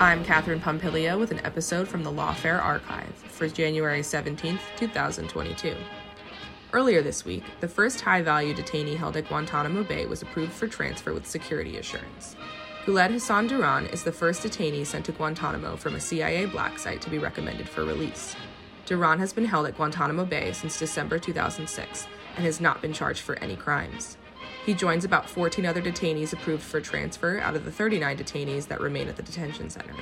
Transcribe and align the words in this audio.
I'm 0.00 0.24
Katherine 0.24 0.60
Pompilio 0.60 1.18
with 1.18 1.32
an 1.32 1.44
episode 1.44 1.88
from 1.88 2.04
the 2.04 2.12
Lawfare 2.12 2.62
Archive 2.62 3.12
for 3.16 3.48
January 3.48 4.00
17, 4.04 4.56
2022. 4.76 5.74
Earlier 6.72 7.02
this 7.02 7.24
week, 7.24 7.42
the 7.58 7.66
first 7.66 8.02
high 8.02 8.22
value 8.22 8.54
detainee 8.54 8.96
held 8.96 9.16
at 9.16 9.26
Guantanamo 9.26 9.82
Bay 9.82 10.06
was 10.06 10.22
approved 10.22 10.52
for 10.52 10.68
transfer 10.68 11.12
with 11.12 11.26
security 11.26 11.78
assurance. 11.78 12.36
Guled 12.86 13.10
Hassan 13.10 13.48
Duran 13.48 13.86
is 13.86 14.04
the 14.04 14.12
first 14.12 14.44
detainee 14.44 14.86
sent 14.86 15.04
to 15.06 15.12
Guantanamo 15.12 15.74
from 15.74 15.96
a 15.96 16.00
CIA 16.00 16.46
black 16.46 16.78
site 16.78 17.02
to 17.02 17.10
be 17.10 17.18
recommended 17.18 17.68
for 17.68 17.84
release. 17.84 18.36
Duran 18.86 19.18
has 19.18 19.32
been 19.32 19.46
held 19.46 19.66
at 19.66 19.76
Guantanamo 19.76 20.24
Bay 20.24 20.52
since 20.52 20.78
December 20.78 21.18
2006 21.18 22.06
and 22.36 22.44
has 22.44 22.60
not 22.60 22.80
been 22.80 22.92
charged 22.92 23.22
for 23.22 23.36
any 23.40 23.56
crimes. 23.56 24.16
He 24.64 24.74
joins 24.74 25.04
about 25.04 25.28
14 25.30 25.64
other 25.64 25.80
detainees 25.80 26.32
approved 26.32 26.62
for 26.62 26.80
transfer 26.80 27.38
out 27.40 27.56
of 27.56 27.64
the 27.64 27.72
39 27.72 28.18
detainees 28.18 28.68
that 28.68 28.80
remain 28.80 29.08
at 29.08 29.16
the 29.16 29.22
detention 29.22 29.70
center. 29.70 29.94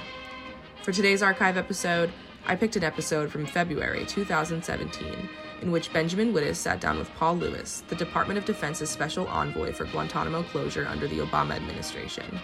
For 0.83 0.93
today's 0.93 1.23
archive 1.23 1.57
episode, 1.57 2.11
I 2.47 2.57
picked 2.57 2.77
an 2.77 2.85
episode 2.85 3.31
from 3.31 3.47
February 3.47 4.05
2017 4.07 5.29
in 5.63 5.73
which 5.73 5.93
Benjamin 5.93 6.33
Wittes 6.33 6.57
sat 6.57 6.81
down 6.81 6.99
with 6.99 7.13
Paul 7.15 7.37
Lewis, 7.37 7.83
the 7.89 7.95
Department 7.97 8.39
of 8.39 8.45
Defense's 8.45 8.91
special 8.91 9.27
envoy 9.29 9.73
for 9.73 9.87
Guantanamo 9.87 10.43
closure 10.45 10.87
under 10.87 11.09
the 11.09 11.19
Obama 11.19 11.57
administration. 11.57 12.41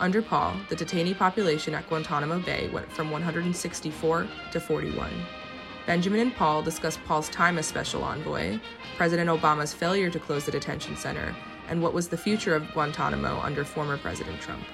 Under 0.00 0.22
Paul, 0.22 0.56
the 0.68 0.76
detainee 0.76 1.16
population 1.16 1.74
at 1.74 1.88
Guantanamo 1.88 2.40
Bay 2.40 2.68
went 2.72 2.90
from 2.90 3.10
164 3.10 4.26
to 4.50 4.60
41. 4.60 5.10
Benjamin 5.86 6.20
and 6.20 6.34
Paul 6.34 6.62
discussed 6.62 7.04
Paul's 7.04 7.28
time 7.28 7.58
as 7.58 7.66
special 7.66 8.02
envoy, 8.02 8.58
President 8.96 9.28
Obama's 9.28 9.74
failure 9.74 10.10
to 10.10 10.18
close 10.18 10.46
the 10.46 10.50
detention 10.50 10.96
center, 10.96 11.34
and 11.68 11.82
what 11.82 11.94
was 11.94 12.08
the 12.08 12.16
future 12.16 12.54
of 12.54 12.70
Guantanamo 12.72 13.40
under 13.40 13.64
former 13.64 13.96
President 13.96 14.40
Trump. 14.40 14.64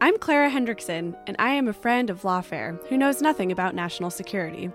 I'm 0.00 0.16
Clara 0.18 0.48
Hendrickson, 0.48 1.16
and 1.26 1.36
I 1.38 1.50
am 1.50 1.68
a 1.68 1.72
friend 1.72 2.08
of 2.08 2.22
Lawfare 2.22 2.78
who 2.88 2.96
knows 2.96 3.20
nothing 3.20 3.50
about 3.50 3.74
national 3.74 4.10
security. 4.10 4.70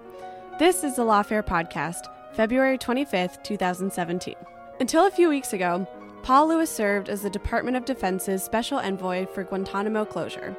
This 0.60 0.84
is 0.84 0.98
the 0.98 1.04
Lawfare 1.04 1.46
Podcast, 1.46 2.08
February 2.34 2.78
25th, 2.78 3.42
2017. 3.44 4.36
Until 4.80 5.08
a 5.08 5.12
few 5.12 5.30
weeks 5.30 5.54
ago, 5.54 5.88
Paul 6.24 6.50
Lewis 6.50 6.70
served 6.70 7.10
as 7.10 7.22
the 7.22 7.30
Department 7.30 7.78
of 7.78 7.86
Defense's 7.86 8.44
special 8.44 8.80
envoy 8.80 9.26
for 9.26 9.44
Guantanamo 9.44 10.06
closure, 10.06 10.56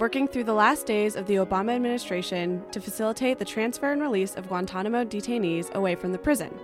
working 0.00 0.26
through 0.26 0.44
the 0.44 0.54
last 0.54 0.86
days 0.86 1.14
of 1.14 1.26
the 1.26 1.34
Obama 1.34 1.76
administration 1.76 2.64
to 2.72 2.80
facilitate 2.80 3.38
the 3.38 3.44
transfer 3.44 3.92
and 3.92 4.00
release 4.00 4.34
of 4.34 4.48
Guantanamo 4.48 5.04
detainees 5.04 5.70
away 5.74 5.94
from 5.94 6.10
the 6.10 6.18
prison. 6.18 6.58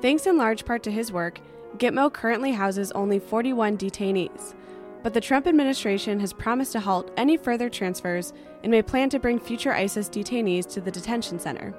Thanks 0.00 0.26
in 0.26 0.38
large 0.38 0.64
part 0.64 0.84
to 0.84 0.90
his 0.90 1.10
work, 1.10 1.40
Gitmo 1.78 2.12
currently 2.12 2.52
houses 2.52 2.92
only 2.92 3.18
41 3.18 3.78
detainees. 3.78 4.54
But 5.02 5.12
the 5.12 5.20
Trump 5.20 5.48
administration 5.48 6.20
has 6.20 6.32
promised 6.32 6.70
to 6.72 6.80
halt 6.80 7.10
any 7.16 7.36
further 7.36 7.68
transfers 7.68 8.32
and 8.62 8.70
may 8.70 8.82
plan 8.82 9.10
to 9.10 9.18
bring 9.18 9.40
future 9.40 9.72
ISIS 9.72 10.08
detainees 10.08 10.66
to 10.68 10.80
the 10.80 10.92
detention 10.92 11.40
center. 11.40 11.74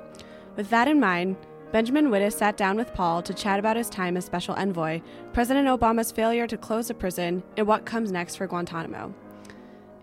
With 0.58 0.70
that 0.70 0.90
in 0.90 1.00
mind, 1.00 1.38
Benjamin 1.72 2.08
Wittes 2.08 2.34
sat 2.34 2.58
down 2.58 2.76
with 2.76 2.94
Paul 2.94 3.22
to 3.22 3.34
chat 3.34 3.58
about 3.58 3.78
his 3.78 3.90
time 3.90 4.18
as 4.18 4.26
special 4.26 4.54
envoy, 4.56 5.02
President 5.32 5.68
Obama's 5.68 6.12
failure 6.12 6.46
to 6.46 6.58
close 6.58 6.90
the 6.90 6.94
prison, 6.94 7.42
and 7.56 7.66
what 7.66 7.86
comes 7.86 8.12
next 8.12 8.36
for 8.36 8.48
Guantanamo. 8.48 9.14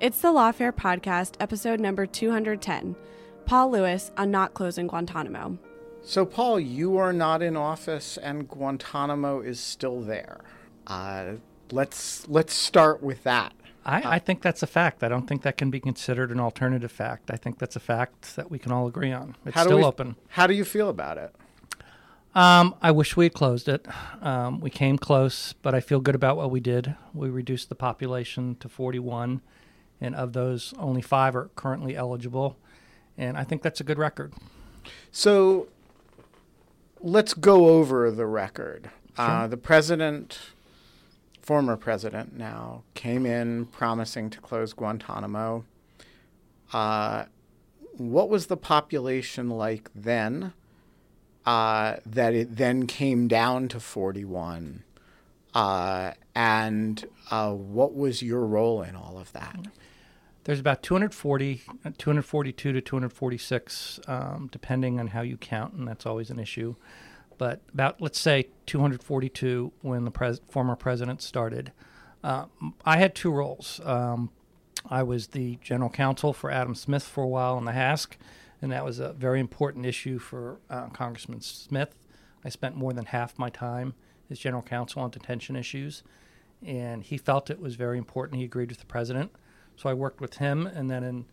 It's 0.01 0.23
the 0.23 0.29
Lawfare 0.29 0.73
Podcast, 0.73 1.35
episode 1.41 1.79
number 1.79 2.07
210 2.07 2.97
Paul 3.45 3.71
Lewis 3.71 4.11
on 4.17 4.31
Not 4.31 4.55
Closing 4.55 4.87
Guantanamo. 4.87 5.59
So, 6.01 6.25
Paul, 6.25 6.59
you 6.59 6.97
are 6.97 7.13
not 7.13 7.43
in 7.43 7.55
office, 7.55 8.17
and 8.17 8.49
Guantanamo 8.49 9.43
is 9.43 9.61
still 9.61 10.01
there. 10.01 10.41
Uh, 10.87 11.35
let's 11.71 12.27
let's 12.29 12.55
start 12.55 13.03
with 13.03 13.25
that. 13.25 13.53
I, 13.85 14.15
I 14.15 14.19
think 14.19 14.41
that's 14.41 14.63
a 14.63 14.67
fact. 14.67 15.05
I 15.05 15.11
don't 15.11 15.27
think 15.27 15.43
that 15.43 15.59
can 15.59 15.71
be 15.71 15.81
considered 15.81 16.31
an 16.31 16.41
alternative 16.41 16.91
fact. 16.91 17.31
I 17.31 17.37
think 17.37 17.59
that's 17.59 17.77
a 17.77 17.81
fact 17.81 18.37
that 18.37 18.51
we 18.51 18.59
can 18.59 18.73
all 18.73 18.87
agree 18.87 19.13
on. 19.13 19.37
It's 19.45 19.55
How 19.55 19.65
still 19.65 19.77
we, 19.77 19.85
open. 19.85 20.17
How 20.29 20.47
do 20.47 20.55
you 20.55 20.65
feel 20.65 20.89
about 20.89 21.19
it? 21.19 21.35
Um, 22.35 22.75
I 22.81 22.91
wish 22.91 23.19
we 23.19 23.27
had 23.27 23.35
closed 23.35 23.69
it. 23.69 23.87
Um, 24.23 24.61
we 24.61 24.71
came 24.71 24.97
close, 24.97 25.53
but 25.53 25.75
I 25.75 25.81
feel 25.81 26.01
good 26.01 26.15
about 26.15 26.39
what 26.39 26.51
we 26.51 26.61
did. 26.61 26.97
We 27.13 27.29
reduced 27.29 27.69
the 27.69 27.75
population 27.75 28.57
to 28.61 28.69
41, 28.71 29.43
and 30.01 30.15
of 30.15 30.33
those, 30.33 30.75
only 30.79 31.03
five 31.03 31.37
are 31.37 31.51
currently 31.57 31.97
eligible. 31.97 32.57
And 33.19 33.37
I 33.37 33.45
think 33.45 33.63
that's 33.63 33.81
a 33.81 33.85
good 33.85 33.99
record. 33.99 34.33
So, 35.11 35.69
let's 37.01 37.35
go 37.35 37.69
over 37.69 38.11
the 38.11 38.27
record. 38.27 38.91
Uh, 39.17 39.47
the 39.47 39.57
president, 39.57 40.39
former 41.43 41.77
president 41.77 42.37
now, 42.37 42.83
came 42.95 43.27
in 43.27 43.67
promising 43.67 44.31
to 44.31 44.41
close 44.41 44.73
Guantanamo. 44.73 45.65
Uh, 46.73 47.25
what 47.97 48.31
was 48.31 48.47
the 48.47 48.57
population 48.57 49.51
like 49.51 49.91
then? 49.95 50.53
Uh, 51.45 51.97
that 52.07 52.35
it 52.35 52.57
then 52.57 52.87
came 52.87 53.27
down 53.27 53.67
to 53.69 53.81
41. 53.81 54.85
Uh, 55.55 56.13
and 56.35 57.07
uh, 57.31 57.53
what 57.53 57.95
was 57.95 58.23
your 58.23 58.45
role 58.47 58.83
in 58.83 58.95
all 58.95 59.19
of 59.19 59.33
that? 59.33 59.67
There's 60.45 60.61
about 60.61 60.83
240, 60.83 61.63
uh, 61.85 61.91
242 61.99 62.73
to 62.73 62.81
246, 62.81 64.01
um, 64.07 64.49
depending 64.51 64.99
on 64.99 65.09
how 65.09 65.21
you 65.21 65.37
count, 65.37 65.75
and 65.75 65.87
that's 65.87 66.07
always 66.07 66.31
an 66.31 66.39
issue. 66.39 66.77
But 67.37 67.61
about, 67.73 68.01
let's 68.01 68.19
say, 68.19 68.49
242 68.67 69.73
when 69.83 70.05
the 70.05 70.11
pres- 70.11 70.41
former 70.49 70.77
president 70.77 71.23
started. 71.23 71.73
Uh, 72.23 72.47
I 72.85 72.99
had 72.99 73.15
two 73.15 73.31
roles. 73.31 73.81
Um, 73.85 74.31
I 74.89 75.03
was 75.03 75.29
the 75.29 75.59
general 75.63 75.91
counsel 75.91 76.33
for 76.33 76.51
Adam 76.51 76.75
Smith 76.75 77.03
for 77.03 77.23
a 77.23 77.29
while 77.29 77.59
in 77.59 77.65
the 77.65 77.73
HASC, 77.73 78.17
and 78.63 78.73
that 78.73 78.85
was 78.85 78.99
a 78.99 79.13
very 79.13 79.41
important 79.41 79.85
issue 79.85 80.19
for 80.19 80.59
uh, 80.71 80.89
Congressman 80.89 81.41
Smith. 81.43 81.95
I 82.45 82.49
spent 82.49 82.77
more 82.77 82.93
than 82.93 83.07
half 83.07 83.39
my 83.39 83.51
time 83.51 83.95
as 84.31 84.39
general 84.39 84.63
counsel 84.63 85.03
on 85.03 85.11
detention 85.11 85.57
issues, 85.57 86.03
and 86.65 87.03
he 87.03 87.19
felt 87.19 87.51
it 87.51 87.61
was 87.61 87.75
very 87.75 87.99
important. 87.99 88.39
He 88.39 88.45
agreed 88.45 88.71
with 88.71 88.79
the 88.79 88.87
president. 88.87 89.33
So 89.81 89.89
I 89.89 89.95
worked 89.95 90.21
with 90.21 90.37
him, 90.37 90.67
and 90.67 90.91
then 90.91 91.03
in 91.03 91.25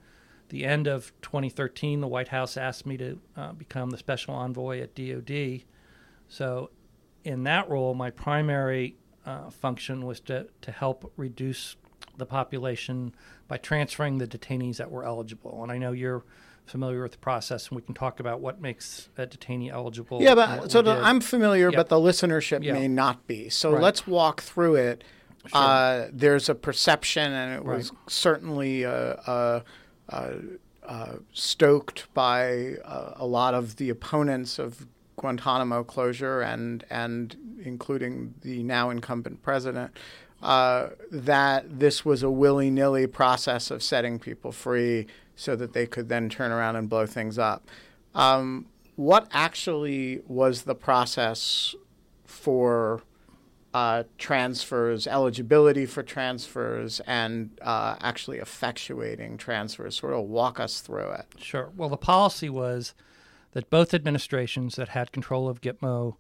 the 0.47 0.63
end 0.63 0.87
of 0.87 1.11
2013, 1.21 1.99
the 1.99 2.07
White 2.07 2.29
House 2.29 2.55
asked 2.55 2.85
me 2.85 2.95
to 2.95 3.19
uh, 3.35 3.51
become 3.51 3.89
the 3.89 3.97
special 3.97 4.33
envoy 4.35 4.79
at 4.79 4.95
DoD. 4.95 5.63
So, 6.29 6.69
in 7.25 7.43
that 7.43 7.69
role, 7.69 7.93
my 7.93 8.09
primary 8.09 8.95
uh, 9.25 9.49
function 9.49 10.05
was 10.05 10.21
to, 10.21 10.47
to 10.61 10.71
help 10.71 11.11
reduce 11.17 11.75
the 12.15 12.25
population 12.25 13.13
by 13.49 13.57
transferring 13.57 14.17
the 14.17 14.27
detainees 14.27 14.77
that 14.77 14.89
were 14.91 15.03
eligible. 15.03 15.61
And 15.61 15.69
I 15.69 15.77
know 15.77 15.91
you're 15.91 16.23
familiar 16.65 17.03
with 17.03 17.11
the 17.11 17.17
process, 17.17 17.67
and 17.67 17.75
we 17.75 17.81
can 17.81 17.95
talk 17.95 18.21
about 18.21 18.39
what 18.39 18.61
makes 18.61 19.09
a 19.17 19.27
detainee 19.27 19.69
eligible. 19.71 20.21
Yeah, 20.21 20.35
but 20.35 20.71
so 20.71 20.81
the. 20.81 20.91
I'm 20.91 21.19
familiar, 21.19 21.69
Yeah. 21.69 21.75
but 21.75 21.89
the 21.89 21.97
listenership 21.97 22.63
Yeah. 22.63 22.73
may 22.73 22.87
not 22.87 23.27
be. 23.27 23.49
So 23.49 23.73
Right. 23.73 23.81
let's 23.83 24.07
walk 24.07 24.39
through 24.41 24.75
it. 24.75 25.03
Uh, 25.53 26.07
there's 26.11 26.49
a 26.49 26.55
perception, 26.55 27.31
and 27.31 27.53
it 27.53 27.63
was 27.63 27.91
certainly 28.07 28.85
uh, 28.85 28.91
uh, 28.91 29.61
uh, 30.09 30.31
uh, 30.83 31.13
stoked 31.33 32.11
by 32.13 32.75
uh, 32.85 33.13
a 33.15 33.25
lot 33.25 33.53
of 33.53 33.75
the 33.75 33.89
opponents 33.89 34.59
of 34.59 34.87
Guantanamo 35.17 35.83
closure, 35.83 36.41
and 36.41 36.85
and 36.89 37.35
including 37.63 38.35
the 38.41 38.63
now 38.63 38.89
incumbent 38.89 39.41
president, 39.41 39.97
uh, 40.41 40.89
that 41.11 41.79
this 41.79 42.05
was 42.05 42.23
a 42.23 42.29
willy 42.29 42.69
nilly 42.69 43.07
process 43.07 43.71
of 43.71 43.81
setting 43.81 44.19
people 44.19 44.51
free 44.51 45.07
so 45.35 45.55
that 45.55 45.73
they 45.73 45.85
could 45.85 46.09
then 46.09 46.29
turn 46.29 46.51
around 46.51 46.75
and 46.75 46.89
blow 46.89 47.05
things 47.05 47.37
up. 47.37 47.67
Um, 48.15 48.67
what 48.95 49.27
actually 49.31 50.21
was 50.27 50.63
the 50.63 50.73
process 50.73 51.75
for 52.25 53.01
uh, 53.73 54.03
transfers, 54.17 55.07
eligibility 55.07 55.85
for 55.85 56.03
transfers, 56.03 56.99
and 57.07 57.51
uh, 57.61 57.95
actually 58.01 58.39
effectuating 58.39 59.37
transfers? 59.37 59.97
Sort 59.97 60.13
of 60.13 60.25
walk 60.25 60.59
us 60.59 60.81
through 60.81 61.11
it. 61.11 61.25
Sure. 61.39 61.71
Well, 61.75 61.89
the 61.89 61.97
policy 61.97 62.49
was 62.49 62.93
that 63.51 63.69
both 63.69 63.93
administrations 63.93 64.75
that 64.75 64.89
had 64.89 65.11
control 65.11 65.49
of 65.49 65.61
Gitmo 65.61 66.15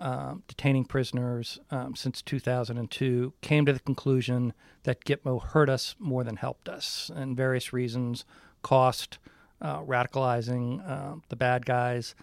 um, 0.00 0.44
detaining 0.46 0.84
prisoners 0.84 1.58
um, 1.70 1.96
since 1.96 2.22
2002 2.22 3.32
came 3.40 3.66
to 3.66 3.72
the 3.72 3.80
conclusion 3.80 4.52
that 4.84 5.04
Gitmo 5.04 5.42
hurt 5.42 5.68
us 5.68 5.96
more 5.98 6.22
than 6.22 6.36
helped 6.36 6.68
us, 6.68 7.10
and 7.14 7.36
various 7.36 7.72
reasons 7.72 8.24
cost, 8.62 9.18
uh, 9.60 9.82
radicalizing 9.82 10.88
uh, 10.88 11.16
the 11.30 11.36
bad 11.36 11.66
guys, 11.66 12.14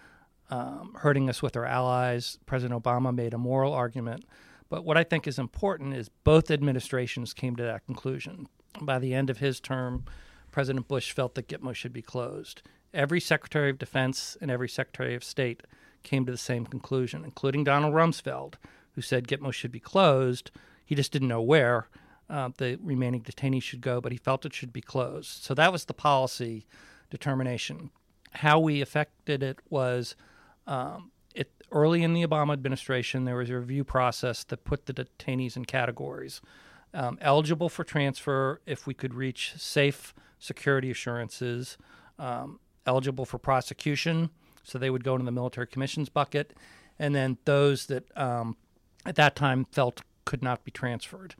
um, 0.49 0.95
hurting 0.99 1.29
us 1.29 1.41
with 1.41 1.57
our 1.57 1.65
allies. 1.65 2.39
President 2.45 2.81
Obama 2.81 3.13
made 3.13 3.33
a 3.33 3.37
moral 3.37 3.73
argument. 3.73 4.23
But 4.69 4.83
what 4.83 4.97
I 4.97 5.03
think 5.03 5.27
is 5.27 5.37
important 5.37 5.93
is 5.93 6.09
both 6.09 6.49
administrations 6.49 7.33
came 7.33 7.55
to 7.55 7.63
that 7.63 7.85
conclusion. 7.85 8.47
By 8.81 8.99
the 8.99 9.13
end 9.13 9.29
of 9.29 9.37
his 9.37 9.59
term, 9.59 10.05
President 10.51 10.87
Bush 10.87 11.11
felt 11.11 11.35
that 11.35 11.47
Gitmo 11.47 11.73
should 11.73 11.93
be 11.93 12.01
closed. 12.01 12.61
Every 12.93 13.19
Secretary 13.19 13.69
of 13.69 13.77
Defense 13.77 14.37
and 14.41 14.49
every 14.49 14.69
Secretary 14.69 15.15
of 15.15 15.23
State 15.23 15.63
came 16.03 16.25
to 16.25 16.31
the 16.31 16.37
same 16.37 16.65
conclusion, 16.65 17.25
including 17.25 17.63
Donald 17.63 17.93
Rumsfeld, 17.93 18.55
who 18.93 19.01
said 19.01 19.27
Gitmo 19.27 19.51
should 19.51 19.71
be 19.71 19.79
closed. 19.79 20.51
He 20.85 20.95
just 20.95 21.11
didn't 21.11 21.27
know 21.27 21.41
where 21.41 21.87
uh, 22.29 22.49
the 22.57 22.79
remaining 22.81 23.21
detainees 23.21 23.63
should 23.63 23.81
go, 23.81 24.01
but 24.01 24.11
he 24.11 24.17
felt 24.17 24.45
it 24.45 24.53
should 24.53 24.73
be 24.73 24.81
closed. 24.81 25.43
So 25.43 25.53
that 25.53 25.71
was 25.71 25.85
the 25.85 25.93
policy 25.93 26.65
determination. 27.09 27.91
How 28.31 28.59
we 28.59 28.81
affected 28.81 29.43
it 29.43 29.59
was 29.69 30.15
um, 30.67 31.11
early 31.71 32.03
in 32.03 32.13
the 32.13 32.25
Obama 32.25 32.53
administration, 32.53 33.25
there 33.25 33.35
was 33.35 33.49
a 33.49 33.57
review 33.57 33.83
process 33.83 34.43
that 34.45 34.63
put 34.63 34.85
the 34.85 34.93
detainees 34.93 35.55
in 35.55 35.65
categories. 35.65 36.41
Um, 36.93 37.17
eligible 37.21 37.67
for 37.67 37.83
transfer 37.83 38.61
if 38.65 38.87
we 38.87 38.93
could 38.93 39.13
reach 39.13 39.53
safe 39.57 40.13
security 40.39 40.91
assurances, 40.91 41.77
um, 42.17 42.59
eligible 42.85 43.25
for 43.25 43.37
prosecution, 43.37 44.29
so 44.63 44.77
they 44.77 44.89
would 44.89 45.03
go 45.03 45.13
into 45.15 45.25
the 45.25 45.31
military 45.31 45.67
commissions 45.67 46.09
bucket, 46.09 46.53
and 46.97 47.13
then 47.13 47.37
those 47.45 47.87
that 47.87 48.05
um, 48.17 48.55
at 49.05 49.15
that 49.15 49.35
time 49.35 49.65
felt 49.65 50.01
could 50.23 50.41
not 50.41 50.63
be 50.63 50.71
transferred. 50.71 51.35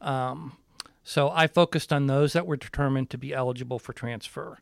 Um, 0.00 0.56
so 1.02 1.30
I 1.30 1.46
focused 1.46 1.92
on 1.92 2.06
those 2.06 2.34
that 2.34 2.46
were 2.46 2.56
determined 2.56 3.10
to 3.10 3.18
be 3.18 3.32
eligible 3.32 3.78
for 3.78 3.92
transfer. 3.92 4.58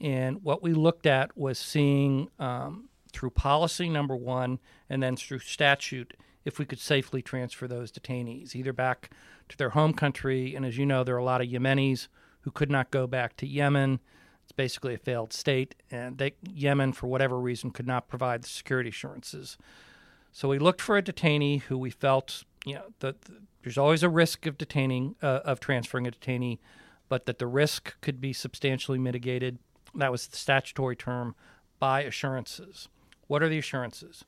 And 0.00 0.42
what 0.42 0.62
we 0.62 0.72
looked 0.72 1.06
at 1.06 1.36
was 1.36 1.58
seeing 1.58 2.28
um, 2.38 2.88
through 3.12 3.30
policy, 3.30 3.88
number 3.88 4.16
one, 4.16 4.58
and 4.88 5.02
then 5.02 5.16
through 5.16 5.40
statute, 5.40 6.14
if 6.44 6.58
we 6.58 6.64
could 6.64 6.80
safely 6.80 7.22
transfer 7.22 7.68
those 7.68 7.92
detainees, 7.92 8.54
either 8.54 8.72
back 8.72 9.10
to 9.48 9.56
their 9.56 9.70
home 9.70 9.92
country. 9.92 10.54
And 10.54 10.64
as 10.64 10.76
you 10.78 10.86
know, 10.86 11.04
there 11.04 11.14
are 11.14 11.18
a 11.18 11.24
lot 11.24 11.40
of 11.40 11.48
Yemenis 11.48 12.08
who 12.40 12.50
could 12.50 12.70
not 12.70 12.90
go 12.90 13.06
back 13.06 13.36
to 13.36 13.46
Yemen. 13.46 14.00
It's 14.42 14.52
basically 14.52 14.94
a 14.94 14.98
failed 14.98 15.32
state, 15.32 15.76
and 15.90 16.18
they, 16.18 16.34
Yemen, 16.42 16.92
for 16.92 17.06
whatever 17.06 17.38
reason, 17.38 17.70
could 17.70 17.86
not 17.86 18.08
provide 18.08 18.42
the 18.42 18.48
security 18.48 18.90
assurances. 18.90 19.56
So 20.32 20.48
we 20.48 20.58
looked 20.58 20.80
for 20.80 20.96
a 20.96 21.02
detainee 21.02 21.62
who 21.62 21.78
we 21.78 21.90
felt, 21.90 22.44
you 22.64 22.74
know, 22.74 22.86
that 22.98 23.22
the, 23.22 23.42
there's 23.62 23.78
always 23.78 24.02
a 24.02 24.08
risk 24.08 24.46
of 24.46 24.58
detaining, 24.58 25.14
uh, 25.22 25.40
of 25.44 25.60
transferring 25.60 26.08
a 26.08 26.10
detainee, 26.10 26.58
but 27.08 27.26
that 27.26 27.38
the 27.38 27.46
risk 27.46 28.00
could 28.00 28.20
be 28.20 28.32
substantially 28.32 28.98
mitigated. 28.98 29.58
That 29.94 30.10
was 30.10 30.26
the 30.26 30.36
statutory 30.36 30.96
term 30.96 31.36
by 31.78 32.02
assurances. 32.02 32.88
What 33.32 33.42
are 33.42 33.48
the 33.48 33.56
assurances? 33.56 34.26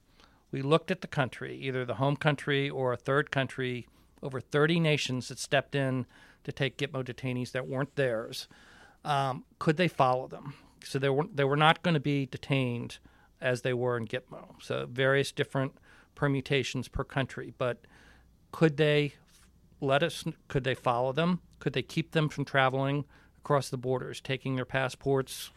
We 0.51 0.63
looked 0.63 0.91
at 0.91 1.03
the 1.03 1.07
country, 1.07 1.59
either 1.59 1.85
the 1.85 1.97
home 1.97 2.17
country 2.17 2.71
or 2.71 2.91
a 2.91 2.97
third 2.97 3.31
country, 3.31 3.87
over 4.23 4.41
30 4.41 4.81
nations 4.81 5.29
that 5.29 5.39
stepped 5.39 5.75
in 5.75 6.07
to 6.45 6.53
take 6.53 6.79
Gitmo 6.79 7.05
detainees 7.05 7.53
that 7.53 7.69
weren't 7.69 7.97
theirs. 7.97 8.49
Um, 9.05 9.45
could 9.59 9.77
they 9.77 9.89
follow 9.89 10.27
them? 10.27 10.55
So 10.83 10.99
they 10.99 11.11
were, 11.11 11.27
they 11.31 11.45
were 11.45 11.55
not 11.55 11.83
going 11.83 11.93
to 11.93 12.01
be 12.01 12.25
detained 12.25 12.97
as 13.43 13.61
they 13.61 13.75
were 13.75 13.99
in 13.99 14.07
Gitmo. 14.07 14.55
So 14.63 14.87
various 14.91 15.33
different 15.33 15.75
permutations 16.15 16.89
per 16.89 17.05
country. 17.05 17.53
But 17.59 17.83
could 18.53 18.79
they 18.79 19.17
let 19.83 20.03
us? 20.03 20.25
Could 20.49 20.65
they 20.65 20.75
follow 20.75 21.13
them? 21.13 21.41
Could 21.59 21.75
they 21.75 21.83
keep 21.83 22.13
them 22.13 22.31
from 22.31 22.47
traveling 22.47 23.05
across 23.37 23.69
the 23.69 23.77
borders, 23.77 24.23
taking 24.23 24.57
their 24.57 24.65
passports, 24.65 25.51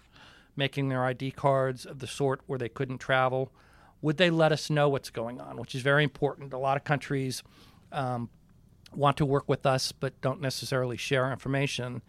making 0.57 0.89
their 0.89 1.05
ID 1.05 1.31
cards 1.31 1.85
of 1.85 1.99
the 1.99 2.07
sort 2.07 2.41
where 2.47 2.59
they 2.59 2.69
couldn't 2.69 2.97
travel? 2.97 3.51
Would 4.01 4.17
they 4.17 4.29
let 4.29 4.51
us 4.51 4.69
know 4.69 4.89
what's 4.89 5.09
going 5.09 5.39
on, 5.39 5.57
which 5.57 5.73
is 5.73 5.81
very 5.81 6.03
important? 6.03 6.53
A 6.53 6.57
lot 6.57 6.77
of 6.77 6.83
countries 6.83 7.43
um, 7.91 8.29
want 8.93 9.17
to 9.17 9.25
work 9.25 9.47
with 9.47 9.65
us 9.65 9.91
but 9.91 10.19
don't 10.21 10.41
necessarily 10.41 10.97
share 10.97 11.31
information. 11.31 12.01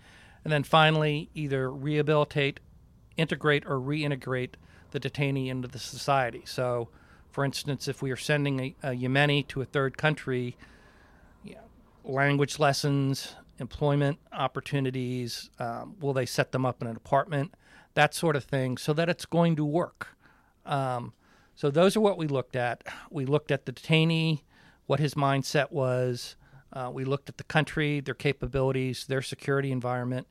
And 0.45 0.53
then 0.53 0.63
finally, 0.63 1.31
either 1.35 1.71
rehabilitate, 1.71 2.61
integrate, 3.17 3.65
or 3.67 3.79
reintegrate 3.79 4.55
the 4.91 5.01
detainee 5.01 5.49
into 5.49 5.69
the 5.69 5.79
society. 5.79 6.43
So, 6.45 6.89
for 7.31 7.45
instance, 7.45 7.89
if 7.89 8.01
we 8.01 8.11
are 8.11 8.17
sending 8.17 8.61
a, 8.61 8.75
a 8.83 8.91
Yemeni 8.91 9.47
to 9.49 9.61
a 9.61 9.65
third 9.65 9.99
country, 9.99 10.57
you 11.45 11.55
know, 11.55 11.61
language 12.05 12.59
lessons, 12.59 13.35
employment 13.59 14.19
opportunities, 14.33 15.51
um, 15.59 15.97
will 16.01 16.13
they 16.13 16.27
set 16.27 16.53
them 16.53 16.65
up 16.65 16.81
in 16.81 16.89
an 16.89 16.97
apartment, 16.97 17.55
that 17.99 18.15
sort 18.15 18.37
of 18.37 18.45
thing, 18.45 18.77
so 18.79 18.93
that 18.93 19.09
it's 19.09 19.27
going 19.27 19.57
to 19.57 19.65
work. 19.65 20.17
Um, 20.65 21.13
so 21.57 21.69
those 21.69 21.97
are 21.97 22.01
what 22.01 22.17
we 22.17 22.29
looked 22.29 22.55
at. 22.55 22.85
We 23.11 23.27
looked 23.27 23.51
at 23.51 23.67
the 23.67 23.73
detainee, 23.73 24.43
what 24.87 25.01
his 25.01 25.15
mindset 25.15 25.73
was. 25.73 26.37
Uh, 26.73 26.93
we 26.95 27.05
looked 27.05 27.29
at 27.29 27.39
the 27.39 27.45
country, 27.45 27.99
their 27.99 28.15
capabilities, 28.15 29.07
their 29.07 29.21
security 29.21 29.73
environment, 29.73 30.29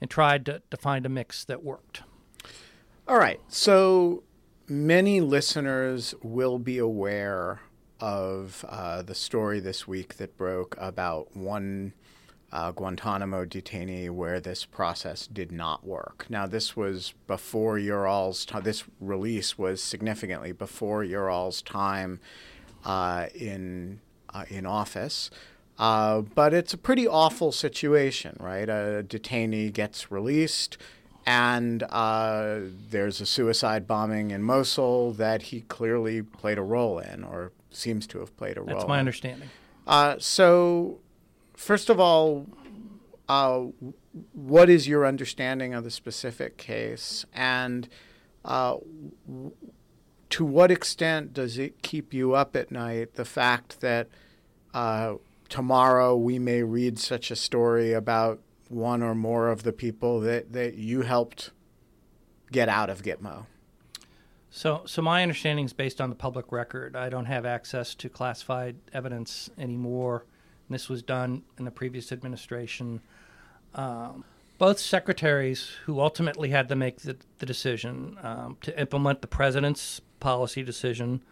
and 0.00 0.08
tried 0.08 0.46
to, 0.46 0.62
to 0.70 0.76
find 0.76 1.04
a 1.06 1.08
mix 1.08 1.44
that 1.46 1.64
worked. 1.64 2.02
All 3.08 3.18
right. 3.18 3.40
So 3.48 4.22
many 4.68 5.20
listeners 5.20 6.14
will 6.22 6.60
be 6.60 6.78
aware 6.78 7.62
of 7.98 8.64
uh, 8.68 9.02
the 9.02 9.16
story 9.16 9.58
this 9.58 9.88
week 9.88 10.18
that 10.18 10.36
broke 10.36 10.76
about 10.78 11.36
one 11.36 11.94
uh, 12.50 12.72
Guantanamo 12.72 13.44
detainee 13.44 14.10
where 14.10 14.40
this 14.40 14.64
process 14.64 15.26
did 15.26 15.52
not 15.52 15.86
work. 15.86 16.26
Now, 16.28 16.46
this 16.46 16.76
was 16.76 17.14
before 17.26 17.78
your 17.78 18.06
all's 18.06 18.46
t- 18.46 18.60
this 18.60 18.84
release 19.00 19.58
was 19.58 19.82
significantly 19.82 20.52
before 20.52 21.04
your 21.04 21.28
all's 21.28 21.60
time 21.62 22.20
uh, 22.84 23.26
in 23.34 24.00
uh, 24.32 24.44
in 24.48 24.66
office. 24.66 25.30
Uh, 25.78 26.22
but 26.22 26.52
it's 26.52 26.74
a 26.74 26.78
pretty 26.78 27.06
awful 27.06 27.52
situation, 27.52 28.36
right? 28.40 28.68
A 28.68 29.04
detainee 29.06 29.72
gets 29.72 30.10
released, 30.10 30.76
and 31.24 31.84
uh, 31.84 32.58
there's 32.90 33.20
a 33.20 33.26
suicide 33.26 33.86
bombing 33.86 34.32
in 34.32 34.42
Mosul 34.42 35.12
that 35.12 35.42
he 35.42 35.60
clearly 35.62 36.22
played 36.22 36.58
a 36.58 36.62
role 36.62 36.98
in, 36.98 37.22
or 37.22 37.52
seems 37.70 38.08
to 38.08 38.18
have 38.18 38.36
played 38.36 38.56
a 38.56 38.60
role. 38.60 38.74
That's 38.74 38.88
my 38.88 38.96
in. 38.96 39.00
understanding. 39.00 39.50
Uh, 39.86 40.16
so, 40.18 40.98
first 41.58 41.90
of 41.90 41.98
all, 42.00 42.46
uh, 43.28 43.64
what 44.32 44.70
is 44.70 44.88
your 44.88 45.04
understanding 45.04 45.74
of 45.74 45.84
the 45.84 45.90
specific 45.90 46.56
case, 46.56 47.26
and 47.34 47.88
uh, 48.44 48.76
to 50.30 50.44
what 50.44 50.70
extent 50.70 51.34
does 51.34 51.58
it 51.58 51.82
keep 51.82 52.14
you 52.14 52.34
up 52.34 52.56
at 52.56 52.70
night? 52.70 53.14
The 53.14 53.24
fact 53.24 53.80
that 53.80 54.08
uh, 54.72 55.14
tomorrow 55.48 56.16
we 56.16 56.38
may 56.38 56.62
read 56.62 56.98
such 56.98 57.30
a 57.30 57.36
story 57.36 57.92
about 57.92 58.40
one 58.68 59.02
or 59.02 59.14
more 59.14 59.48
of 59.48 59.62
the 59.62 59.72
people 59.72 60.20
that, 60.20 60.52
that 60.52 60.74
you 60.74 61.02
helped 61.02 61.50
get 62.52 62.68
out 62.68 62.88
of 62.88 63.02
Gitmo. 63.02 63.46
So, 64.50 64.82
so 64.86 65.02
my 65.02 65.22
understanding 65.22 65.64
is 65.64 65.72
based 65.72 66.00
on 66.00 66.08
the 66.08 66.16
public 66.16 66.52
record. 66.52 66.96
I 66.96 67.08
don't 67.08 67.26
have 67.26 67.44
access 67.44 67.94
to 67.96 68.08
classified 68.08 68.76
evidence 68.92 69.50
anymore. 69.58 70.24
This 70.70 70.88
was 70.88 71.02
done 71.02 71.42
in 71.58 71.64
the 71.64 71.70
previous 71.70 72.12
administration. 72.12 73.00
Um, 73.74 74.24
both 74.58 74.78
secretaries, 74.78 75.70
who 75.84 76.00
ultimately 76.00 76.50
had 76.50 76.68
to 76.68 76.76
make 76.76 77.00
the, 77.00 77.16
the 77.38 77.46
decision 77.46 78.18
um, 78.22 78.56
to 78.62 78.78
implement 78.78 79.20
the 79.20 79.28
president's 79.28 80.00
policy 80.20 80.62
decision 80.62 81.22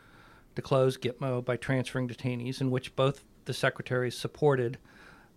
to 0.55 0.62
close 0.62 0.97
Gitmo 0.97 1.45
by 1.45 1.57
transferring 1.57 2.09
detainees, 2.09 2.61
in 2.61 2.71
which 2.71 2.95
both 2.97 3.25
the 3.45 3.55
secretaries 3.55 4.16
supported 4.16 4.78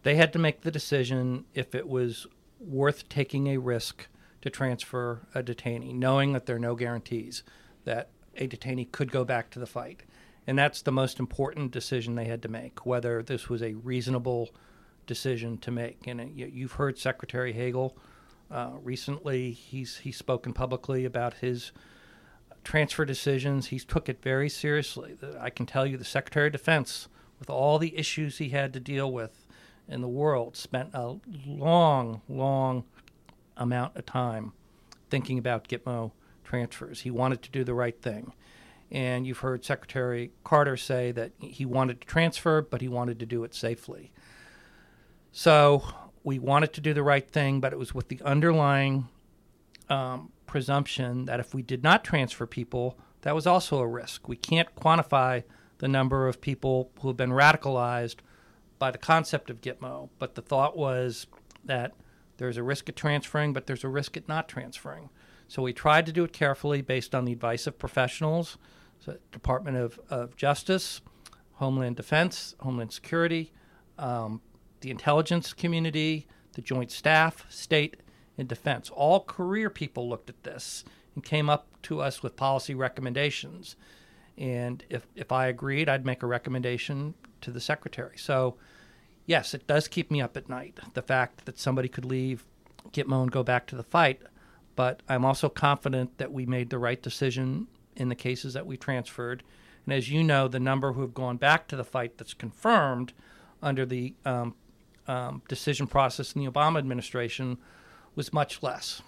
they 0.04 0.16
had 0.16 0.34
to 0.34 0.40
make 0.40 0.62
the 0.62 0.72
decision 0.72 1.46
if 1.54 1.76
it 1.76 1.88
was 1.88 2.28
worth 2.60 3.10
taking 3.10 3.48
a 3.48 3.58
risk 3.58 4.08
to 4.42 4.50
transfer 4.50 5.28
a 5.36 5.44
detainee, 5.44 5.94
knowing 5.94 6.34
that 6.34 6.46
there 6.46 6.56
are 6.56 6.60
no 6.60 6.76
guarantees 6.76 7.44
that 7.84 8.10
a 8.38 8.48
detainee 8.48 8.90
could 8.92 9.12
go 9.12 9.26
back 9.26 9.50
to 9.50 9.60
the 9.60 9.66
fight. 9.66 10.04
And 10.50 10.58
that's 10.58 10.82
the 10.82 10.92
most 10.92 11.20
important 11.20 11.70
decision 11.70 12.16
they 12.16 12.26
had 12.26 12.42
to 12.42 12.48
make, 12.48 12.84
whether 12.84 13.22
this 13.22 13.50
was 13.50 13.62
a 13.62 13.76
reasonable 13.76 14.50
decision 15.06 15.60
to 15.60 15.70
make. 15.70 16.08
And 16.08 16.20
uh, 16.20 16.24
you've 16.24 16.72
heard 16.72 16.98
Secretary 16.98 17.54
Hagel 17.54 17.96
uh, 18.50 18.72
recently, 18.82 19.52
he's, 19.52 19.98
he's 19.98 20.18
spoken 20.18 20.54
publicly 20.54 21.06
about 21.06 21.36
his 21.36 21.72
transfer 22.64 23.06
decisions. 23.06 23.68
He 23.68 23.78
took 23.78 24.10
it 24.10 24.24
very 24.24 24.50
seriously. 24.50 25.16
I 25.40 25.52
can 25.52 25.68
tell 25.68 25.86
you 25.86 25.98
the 25.98 26.04
Secretary 26.04 26.48
of 26.48 26.54
Defense, 26.54 27.10
with 27.38 27.52
all 27.52 27.78
the 27.78 27.96
issues 27.96 28.40
he 28.40 28.50
had 28.50 28.74
to 28.74 28.80
deal 28.80 29.12
with 29.12 29.46
in 29.88 30.02
the 30.02 30.08
world, 30.08 30.58
spent 30.58 30.90
a 30.96 31.18
long, 31.46 32.24
long 32.28 32.86
amount 33.56 33.96
of 33.96 34.08
time 34.08 34.54
thinking 35.12 35.38
about 35.38 35.68
Gitmo 35.68 36.12
transfers. 36.44 37.02
He 37.02 37.12
wanted 37.12 37.44
to 37.44 37.52
do 37.52 37.64
the 37.64 37.76
right 37.76 38.02
thing. 38.02 38.34
And 38.92 39.28
you've 39.28 39.40
heard 39.40 39.64
Secretary 39.64 40.32
Carter 40.44 40.76
say 40.76 41.12
that 41.12 41.32
he 41.40 41.66
wanted 41.66 42.02
to 42.02 42.08
transfer, 42.08 42.62
but 42.62 42.82
he 42.82 42.88
wanted 42.88 43.20
to 43.20 43.26
do 43.26 43.44
it 43.44 43.54
safely. 43.54 44.12
So 45.32 45.84
we 46.24 46.40
wanted 46.40 46.74
to 46.74 46.82
do 46.82 46.94
the 46.94 47.04
right 47.04 47.30
thing, 47.30 47.60
but 47.60 47.72
it 47.72 47.80
was 47.80 47.94
with 47.94 48.08
the 48.08 48.22
underlying 48.24 49.08
um, 49.90 50.32
presumption 50.48 51.26
that 51.26 51.40
if 51.40 51.54
we 51.54 51.62
did 51.62 51.84
not 51.84 52.04
transfer 52.04 52.48
people, 52.48 52.98
that 53.22 53.36
was 53.36 53.46
also 53.46 53.80
a 53.80 53.88
risk. 53.88 54.28
We 54.28 54.36
can't 54.36 54.74
quantify 54.76 55.44
the 55.78 55.88
number 55.88 56.28
of 56.28 56.42
people 56.42 56.92
who 57.02 57.08
have 57.10 57.18
been 57.18 57.32
radicalized 57.32 58.18
by 58.80 58.92
the 58.92 58.98
concept 58.98 59.50
of 59.50 59.62
Gitmo, 59.62 60.10
but 60.18 60.36
the 60.36 60.42
thought 60.42 60.76
was 60.76 61.28
that 61.66 61.94
there's 62.38 62.58
a 62.58 62.64
risk 62.64 62.90
at 62.90 62.96
transferring, 62.96 63.54
but 63.54 63.68
there's 63.68 63.84
a 63.84 63.90
risk 63.90 64.18
at 64.18 64.28
not 64.28 64.48
transferring. 64.48 65.10
So 65.48 65.62
we 65.62 65.74
tried 65.74 66.06
to 66.06 66.12
do 66.12 66.24
it 66.24 66.34
carefully 66.34 66.82
based 66.82 67.14
on 67.14 67.26
the 67.26 67.34
advice 67.34 67.68
of 67.68 67.78
professionals, 67.78 68.58
so 69.00 69.18
Department 69.32 69.78
of, 69.78 70.00
of 70.10 70.36
Justice, 70.36 71.02
Homeland 71.54 71.96
Defense, 71.96 72.56
Homeland 72.60 72.92
Security, 72.92 73.52
um, 73.98 74.42
the 74.82 74.92
intelligence 74.92 75.54
community, 75.54 76.28
the 76.54 76.62
Joint 76.62 76.92
Staff, 76.92 77.46
State, 77.50 77.98
and 78.38 78.48
Defense. 78.48 78.90
All 78.90 79.22
career 79.22 79.70
people 79.70 80.08
looked 80.10 80.30
at 80.30 80.44
this 80.44 80.84
and 81.16 81.24
came 81.24 81.50
up 81.50 81.68
to 81.84 82.02
us 82.02 82.24
with 82.24 82.36
policy 82.36 82.76
recommendations. 82.76 83.76
And 84.38 84.84
if, 84.90 85.06
if 85.16 85.32
I 85.32 85.48
agreed, 85.48 85.90
I'd 85.90 86.06
make 86.06 86.24
a 86.24 86.28
recommendation 86.28 87.14
to 87.42 87.52
the 87.52 87.60
Secretary. 87.60 88.18
So, 88.18 88.56
yes, 89.26 89.54
it 89.54 89.68
does 89.68 89.88
keep 89.88 90.12
me 90.12 90.22
up 90.22 90.38
at 90.38 90.50
night, 90.50 90.80
the 90.94 91.02
fact 91.02 91.46
that 91.46 91.60
somebody 91.60 91.90
could 91.90 92.06
leave 92.06 92.46
Gitmo 92.92 93.22
and 93.22 93.32
go 93.32 93.44
back 93.44 93.68
to 93.68 93.76
the 93.76 93.84
fight 93.84 94.22
but 94.80 95.04
I'm 95.10 95.26
also 95.26 95.50
confident 95.50 96.20
that 96.20 96.32
we 96.32 96.46
made 96.46 96.70
the 96.70 96.78
right 96.78 97.02
decision 97.02 97.68
in 98.00 98.10
the 98.10 98.16
cases 98.16 98.54
that 98.54 98.66
we 98.66 98.78
transferred. 98.78 99.44
And 99.86 99.94
as 99.94 100.10
you 100.10 100.24
know, 100.24 100.48
the 100.48 100.60
number 100.60 100.94
who 100.94 101.02
have 101.02 101.14
gone 101.14 101.38
back 101.38 101.68
to 101.68 101.76
the 101.76 101.84
fight 101.84 102.18
that's 102.18 102.34
confirmed 102.34 103.14
under 103.62 103.86
the 103.86 104.14
um, 104.26 104.56
um, 105.08 105.42
decision 105.48 105.88
process 105.88 106.34
in 106.34 106.44
the 106.44 106.52
Obama 106.52 106.78
administration 106.78 107.58
was 108.16 108.32
much 108.32 108.64
less. 108.64 109.02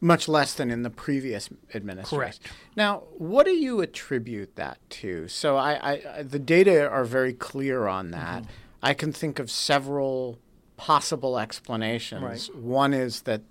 Much 0.00 0.28
less 0.28 0.54
than 0.54 0.70
in 0.70 0.82
the 0.82 0.90
previous 0.90 1.48
administration. 1.74 2.18
Correct. 2.18 2.40
Now, 2.74 3.04
what 3.18 3.46
do 3.46 3.52
you 3.52 3.80
attribute 3.80 4.56
that 4.56 4.78
to? 4.90 5.28
So, 5.28 5.56
I, 5.56 5.92
I 5.92 6.22
the 6.22 6.40
data 6.40 6.88
are 6.88 7.04
very 7.04 7.32
clear 7.32 7.86
on 7.86 8.10
that. 8.10 8.42
Mm-hmm. 8.42 8.52
I 8.82 8.94
can 8.94 9.12
think 9.12 9.38
of 9.38 9.48
several 9.48 10.38
possible 10.76 11.38
explanations. 11.38 12.50
Right. 12.50 12.56
One 12.56 12.92
is 12.92 13.22
that 13.22 13.42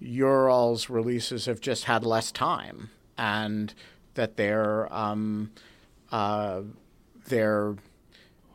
Ural's 0.00 0.88
releases 0.88 1.44
have 1.46 1.60
just 1.60 1.84
had 1.84 2.04
less 2.04 2.32
time, 2.32 2.88
and 3.18 3.74
that 4.14 4.36
they're 4.36 4.92
um, 4.92 5.50
uh, 6.10 6.62
they're 7.26 7.74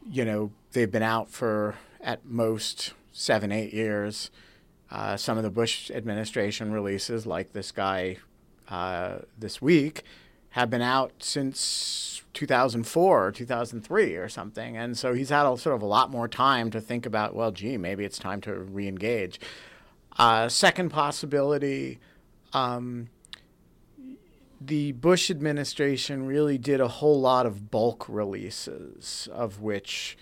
you 0.09 0.25
know 0.25 0.51
they've 0.71 0.91
been 0.91 1.03
out 1.03 1.29
for 1.29 1.75
at 2.01 2.25
most 2.25 2.93
seven 3.11 3.51
eight 3.51 3.73
years. 3.73 4.31
Uh, 4.91 5.15
some 5.15 5.37
of 5.37 5.43
the 5.43 5.51
Bush 5.51 5.91
administration 5.91 6.71
releases, 6.71 7.27
like 7.27 7.53
this 7.53 7.71
guy 7.71 8.17
uh, 8.69 9.19
this 9.37 9.61
week, 9.61 10.01
have 10.51 10.69
been 10.69 10.81
out 10.81 11.11
since 11.19 12.23
2004 12.33 13.27
or 13.27 13.31
2003 13.31 14.15
or 14.15 14.27
something, 14.27 14.77
and 14.77 14.97
so 14.97 15.13
he's 15.13 15.29
had 15.29 15.45
a, 15.45 15.55
sort 15.57 15.75
of 15.75 15.83
a 15.83 15.85
lot 15.85 16.09
more 16.09 16.27
time 16.27 16.71
to 16.71 16.81
think 16.81 17.05
about. 17.05 17.35
Well, 17.35 17.51
gee, 17.51 17.77
maybe 17.77 18.03
it's 18.03 18.17
time 18.17 18.41
to 18.41 18.53
re-engage. 18.55 19.39
Uh, 20.17 20.49
second 20.49 20.89
possibility, 20.89 21.99
um, 22.53 23.09
the 24.61 24.91
Bush 24.93 25.29
administration 25.29 26.25
really 26.25 26.57
did 26.57 26.81
a 26.81 26.87
whole 26.87 27.19
lot 27.19 27.45
of 27.45 27.71
bulk 27.71 28.05
releases, 28.09 29.29
of 29.31 29.61
which 29.61 30.17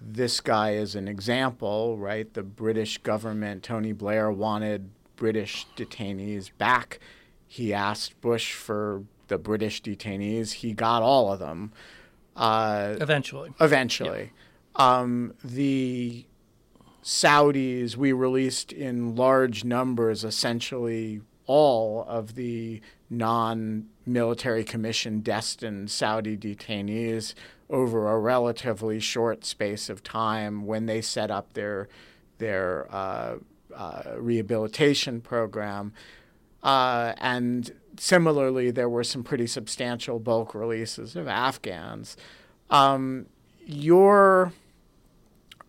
this 0.00 0.40
guy 0.40 0.72
is 0.72 0.94
an 0.94 1.08
example, 1.08 1.98
right? 1.98 2.32
The 2.32 2.42
British 2.42 2.98
government, 2.98 3.62
Tony 3.62 3.92
Blair 3.92 4.30
wanted 4.30 4.90
British 5.16 5.66
detainees 5.76 6.50
back. 6.56 7.00
He 7.46 7.74
asked 7.74 8.20
Bush 8.20 8.54
for 8.54 9.04
the 9.28 9.38
British 9.38 9.82
detainees. 9.82 10.52
He 10.52 10.72
got 10.72 11.02
all 11.02 11.32
of 11.32 11.40
them. 11.40 11.72
Uh, 12.36 12.96
eventually. 13.00 13.52
Eventually. 13.60 14.32
Yeah. 14.78 14.98
Um, 15.00 15.34
the 15.42 16.26
Saudis, 17.02 17.96
we 17.96 18.12
released 18.12 18.72
in 18.72 19.16
large 19.16 19.64
numbers 19.64 20.24
essentially 20.24 21.20
all 21.46 22.04
of 22.08 22.36
the 22.36 22.80
non 23.10 23.86
military 24.06 24.64
commission 24.64 25.20
destined 25.20 25.90
Saudi 25.90 26.36
detainees 26.36 27.34
over 27.68 28.08
a 28.08 28.18
relatively 28.18 29.00
short 29.00 29.44
space 29.44 29.90
of 29.90 30.02
time 30.02 30.64
when 30.64 30.86
they 30.86 31.00
set 31.00 31.30
up 31.30 31.52
their 31.52 31.88
their 32.38 32.86
uh, 32.90 33.36
uh, 33.74 34.02
rehabilitation 34.16 35.20
program. 35.20 35.92
Uh, 36.62 37.14
and 37.18 37.72
similarly, 37.98 38.70
there 38.70 38.88
were 38.88 39.04
some 39.04 39.22
pretty 39.22 39.46
substantial 39.46 40.18
bulk 40.18 40.54
releases 40.54 41.16
of 41.16 41.28
Afghans. 41.28 42.16
Um, 42.70 43.26
your 43.66 44.52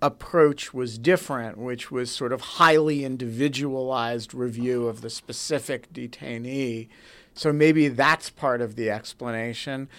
approach 0.02 0.74
was 0.74 0.98
different, 0.98 1.58
which 1.58 1.92
was 1.92 2.10
sort 2.10 2.34
of 2.34 2.42
highly 2.42 3.06
individualized 3.06 4.34
review 4.34 4.88
of 4.88 5.02
the 5.02 5.10
specific 5.10 5.92
detainee. 5.94 6.88
So 7.34 7.54
maybe 7.54 7.88
that's 7.88 8.30
part 8.30 8.62
of 8.62 8.76
the 8.76 8.90
explanation. 8.90 9.90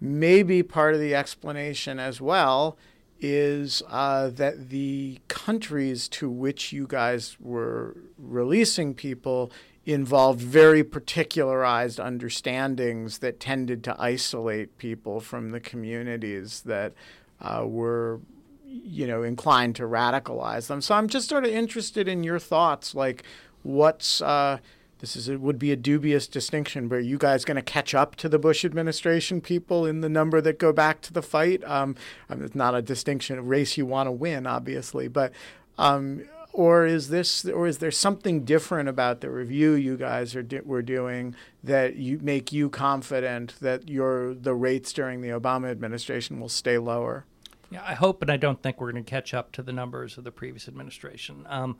Maybe 0.00 0.62
part 0.62 0.94
of 0.94 1.00
the 1.00 1.14
explanation 1.14 1.98
as 1.98 2.20
well 2.20 2.78
is 3.20 3.82
uh, 3.88 4.30
that 4.30 4.70
the 4.70 5.20
countries 5.28 6.08
to 6.08 6.30
which 6.30 6.72
you 6.72 6.86
guys 6.86 7.36
were 7.38 7.96
releasing 8.18 8.94
people 8.94 9.52
involved 9.84 10.40
very 10.40 10.84
particularized 10.84 11.98
understandings 11.98 13.18
that 13.18 13.40
tended 13.40 13.82
to 13.84 13.96
isolate 13.98 14.76
people 14.78 15.20
from 15.20 15.50
the 15.50 15.60
communities 15.60 16.62
that 16.62 16.92
uh, 17.40 17.64
were 17.66 18.20
you 18.64 19.06
know 19.06 19.22
inclined 19.22 19.74
to 19.76 19.82
radicalize 19.82 20.68
them. 20.68 20.80
So 20.80 20.94
I'm 20.94 21.08
just 21.08 21.28
sort 21.28 21.44
of 21.44 21.50
interested 21.50 22.08
in 22.08 22.22
your 22.22 22.38
thoughts, 22.38 22.94
like 22.94 23.24
what's 23.62 24.22
uh, 24.22 24.58
this 25.00 25.16
is 25.16 25.28
it 25.28 25.40
would 25.40 25.58
be 25.58 25.72
a 25.72 25.76
dubious 25.76 26.26
distinction, 26.26 26.88
but 26.88 26.96
are 26.96 27.00
you 27.00 27.18
guys 27.18 27.44
going 27.44 27.56
to 27.56 27.62
catch 27.62 27.94
up 27.94 28.16
to 28.16 28.28
the 28.28 28.38
Bush 28.38 28.64
administration 28.64 29.40
people 29.40 29.86
in 29.86 30.02
the 30.02 30.08
number 30.08 30.40
that 30.40 30.58
go 30.58 30.72
back 30.72 31.00
to 31.02 31.12
the 31.12 31.22
fight? 31.22 31.64
Um, 31.64 31.96
it's 32.28 32.54
not 32.54 32.74
a 32.74 32.82
distinction, 32.82 33.38
a 33.38 33.42
race 33.42 33.76
you 33.76 33.86
want 33.86 34.06
to 34.06 34.12
win, 34.12 34.46
obviously, 34.46 35.08
but. 35.08 35.32
Um, 35.78 36.24
or 36.52 36.84
is 36.84 37.08
this 37.10 37.44
or 37.44 37.68
is 37.68 37.78
there 37.78 37.92
something 37.92 38.44
different 38.44 38.88
about 38.88 39.20
the 39.20 39.30
review 39.30 39.72
you 39.74 39.96
guys 39.96 40.34
are 40.34 40.44
were 40.64 40.82
doing 40.82 41.34
that 41.62 41.94
you 41.94 42.18
make 42.20 42.52
you 42.52 42.68
confident 42.68 43.54
that 43.60 43.88
your 43.88 44.34
the 44.34 44.52
rates 44.52 44.92
during 44.92 45.20
the 45.20 45.28
Obama 45.28 45.70
administration 45.70 46.40
will 46.40 46.48
stay 46.48 46.76
lower? 46.76 47.24
Yeah, 47.70 47.84
I 47.86 47.94
hope, 47.94 48.20
and 48.20 48.32
I 48.32 48.36
don't 48.36 48.60
think 48.60 48.80
we're 48.80 48.90
going 48.90 49.04
to 49.04 49.08
catch 49.08 49.32
up 49.32 49.52
to 49.52 49.62
the 49.62 49.72
numbers 49.72 50.18
of 50.18 50.24
the 50.24 50.32
previous 50.32 50.66
administration. 50.66 51.46
Um, 51.48 51.76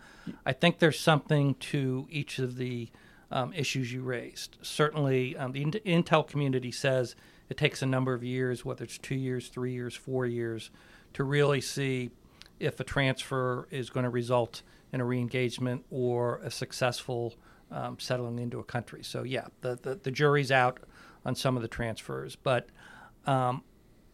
I 0.47 0.53
think 0.53 0.79
there's 0.79 1.01
something 1.01 1.57
to 1.57 2.07
each 2.09 2.39
of 2.39 2.57
the 2.57 2.91
um, 3.31 3.53
issues 3.53 3.93
you 3.93 4.03
raised. 4.03 4.57
Certainly, 4.63 5.37
um, 5.37 5.53
the 5.53 5.65
intel 5.65 6.27
community 6.27 6.73
says 6.73 7.15
it 7.49 7.57
takes 7.57 7.83
a 7.83 7.87
number 7.87 8.15
of 8.15 8.25
years, 8.25 8.65
whether 8.65 8.85
it's 8.85 8.99
two 8.99 9.15
years, 9.15 9.49
three 9.49 9.73
years, 9.73 9.95
four 9.95 10.27
years, 10.27 10.71
to 11.15 11.25
really 11.25 11.61
see 11.61 12.11
if 12.59 12.79
a 12.81 12.85
transfer 12.85 13.67
is 13.71 13.91
going 13.91 14.05
to 14.05 14.11
result 14.11 14.63
in 14.93 15.01
a 15.01 15.05
reengagement 15.05 15.83
or 15.91 16.41
a 16.43 16.51
successful 16.51 17.35
um, 17.71 17.99
settling 17.99 18.39
into 18.39 18.59
a 18.59 18.65
country. 18.65 19.03
So, 19.03 19.23
yeah, 19.23 19.47
the, 19.61 19.79
the, 19.81 19.95
the, 19.95 20.11
jury's 20.11 20.51
out 20.51 20.81
on 21.25 21.37
some 21.37 21.57
of 21.57 21.63
the 21.63 21.69
transfers. 21.69 22.35
But 22.35 22.69
um, 23.27 23.63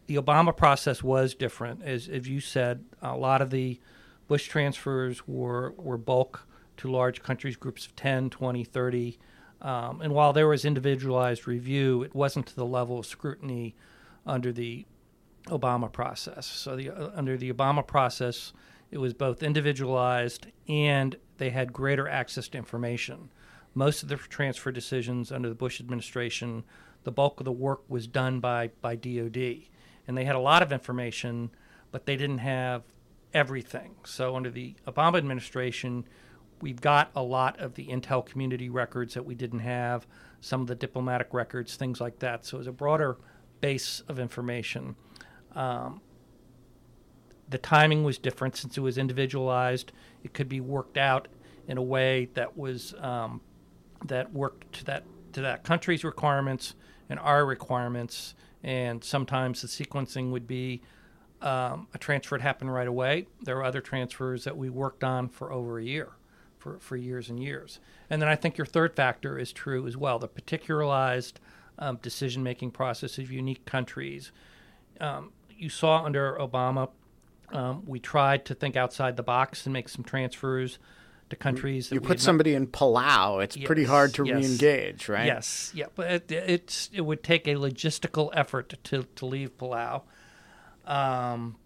the 0.05 0.15
Obama 0.15 0.55
process 0.55 1.01
was 1.01 1.33
different. 1.33 1.83
As, 1.83 2.07
as 2.07 2.27
you 2.27 2.39
said, 2.39 2.85
a 3.01 3.17
lot 3.17 3.41
of 3.41 3.49
the 3.49 3.79
Bush 4.27 4.47
transfers 4.47 5.27
were, 5.27 5.73
were 5.77 5.97
bulk 5.97 6.47
to 6.77 6.91
large 6.91 7.23
countries, 7.23 7.55
groups 7.55 7.85
of 7.85 7.95
10, 7.95 8.29
20, 8.29 8.63
30. 8.63 9.19
Um, 9.61 10.01
and 10.01 10.13
while 10.13 10.33
there 10.33 10.47
was 10.47 10.65
individualized 10.65 11.47
review, 11.47 12.03
it 12.03 12.13
wasn't 12.13 12.45
to 12.47 12.55
the 12.55 12.65
level 12.65 12.99
of 12.99 13.05
scrutiny 13.05 13.75
under 14.25 14.51
the 14.51 14.85
Obama 15.47 15.91
process. 15.91 16.45
So 16.45 16.75
the, 16.75 16.89
uh, 16.89 17.11
under 17.15 17.37
the 17.37 17.51
Obama 17.51 17.85
process, 17.85 18.53
it 18.91 18.97
was 18.99 19.13
both 19.13 19.43
individualized 19.43 20.47
and 20.67 21.15
they 21.37 21.49
had 21.49 21.73
greater 21.73 22.07
access 22.07 22.47
to 22.49 22.57
information. 22.57 23.29
Most 23.73 24.03
of 24.03 24.09
the 24.09 24.15
transfer 24.17 24.71
decisions 24.71 25.31
under 25.31 25.49
the 25.49 25.55
Bush 25.55 25.79
administration, 25.79 26.63
the 27.03 27.11
bulk 27.11 27.39
of 27.39 27.45
the 27.45 27.51
work 27.51 27.81
was 27.87 28.07
done 28.07 28.39
by, 28.39 28.71
by 28.81 28.95
DOD. 28.95 29.37
And 30.07 30.17
they 30.17 30.25
had 30.25 30.35
a 30.35 30.39
lot 30.39 30.61
of 30.61 30.71
information, 30.71 31.51
but 31.91 32.05
they 32.05 32.15
didn't 32.15 32.39
have 32.39 32.83
everything. 33.33 33.95
So 34.03 34.35
under 34.35 34.49
the 34.49 34.75
Obama 34.87 35.17
administration, 35.17 36.05
we've 36.61 36.81
got 36.81 37.11
a 37.15 37.21
lot 37.21 37.59
of 37.59 37.75
the 37.75 37.87
intel 37.87 38.25
community 38.25 38.69
records 38.69 39.13
that 39.13 39.23
we 39.23 39.35
didn't 39.35 39.59
have, 39.59 40.07
some 40.41 40.61
of 40.61 40.67
the 40.67 40.75
diplomatic 40.75 41.33
records, 41.33 41.75
things 41.75 42.01
like 42.01 42.19
that. 42.19 42.45
So 42.45 42.57
it's 42.57 42.67
a 42.67 42.71
broader 42.71 43.17
base 43.61 44.01
of 44.07 44.19
information. 44.19 44.95
Um, 45.55 46.01
the 47.49 47.57
timing 47.57 48.03
was 48.03 48.17
different 48.17 48.55
since 48.55 48.77
it 48.77 48.81
was 48.81 48.97
individualized. 48.97 49.91
It 50.23 50.33
could 50.33 50.49
be 50.49 50.59
worked 50.59 50.97
out 50.97 51.27
in 51.67 51.77
a 51.77 51.81
way 51.81 52.29
that 52.33 52.57
was 52.57 52.93
um, 52.99 53.41
that 54.05 54.31
worked 54.33 54.73
to 54.73 54.85
that 54.85 55.03
to 55.33 55.41
that 55.41 55.63
country's 55.63 56.03
requirements 56.03 56.75
and 57.09 57.19
our 57.19 57.45
requirements. 57.45 58.35
And 58.63 59.03
sometimes 59.03 59.61
the 59.61 59.67
sequencing 59.67 60.31
would 60.31 60.47
be 60.47 60.81
um, 61.41 61.87
a 61.93 61.97
transfer 61.97 62.35
had 62.35 62.41
happened 62.41 62.73
right 62.73 62.87
away. 62.87 63.27
There 63.43 63.55
were 63.55 63.63
other 63.63 63.81
transfers 63.81 64.43
that 64.43 64.57
we 64.57 64.69
worked 64.69 65.03
on 65.03 65.29
for 65.29 65.53
over 65.53 65.79
a 65.79 65.83
year, 65.83 66.09
for, 66.57 66.79
for 66.79 66.95
years 66.95 67.29
and 67.29 67.41
years. 67.41 67.79
And 68.09 68.21
then 68.21 68.29
I 68.29 68.35
think 68.35 68.57
your 68.57 68.65
third 68.65 68.95
factor 68.95 69.37
is 69.37 69.51
true 69.51 69.87
as 69.87 69.95
well 69.97 70.19
the 70.19 70.27
particularized 70.27 71.39
um, 71.79 71.97
decision 72.01 72.43
making 72.43 72.71
process 72.71 73.17
of 73.17 73.31
unique 73.31 73.65
countries. 73.65 74.31
Um, 74.99 75.31
you 75.49 75.69
saw 75.69 76.03
under 76.03 76.37
Obama, 76.39 76.89
um, 77.51 77.83
we 77.85 77.99
tried 77.99 78.45
to 78.45 78.55
think 78.55 78.75
outside 78.75 79.15
the 79.15 79.23
box 79.23 79.65
and 79.65 79.73
make 79.73 79.89
some 79.89 80.03
transfers 80.03 80.79
to 81.29 81.35
countries. 81.35 81.91
You 81.91 82.01
put 82.01 82.19
somebody 82.19 82.53
not... 82.53 82.57
in 82.57 82.67
Palau, 82.67 83.43
it's 83.43 83.57
yes, 83.57 83.65
pretty 83.65 83.83
hard 83.83 84.13
to 84.15 84.25
yes. 84.25 84.37
re-engage, 84.37 85.09
right? 85.09 85.25
Yes, 85.25 85.71
yeah, 85.75 85.85
but 85.95 86.11
it, 86.11 86.31
it's 86.31 86.89
it 86.93 87.01
would 87.01 87.23
take 87.23 87.47
a 87.47 87.55
logistical 87.55 88.29
effort 88.33 88.73
to 88.83 89.03
to 89.03 89.25
leave 89.25 89.57
Palau. 89.57 90.03
Um, 90.85 91.57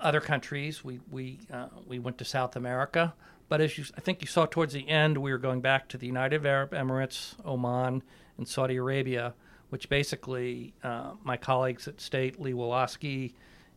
other 0.00 0.20
countries, 0.20 0.84
we 0.84 1.00
we 1.10 1.40
uh, 1.52 1.68
we 1.86 1.98
went 1.98 2.18
to 2.18 2.24
South 2.24 2.56
America, 2.56 3.14
but 3.48 3.60
as 3.60 3.78
you, 3.78 3.84
I 3.96 4.00
think 4.00 4.20
you 4.20 4.26
saw 4.26 4.46
towards 4.46 4.72
the 4.72 4.88
end, 4.88 5.18
we 5.18 5.32
were 5.32 5.38
going 5.38 5.60
back 5.60 5.88
to 5.88 5.98
the 5.98 6.06
United 6.06 6.44
Arab 6.46 6.72
Emirates, 6.72 7.34
Oman, 7.46 8.02
and 8.36 8.48
Saudi 8.48 8.76
Arabia, 8.76 9.34
which 9.70 9.88
basically 9.88 10.74
uh, 10.82 11.12
my 11.24 11.36
colleagues 11.36 11.88
at 11.88 12.00
State, 12.00 12.40
Lee 12.40 12.52
Wolosky, 12.52 13.34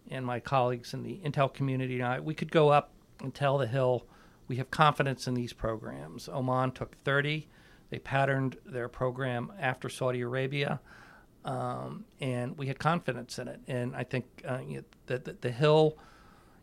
and 0.09 0.25
my 0.25 0.39
colleagues 0.39 0.93
in 0.93 1.03
the 1.03 1.19
Intel 1.23 1.53
community 1.53 1.95
and 1.95 2.03
I, 2.03 2.19
we 2.19 2.33
could 2.33 2.51
go 2.51 2.69
up 2.69 2.91
and 3.21 3.33
tell 3.33 3.57
the 3.57 3.67
Hill 3.67 4.05
we 4.47 4.57
have 4.57 4.71
confidence 4.71 5.27
in 5.27 5.33
these 5.33 5.53
programs. 5.53 6.27
Oman 6.27 6.71
took 6.71 6.95
30. 7.03 7.47
They 7.89 7.99
patterned 7.99 8.57
their 8.65 8.89
program 8.89 9.53
after 9.59 9.87
Saudi 9.87 10.21
Arabia 10.21 10.81
um, 11.43 12.05
and 12.19 12.57
we 12.57 12.67
had 12.67 12.79
confidence 12.79 13.39
in 13.39 13.47
it. 13.47 13.59
And 13.67 13.95
I 13.95 14.03
think 14.03 14.25
uh, 14.47 14.59
you 14.65 14.77
know, 14.77 14.83
that 15.07 15.25
the, 15.25 15.33
the, 15.41 15.51
Hill, 15.51 15.97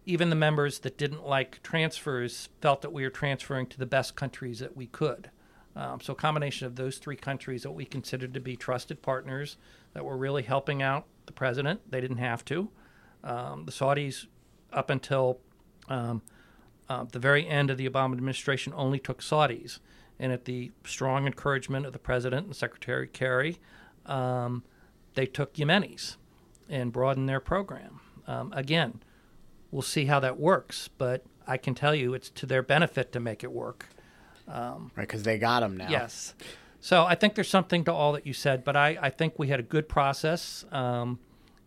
even 0.09 0.31
the 0.31 0.37
members 0.37 0.79
that 0.79 0.97
didn't 0.97 1.27
like 1.27 1.63
transfers, 1.63 2.49
felt 2.63 2.81
that 2.81 2.95
we 2.95 3.03
were 3.03 3.11
transferring 3.11 3.67
to 3.67 3.79
the 3.79 3.85
best 3.85 4.17
countries 4.17 4.59
that 4.59 4.75
we 4.75 4.87
could. 4.87 5.31
Um, 5.77 6.01
so, 6.01 6.15
a 6.15 6.17
combination 6.17 6.67
of 6.67 6.77
those 6.77 6.97
three 6.97 7.15
countries 7.15 7.63
that 7.63 7.73
we 7.73 7.85
considered 7.85 8.33
to 8.33 8.41
be 8.41 8.57
trusted 8.57 9.03
partners 9.03 9.59
that 9.93 10.07
were 10.07 10.17
really 10.17 10.43
helping 10.43 10.83
out 10.83 11.05
the 11.27 11.33
president. 11.33 11.83
They 11.91 12.01
didn't 12.01 12.17
have 12.17 12.43
to. 12.47 12.71
Um, 13.23 13.67
the 13.67 13.71
Saudis, 13.71 14.27
up 14.73 14.89
until 14.89 15.41
um, 15.91 16.23
uh, 16.89 17.05
the 17.05 17.19
very 17.19 17.47
end 17.47 17.69
of 17.69 17.77
the 17.77 17.89
Obama 17.89 18.13
administration, 18.13 18.73
only 18.75 18.99
took 18.99 19.21
Saudis. 19.21 19.79
And 20.19 20.33
at 20.33 20.47
the 20.47 20.73
strong 20.85 21.27
encouragement 21.27 21.85
of 21.85 21.93
the 21.93 21.99
president 21.99 22.47
and 22.47 22.57
Secretary 22.57 23.07
Kerry, 23.07 23.59
um, 24.07 24.65
they 25.15 25.27
took 25.27 25.53
Yemenis 25.55 26.17
and 26.67 26.93
broadened 26.93 27.29
their 27.29 27.41
program. 27.41 28.01
Um, 28.27 28.53
again, 28.57 29.03
we'll 29.71 29.83
see 29.83 30.07
how 30.07 30.21
that 30.21 30.39
works, 30.39 30.89
but 30.99 31.25
I 31.47 31.57
can 31.57 31.75
tell 31.75 31.95
you 31.95 32.15
it's 32.15 32.31
to 32.31 32.47
their 32.47 32.63
benefit 32.63 33.13
to 33.13 33.21
make 33.21 33.43
it 33.45 33.53
work. 33.53 33.87
Um, 34.47 34.91
right, 34.97 35.07
because 35.07 35.23
they 35.23 35.39
got 35.39 35.61
them 35.61 35.77
now. 35.77 35.89
Yes. 35.89 36.35
So 36.81 37.05
I 37.05 37.15
think 37.15 37.35
there's 37.35 37.49
something 37.49 37.85
to 37.85 37.93
all 37.93 38.13
that 38.13 38.27
you 38.27 38.33
said, 38.33 38.65
but 38.65 38.77
I, 38.77 38.97
I 39.01 39.11
think 39.11 39.39
we 39.39 39.49
had 39.49 39.61
a 39.61 39.65
good 39.65 39.89
process. 39.89 40.65
Um, 40.71 41.19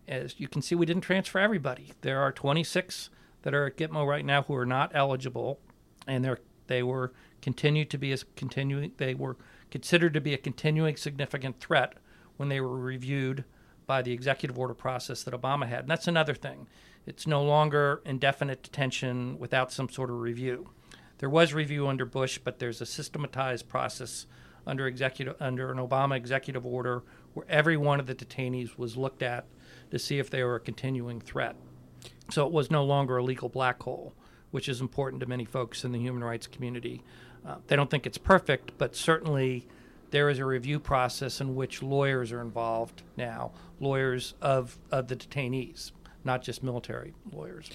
as 0.07 0.39
you 0.39 0.47
can 0.47 0.61
see, 0.61 0.75
we 0.75 0.85
didn't 0.85 1.03
transfer 1.03 1.39
everybody. 1.39 1.91
There 2.01 2.21
are 2.21 2.31
26 2.31 3.09
that 3.43 3.53
are 3.53 3.67
at 3.67 3.77
Gitmo 3.77 4.07
right 4.07 4.25
now 4.25 4.43
who 4.43 4.55
are 4.55 4.65
not 4.65 4.91
eligible, 4.93 5.59
and 6.07 6.23
they're 6.23 6.39
they 6.67 6.83
were 6.83 7.11
continued 7.41 7.89
to 7.89 7.97
be 7.97 8.13
as 8.13 8.23
continuing. 8.37 8.93
They 8.95 9.13
were 9.13 9.35
considered 9.69 10.13
to 10.13 10.21
be 10.21 10.33
a 10.33 10.37
continuing 10.37 10.95
significant 10.95 11.59
threat 11.59 11.95
when 12.37 12.47
they 12.47 12.61
were 12.61 12.77
reviewed 12.77 13.43
by 13.85 14.01
the 14.01 14.13
executive 14.13 14.57
order 14.57 14.73
process 14.73 15.23
that 15.23 15.33
Obama 15.33 15.67
had. 15.67 15.81
And 15.81 15.89
that's 15.89 16.07
another 16.07 16.33
thing. 16.33 16.67
It's 17.05 17.25
no 17.25 17.43
longer 17.43 18.01
indefinite 18.05 18.63
detention 18.63 19.39
without 19.39 19.71
some 19.71 19.89
sort 19.89 20.09
of 20.09 20.19
review. 20.19 20.69
There 21.17 21.29
was 21.29 21.53
review 21.53 21.87
under 21.87 22.05
Bush, 22.05 22.39
but 22.43 22.59
there's 22.59 22.81
a 22.81 22.85
systematized 22.85 23.67
process 23.69 24.25
under 24.65 24.87
executive 24.87 25.35
under 25.39 25.71
an 25.71 25.77
Obama 25.77 26.15
executive 26.15 26.65
order 26.65 27.03
where 27.33 27.45
every 27.49 27.77
one 27.77 27.99
of 27.99 28.05
the 28.05 28.15
detainees 28.15 28.77
was 28.77 28.97
looked 28.97 29.23
at 29.23 29.45
to 29.89 29.99
see 29.99 30.19
if 30.19 30.29
they 30.29 30.43
were 30.43 30.55
a 30.55 30.59
continuing 30.59 31.19
threat. 31.19 31.55
So 32.29 32.45
it 32.45 32.51
was 32.51 32.71
no 32.71 32.83
longer 32.83 33.17
a 33.17 33.23
legal 33.23 33.49
black 33.49 33.81
hole, 33.83 34.13
which 34.51 34.69
is 34.69 34.81
important 34.81 35.19
to 35.21 35.25
many 35.25 35.45
folks 35.45 35.83
in 35.83 35.91
the 35.91 35.99
human 35.99 36.23
rights 36.23 36.47
community. 36.47 37.03
Uh, 37.45 37.55
they 37.67 37.75
don't 37.75 37.89
think 37.89 38.05
it's 38.05 38.17
perfect, 38.17 38.71
but 38.77 38.95
certainly 38.95 39.67
there 40.11 40.29
is 40.29 40.39
a 40.39 40.45
review 40.45 40.79
process 40.79 41.41
in 41.41 41.55
which 41.55 41.81
lawyers 41.81 42.31
are 42.31 42.41
involved 42.41 43.01
now, 43.17 43.51
lawyers 43.79 44.35
of, 44.41 44.77
of 44.91 45.07
the 45.07 45.15
detainees, 45.15 45.91
not 46.23 46.41
just 46.41 46.63
military 46.63 47.13
lawyers. 47.31 47.69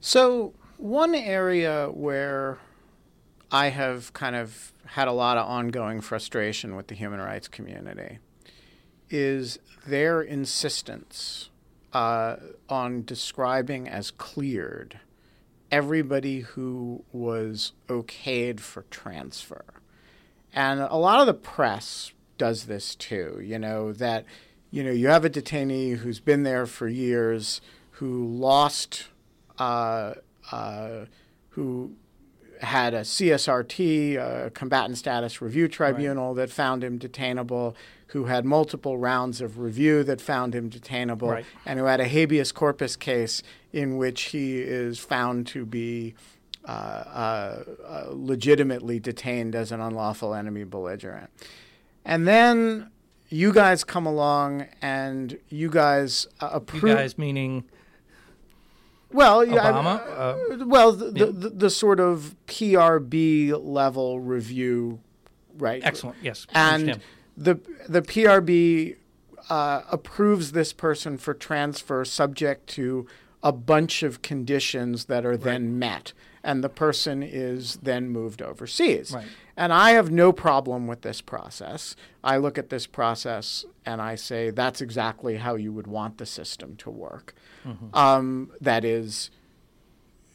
So, 0.00 0.52
one 0.76 1.14
area 1.14 1.86
where 1.86 2.58
I 3.50 3.68
have 3.68 4.12
kind 4.12 4.36
of 4.36 4.72
had 4.86 5.08
a 5.08 5.12
lot 5.12 5.38
of 5.38 5.46
ongoing 5.48 6.00
frustration 6.00 6.76
with 6.76 6.88
the 6.88 6.94
human 6.94 7.20
rights 7.20 7.48
community 7.48 8.18
is 9.10 9.58
their 9.86 10.20
insistence 10.20 11.50
uh, 11.92 12.36
on 12.68 13.04
describing 13.04 13.88
as 13.88 14.10
cleared 14.10 14.98
everybody 15.70 16.40
who 16.40 17.04
was 17.12 17.72
okayed 17.88 18.60
for 18.60 18.82
transfer. 18.90 19.64
And 20.52 20.80
a 20.80 20.96
lot 20.96 21.20
of 21.20 21.26
the 21.26 21.34
press 21.34 22.12
does 22.38 22.64
this 22.64 22.94
too, 22.94 23.40
you 23.42 23.58
know, 23.58 23.92
that, 23.92 24.24
you 24.74 24.82
know, 24.82 24.90
you 24.90 25.06
have 25.06 25.24
a 25.24 25.30
detainee 25.30 25.98
who's 25.98 26.18
been 26.18 26.42
there 26.42 26.66
for 26.66 26.88
years, 26.88 27.60
who 27.92 28.26
lost, 28.26 29.06
uh, 29.56 30.14
uh, 30.50 31.04
who 31.50 31.94
had 32.60 32.92
a 32.92 33.02
CSRT, 33.02 34.16
a 34.16 34.50
combatant 34.50 34.98
status 34.98 35.40
review 35.40 35.68
tribunal 35.68 36.34
right. 36.34 36.48
that 36.48 36.50
found 36.50 36.82
him 36.82 36.98
detainable, 36.98 37.76
who 38.08 38.24
had 38.24 38.44
multiple 38.44 38.98
rounds 38.98 39.40
of 39.40 39.60
review 39.60 40.02
that 40.02 40.20
found 40.20 40.56
him 40.56 40.68
detainable, 40.68 41.30
right. 41.30 41.46
and 41.64 41.78
who 41.78 41.84
had 41.84 42.00
a 42.00 42.08
habeas 42.08 42.50
corpus 42.50 42.96
case 42.96 43.44
in 43.72 43.96
which 43.96 44.22
he 44.22 44.58
is 44.58 44.98
found 44.98 45.46
to 45.46 45.64
be 45.64 46.16
uh, 46.64 46.72
uh, 46.72 47.64
uh, 47.86 48.06
legitimately 48.10 48.98
detained 48.98 49.54
as 49.54 49.70
an 49.70 49.80
unlawful 49.80 50.34
enemy 50.34 50.64
belligerent. 50.64 51.30
And 52.04 52.26
then 52.26 52.90
you 53.34 53.52
guys 53.52 53.82
come 53.82 54.06
along 54.06 54.64
and 54.80 55.36
you 55.48 55.68
guys 55.68 56.28
approve. 56.40 56.84
You 56.84 56.94
guys 56.94 57.18
meaning. 57.18 57.64
Well, 59.12 59.44
Obama. 59.44 60.60
Uh, 60.60 60.64
well, 60.66 60.92
the, 60.92 61.06
yeah. 61.06 61.26
the, 61.26 61.32
the, 61.32 61.48
the, 61.50 61.70
sort 61.70 61.98
of 61.98 62.36
PRB 62.46 63.60
level 63.60 64.20
review, 64.20 65.00
right? 65.58 65.82
Excellent. 65.84 66.16
Yes. 66.22 66.46
And 66.54 67.00
the 67.36 67.58
the 67.88 68.02
PRB 68.02 68.96
uh, 69.50 69.82
approves 69.90 70.52
this 70.52 70.72
person 70.72 71.18
for 71.18 71.34
transfer 71.34 72.04
subject 72.04 72.68
to 72.70 73.08
a 73.42 73.50
bunch 73.50 74.04
of 74.04 74.22
conditions 74.22 75.06
that 75.06 75.26
are 75.26 75.30
right. 75.30 75.40
then 75.40 75.76
met 75.76 76.12
and 76.44 76.62
the 76.62 76.68
person 76.68 77.22
is 77.22 77.76
then 77.82 78.10
moved 78.10 78.42
overseas. 78.42 79.12
Right. 79.12 79.26
And 79.56 79.72
I 79.72 79.92
have 79.92 80.10
no 80.10 80.32
problem 80.32 80.86
with 80.86 81.00
this 81.00 81.20
process. 81.20 81.96
I 82.22 82.36
look 82.36 82.58
at 82.58 82.68
this 82.68 82.86
process 82.86 83.64
and 83.86 84.02
I 84.02 84.14
say 84.14 84.50
that's 84.50 84.80
exactly 84.80 85.36
how 85.36 85.54
you 85.54 85.72
would 85.72 85.86
want 85.86 86.18
the 86.18 86.26
system 86.26 86.76
to 86.76 86.90
work. 86.90 87.34
Mm-hmm. 87.66 87.96
Um, 87.96 88.52
that 88.60 88.84
is, 88.84 89.30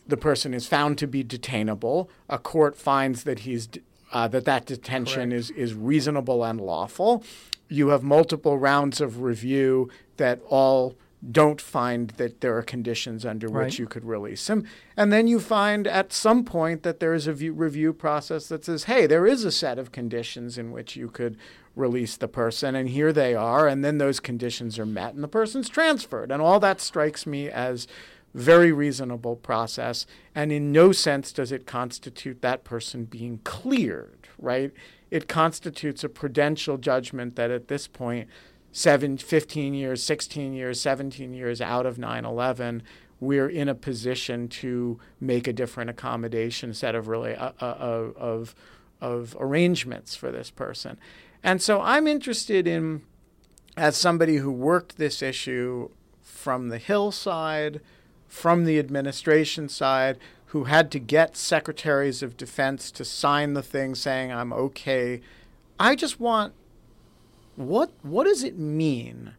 the 0.08 0.18
person 0.18 0.54
is 0.54 0.68
found 0.68 0.98
to 0.98 1.08
be 1.08 1.24
detainable. 1.24 2.08
A 2.28 2.40
court 2.40 2.76
finds 2.76 3.24
that 3.24 3.40
he's 3.40 3.70
uh, 4.12 4.28
that 4.30 4.46
that 4.46 4.66
detention 4.66 5.32
is 5.32 5.52
is 5.52 5.76
reasonable 5.76 6.44
and 6.44 6.60
lawful. 6.60 7.24
You 7.68 7.90
have 7.90 8.02
multiple 8.02 8.58
rounds 8.58 9.00
of 9.00 9.22
review 9.22 9.92
that 10.18 10.42
all 10.48 10.96
don't 11.32 11.60
find 11.60 12.12
that 12.12 12.40
there 12.40 12.58
are 12.58 12.62
conditions 12.62 13.26
under 13.26 13.48
Right. 13.48 13.66
which 13.66 13.80
you 13.80 13.88
could 13.88 14.06
release 14.06 14.50
him. 14.50 14.66
And 14.96 15.12
then 15.12 15.28
you 15.28 15.40
find 15.40 15.86
at 15.86 16.14
some 16.14 16.46
point 16.46 16.84
that 16.84 17.00
there 17.00 17.14
is 17.14 17.28
a 17.28 17.34
view, 17.34 17.52
review 17.54 17.92
process 17.92 18.48
that 18.48 18.64
says, 18.64 18.86
hey, 18.86 19.06
there 19.06 19.28
is 19.28 19.44
a 19.44 19.52
set 19.52 19.78
of 19.78 19.92
conditions 19.92 20.58
in 20.58 20.72
which 20.72 20.96
you 20.96 21.10
could 21.10 21.36
release 21.76 22.18
the 22.18 22.28
person, 22.28 22.76
and 22.76 22.90
here 22.90 23.12
they 23.12 23.36
are. 23.36 23.68
And 23.68 23.84
then 23.84 23.98
those 23.98 24.20
conditions 24.20 24.80
are 24.80 24.86
met, 24.86 25.14
and 25.14 25.24
the 25.24 25.28
person's 25.28 25.70
transferred. 25.70 26.32
And 26.32 26.42
all 26.42 26.60
that 26.62 26.80
strikes 26.82 27.26
me 27.26 27.50
as 27.50 27.88
very 28.34 28.72
reasonable 28.72 29.36
process. 29.36 30.06
And 30.36 30.52
in 30.52 30.72
no 30.72 30.92
sense 30.92 31.32
does 31.32 31.52
it 31.52 31.66
constitute 31.66 32.42
that 32.42 32.64
person 32.64 33.06
being 33.06 33.40
cleared, 33.44 34.28
right? 34.38 34.72
It 35.12 35.28
constitutes 35.28 36.04
a 36.04 36.10
prudential 36.10 36.78
judgment 36.78 37.36
that 37.36 37.50
at 37.50 37.68
this 37.68 37.88
point, 37.88 38.30
seven, 38.72 39.18
15 39.18 39.74
years, 39.74 40.04
16 40.04 40.54
years, 40.54 40.80
17 40.80 41.34
years 41.34 41.62
out 41.62 41.86
of 41.86 41.98
9 41.98 42.26
11, 42.26 42.84
we're 43.20 43.50
in 43.50 43.68
a 43.68 43.76
position 43.76 44.48
to 44.48 45.00
make 45.20 45.48
a 45.48 45.54
different 45.54 45.90
accommodation 45.90 46.74
set 46.74 46.96
of 46.96 47.08
really 47.08 47.36
uh, 47.36 47.52
uh, 47.62 47.66
uh, 47.66 48.12
of 48.18 48.56
of 49.02 49.36
arrangements 49.40 50.16
for 50.16 50.32
this 50.32 50.50
person. 50.50 50.98
And 51.44 51.62
so 51.62 51.82
I'm 51.82 52.08
interested 52.08 52.68
in 52.68 53.02
as 53.78 53.96
somebody 53.96 54.38
who 54.38 54.52
worked 54.52 54.98
this 54.98 55.22
issue 55.22 55.90
from 56.22 56.68
the 56.68 56.78
Hill 56.78 57.12
side, 57.12 57.80
from 58.28 58.66
the 58.66 58.78
administration 58.78 59.70
side, 59.70 60.18
who 60.48 60.66
had 60.66 60.92
to 60.92 61.00
get 61.00 61.38
secretaries 61.38 62.22
of 62.22 62.36
defense 62.36 62.92
to 62.92 63.06
sign 63.06 63.54
the 63.54 63.64
thing 63.64 63.96
saying 63.96 64.34
I'm 64.34 64.52
okay. 64.52 65.22
I 65.80 65.96
just 65.96 66.20
want 66.20 66.54
what 67.60 67.92
what 68.04 68.24
does 68.24 68.42
it 68.42 68.58
mean 68.58 69.34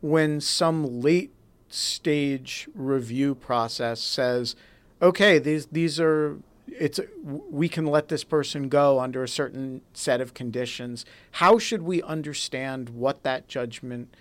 when 0.00 0.40
some 0.40 1.00
late 1.00 1.30
stage 1.68 2.68
review 2.74 3.36
process 3.36 4.00
says, 4.00 4.56
okay, 5.00 5.38
these 5.38 5.66
these 5.66 6.00
are 6.00 6.38
it's 6.66 6.98
we 7.24 7.68
can 7.68 7.86
let 7.86 8.08
this 8.08 8.24
person 8.24 8.68
go 8.68 8.98
under 8.98 9.22
a 9.22 9.28
certain 9.28 9.80
set 9.92 10.20
of 10.20 10.34
conditions. 10.34 11.04
How 11.32 11.56
should 11.56 11.82
we 11.82 12.02
understand 12.02 12.88
what 12.88 13.22
that 13.22 13.46
judgment 13.46 14.12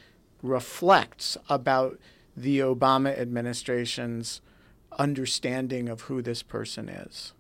reflects 0.43 1.35
about 1.49 1.97
the 2.37 2.59
Obama 2.59 3.17
administration's 3.17 4.41
understanding 4.99 5.89
of 5.89 6.01
who 6.01 6.21
this 6.21 6.43
person 6.43 6.89
is? 6.89 7.33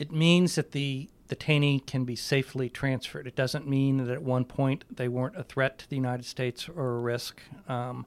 It 0.00 0.10
means 0.10 0.56
that 0.56 0.72
the 0.72 1.08
detainee 1.34 1.84
can 1.86 2.04
be 2.04 2.16
safely 2.16 2.68
transferred. 2.68 3.26
It 3.26 3.36
doesn't 3.36 3.66
mean 3.68 3.98
that 3.98 4.08
at 4.08 4.22
one 4.22 4.44
point 4.44 4.84
they 4.90 5.08
weren't 5.08 5.36
a 5.36 5.42
threat 5.42 5.78
to 5.78 5.88
the 5.88 5.96
United 5.96 6.24
States 6.24 6.68
or 6.68 6.96
a 6.96 7.00
risk. 7.00 7.40
Um, 7.68 8.06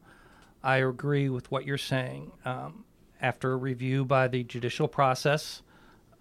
I 0.63 0.77
agree 0.77 1.29
with 1.29 1.51
what 1.51 1.65
you're 1.65 1.77
saying. 1.77 2.31
Um, 2.43 2.85
after 3.21 3.53
a 3.53 3.57
review 3.57 4.05
by 4.05 4.27
the 4.27 4.43
judicial 4.43 4.88
process 4.88 5.61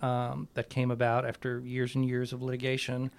um, 0.01 0.49
that 0.55 0.71
came 0.71 0.91
about 0.91 1.27
after 1.27 1.61
years 1.61 1.95
and 1.95 2.07
years 2.07 2.33
of 2.33 2.43
litigation, 2.43 3.11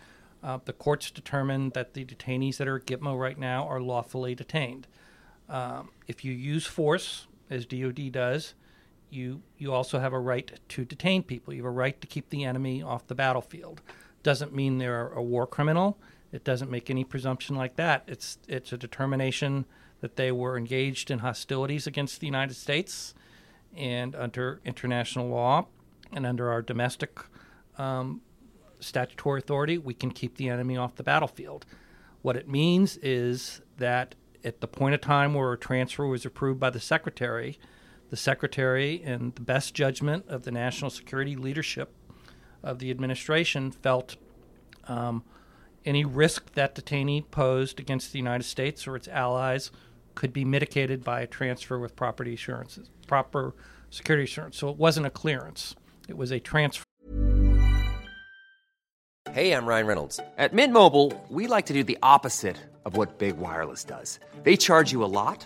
uh, 0.43 0.59
the 0.65 0.73
courts 0.73 1.11
determined 1.11 1.73
that 1.73 1.93
the 1.93 2.05
detainees 2.05 2.57
that 2.57 2.67
are 2.67 2.77
at 2.77 2.85
Gitmo 2.85 3.19
right 3.19 3.37
now 3.37 3.67
are 3.67 3.81
lawfully 3.81 4.35
detained. 4.35 4.87
Um, 5.49 5.89
if 6.07 6.23
you 6.23 6.31
use 6.31 6.65
force, 6.65 7.27
as 7.49 7.65
DoD 7.65 8.11
does, 8.11 8.53
you 9.09 9.41
you 9.57 9.73
also 9.73 9.99
have 9.99 10.13
a 10.13 10.19
right 10.19 10.59
to 10.69 10.85
detain 10.85 11.23
people. 11.23 11.53
You 11.53 11.63
have 11.63 11.71
a 11.71 11.75
right 11.75 11.99
to 12.01 12.07
keep 12.07 12.29
the 12.29 12.43
enemy 12.43 12.81
off 12.81 13.07
the 13.07 13.15
battlefield. 13.15 13.81
Doesn't 14.23 14.53
mean 14.53 14.77
they're 14.77 15.09
a 15.09 15.21
war 15.21 15.47
criminal. 15.47 15.97
It 16.31 16.43
doesn't 16.43 16.71
make 16.71 16.89
any 16.89 17.03
presumption 17.03 17.55
like 17.55 17.75
that. 17.75 18.03
It's 18.07 18.37
it's 18.47 18.73
a 18.73 18.77
determination 18.77 19.65
that 20.01 20.15
they 20.15 20.31
were 20.31 20.57
engaged 20.57 21.09
in 21.09 21.19
hostilities 21.19 21.87
against 21.87 22.19
the 22.19 22.27
United 22.27 22.55
States, 22.55 23.13
and 23.75 24.15
under 24.15 24.59
international 24.65 25.29
law, 25.29 25.67
and 26.11 26.25
under 26.25 26.51
our 26.51 26.61
domestic 26.61 27.19
um, 27.77 28.21
statutory 28.79 29.39
authority, 29.39 29.77
we 29.77 29.93
can 29.93 30.11
keep 30.11 30.35
the 30.37 30.49
enemy 30.49 30.77
off 30.77 30.95
the 30.95 31.03
battlefield. 31.03 31.65
What 32.21 32.35
it 32.35 32.49
means 32.49 32.97
is 32.97 33.61
that 33.77 34.15
at 34.43 34.61
the 34.61 34.67
point 34.67 34.93
of 34.93 35.01
time 35.01 35.33
where 35.33 35.53
a 35.53 35.57
transfer 35.57 36.05
was 36.05 36.25
approved 36.25 36.59
by 36.59 36.69
the 36.69 36.79
secretary, 36.79 37.57
the 38.09 38.17
secretary, 38.17 39.01
in 39.03 39.33
the 39.35 39.41
best 39.41 39.73
judgment 39.73 40.25
of 40.27 40.43
the 40.43 40.51
national 40.51 40.91
security 40.91 41.35
leadership 41.35 41.93
of 42.63 42.79
the 42.79 42.91
administration, 42.91 43.71
felt 43.71 44.15
um, 44.87 45.23
any 45.85 46.05
risk 46.05 46.53
that 46.53 46.75
detainee 46.75 47.29
posed 47.29 47.79
against 47.79 48.11
the 48.11 48.19
United 48.19 48.43
States 48.43 48.87
or 48.87 48.95
its 48.95 49.07
allies 49.07 49.71
could 50.15 50.33
be 50.33 50.45
mitigated 50.45 51.03
by 51.03 51.21
a 51.21 51.27
transfer 51.27 51.77
with 51.77 51.95
property 51.95 52.33
assurances, 52.33 52.89
proper 53.07 53.53
security 53.89 54.23
assurance. 54.23 54.57
So 54.57 54.69
it 54.69 54.77
wasn't 54.77 55.05
a 55.05 55.09
clearance; 55.09 55.75
it 56.07 56.17
was 56.17 56.31
a 56.31 56.39
transfer. 56.39 56.85
Hey, 59.31 59.51
I'm 59.51 59.65
Ryan 59.65 59.87
Reynolds. 59.87 60.19
At 60.37 60.53
Mint 60.53 60.71
Mobile, 60.71 61.11
we 61.29 61.47
like 61.47 61.65
to 61.65 61.73
do 61.73 61.83
the 61.83 61.97
opposite 62.01 62.55
of 62.85 62.95
what 62.95 63.17
Big 63.17 63.37
Wireless 63.37 63.83
does. 63.83 64.19
They 64.43 64.55
charge 64.55 64.93
you 64.93 65.03
a 65.03 65.11
lot, 65.11 65.45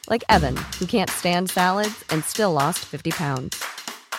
like 0.11 0.23
Evan, 0.29 0.57
who 0.77 0.85
can't 0.85 1.09
stand 1.09 1.49
salads 1.49 2.03
and 2.09 2.23
still 2.23 2.51
lost 2.51 2.79
50 2.79 3.11
pounds. 3.11 3.63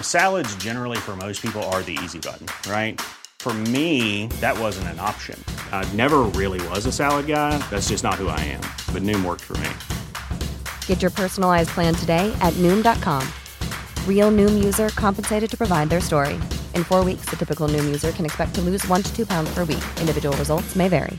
Salads, 0.00 0.56
generally, 0.56 0.96
for 0.96 1.14
most 1.14 1.42
people, 1.42 1.62
are 1.64 1.82
the 1.82 1.98
easy 2.02 2.18
button, 2.18 2.46
right? 2.70 3.00
For 3.40 3.52
me, 3.52 4.28
that 4.40 4.56
wasn't 4.56 4.86
an 4.88 5.00
option. 5.00 5.36
I 5.72 5.84
never 5.94 6.20
really 6.40 6.66
was 6.68 6.86
a 6.86 6.92
salad 6.92 7.26
guy. 7.26 7.58
That's 7.70 7.88
just 7.88 8.04
not 8.04 8.14
who 8.14 8.28
I 8.28 8.38
am. 8.38 8.60
But 8.94 9.02
Noom 9.02 9.24
worked 9.24 9.42
for 9.42 9.56
me. 9.58 9.68
Get 10.86 11.02
your 11.02 11.10
personalized 11.10 11.70
plan 11.70 11.92
today 11.92 12.32
at 12.40 12.54
Noom.com. 12.54 13.26
Real 14.06 14.30
Noom 14.30 14.62
user 14.62 14.90
compensated 14.90 15.50
to 15.50 15.56
provide 15.56 15.90
their 15.90 16.00
story. 16.00 16.34
In 16.76 16.84
four 16.84 17.04
weeks, 17.04 17.26
the 17.28 17.36
typical 17.36 17.66
Noom 17.66 17.84
user 17.84 18.12
can 18.12 18.24
expect 18.24 18.54
to 18.54 18.60
lose 18.60 18.86
one 18.86 19.02
to 19.02 19.12
two 19.12 19.26
pounds 19.26 19.52
per 19.52 19.64
week. 19.64 19.82
Individual 20.00 20.36
results 20.36 20.76
may 20.76 20.88
vary. 20.88 21.18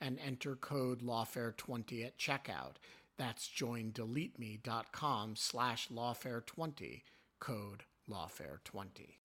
and 0.00 0.18
enter 0.24 0.56
code 0.56 1.02
lawfare20 1.02 2.06
at 2.06 2.18
checkout. 2.18 2.74
That's 3.16 3.48
joindeleteme.com 3.48 5.36
slash 5.36 5.88
lawfare20, 5.88 7.02
code 7.38 7.84
lawfare20. 8.10 9.16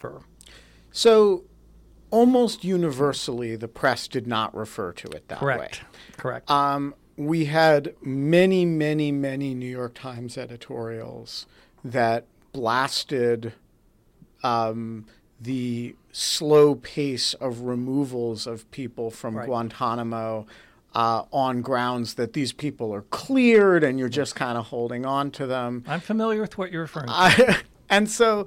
So 0.92 1.46
almost 2.12 2.64
universally, 2.64 3.56
the 3.56 3.68
press 3.68 4.08
did 4.08 4.28
not 4.28 4.56
refer 4.56 4.92
to 4.94 5.08
it 5.10 5.28
that 5.28 5.40
Correct. 5.40 5.82
way. 5.82 5.88
Correct. 6.18 6.50
Um, 6.50 6.96
we 7.18 7.46
had 7.46 7.96
many, 8.02 8.66
many, 8.66 9.12
many 9.12 9.54
New 9.54 9.70
York 9.70 9.96
Times 9.96 10.38
editorials 10.38 11.46
that 11.84 12.26
blasted 12.54 13.54
um, 14.44 15.06
the 15.40 15.96
slow 16.12 16.76
pace 16.76 17.34
of 17.36 17.62
removals 17.62 18.48
of 18.48 18.70
people 18.72 19.10
from 19.12 19.38
Right. 19.38 19.46
Guantanamo 19.46 20.48
uh, 20.96 21.24
on 21.32 21.62
grounds 21.62 22.16
that 22.16 22.34
these 22.34 22.52
people 22.52 22.94
are 22.94 23.04
cleared 23.04 23.84
and 23.84 24.00
you're 24.00 24.10
just 24.10 24.36
kind 24.36 24.58
of 24.58 24.68
holding 24.68 25.06
on 25.06 25.32
to 25.32 25.46
them. 25.46 25.84
I'm 25.88 26.00
familiar 26.00 26.42
with 26.42 26.58
what 26.58 26.72
you're 26.72 26.82
referring 26.82 27.08
to. 27.08 27.58
And 27.92 28.08
so, 28.08 28.46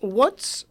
what's 0.00 0.66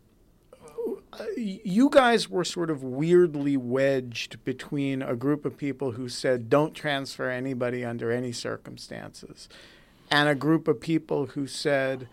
uh, 1.12 1.23
you 1.36 1.89
guys 1.89 2.30
were 2.30 2.43
sort 2.43 2.69
of 2.69 2.84
weirdly 2.84 3.58
wedged 3.58 4.43
between 4.45 5.02
a 5.02 5.15
group 5.15 5.43
of 5.43 5.58
people 5.58 5.93
who 5.93 6.08
said 6.08 6.49
don't 6.52 6.75
transfer 6.75 7.30
anybody 7.32 7.84
under 7.84 8.12
any 8.12 8.32
circumstances, 8.32 9.49
and 10.12 10.30
a 10.30 10.36
group 10.36 10.67
of 10.67 10.80
people 10.80 11.28
who 11.28 11.47
said 11.47 12.08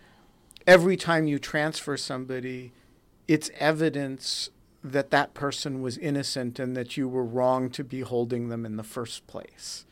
every 0.65 0.97
time 0.97 1.27
you 1.27 1.37
transfer 1.37 1.95
somebody, 1.95 2.71
it's 3.27 3.49
evidence 3.59 4.49
that 4.83 5.11
that 5.11 5.33
person 5.33 5.81
was 5.81 5.97
innocent 5.97 6.59
and 6.59 6.75
that 6.77 6.97
you 6.97 7.07
were 7.07 7.23
wrong 7.23 7.69
to 7.71 7.83
be 7.83 8.01
holding 8.01 8.49
them 8.49 8.65
in 8.65 8.77
the 8.77 8.83
first 8.83 9.27
place. 9.27 9.85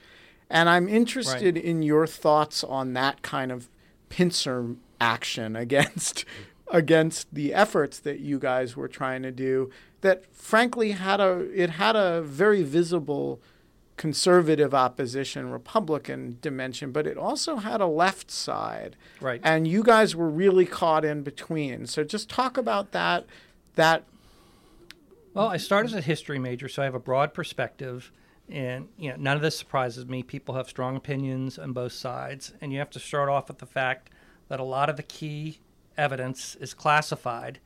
And 0.49 0.69
I'm 0.69 0.87
interested 0.87 1.57
in 1.57 1.81
your 1.81 2.07
thoughts 2.07 2.63
on 2.63 2.93
that 2.93 3.21
kind 3.21 3.51
of 3.51 3.67
pincer 4.09 4.75
action 5.01 5.55
against 5.65 6.25
against 6.71 7.31
the 7.33 7.53
efforts 7.53 7.99
that 7.99 8.19
you 8.19 8.39
guys 8.39 8.75
were 8.75 8.87
trying 8.87 9.21
to 9.21 9.31
do 9.31 9.69
that 10.01 10.25
frankly 10.33 10.91
had 10.91 11.19
a 11.19 11.47
it 11.53 11.71
had 11.71 11.95
a 11.95 12.21
very 12.21 12.63
visible 12.63 13.39
conservative 13.97 14.73
opposition 14.73 15.49
republican 15.49 16.37
dimension 16.41 16.91
but 16.91 17.07
it 17.07 17.17
also 17.17 17.57
had 17.57 17.79
a 17.79 17.85
left 17.87 18.29
side 18.29 18.95
Right. 19.21 19.39
and 19.43 19.67
you 19.67 19.83
guys 19.83 20.15
were 20.15 20.29
really 20.29 20.65
caught 20.65 21.05
in 21.05 21.23
between 21.23 21.85
so 21.87 22.03
just 22.03 22.29
talk 22.29 22.57
about 22.57 22.91
that 22.91 23.25
that 23.75 24.03
Well, 25.33 25.47
I 25.47 25.57
started 25.57 25.91
as 25.91 25.97
a 25.97 26.01
history 26.01 26.39
major, 26.39 26.67
so 26.69 26.81
I 26.81 26.85
have 26.85 26.95
a 26.95 26.99
broad 26.99 27.33
perspective, 27.33 28.11
and 28.49 28.87
you 28.97 29.09
know 29.09 29.17
none 29.17 29.35
of 29.35 29.41
this 29.41 29.57
surprises 29.57 30.05
me. 30.05 30.23
People 30.23 30.55
have 30.55 30.69
strong 30.69 30.95
opinions 30.95 31.59
on 31.59 31.73
both 31.73 31.91
sides, 31.91 32.53
and 32.61 32.71
you 32.71 32.79
have 32.79 32.89
to 32.91 32.99
start 32.99 33.27
off 33.27 33.49
with 33.49 33.57
the 33.57 33.65
fact 33.65 34.09
that 34.47 34.61
a 34.61 34.63
lot 34.63 34.89
of 34.89 34.95
the 34.95 35.03
key 35.03 35.59
evidence 35.97 36.55
is 36.61 36.73
classified. 36.73 37.59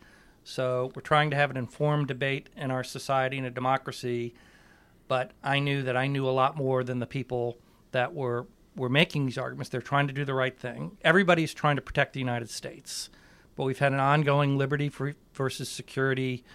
So 0.44 0.92
we're 0.96 1.04
trying 1.04 1.30
to 1.30 1.36
have 1.36 1.52
an 1.52 1.58
informed 1.58 2.08
debate 2.08 2.50
in 2.58 2.72
our 2.72 2.84
society 2.84 3.38
and 3.38 3.46
a 3.46 3.52
democracy, 3.52 4.34
but 5.10 5.32
I 5.44 5.60
knew 5.60 5.84
that 5.84 5.98
I 5.98 6.08
knew 6.08 6.30
a 6.30 6.32
lot 6.32 6.56
more 6.56 6.86
than 6.86 7.00
the 7.00 7.06
people 7.06 7.58
that 7.92 8.14
were 8.14 8.48
were 8.78 8.88
making 8.88 9.26
these 9.26 9.38
arguments. 9.38 9.70
They're 9.70 9.82
trying 9.82 10.08
to 10.08 10.14
do 10.14 10.24
the 10.24 10.34
right 10.34 10.58
thing. 10.58 10.98
Everybody's 11.02 11.54
trying 11.54 11.76
to 11.76 11.82
protect 11.82 12.14
the 12.14 12.20
United 12.22 12.50
States, 12.50 13.10
but 13.58 13.66
we've 13.66 13.80
had 13.80 13.92
an 13.92 14.00
ongoing 14.00 14.58
liberty 14.58 14.90
versus 15.34 15.68
security 15.68 16.46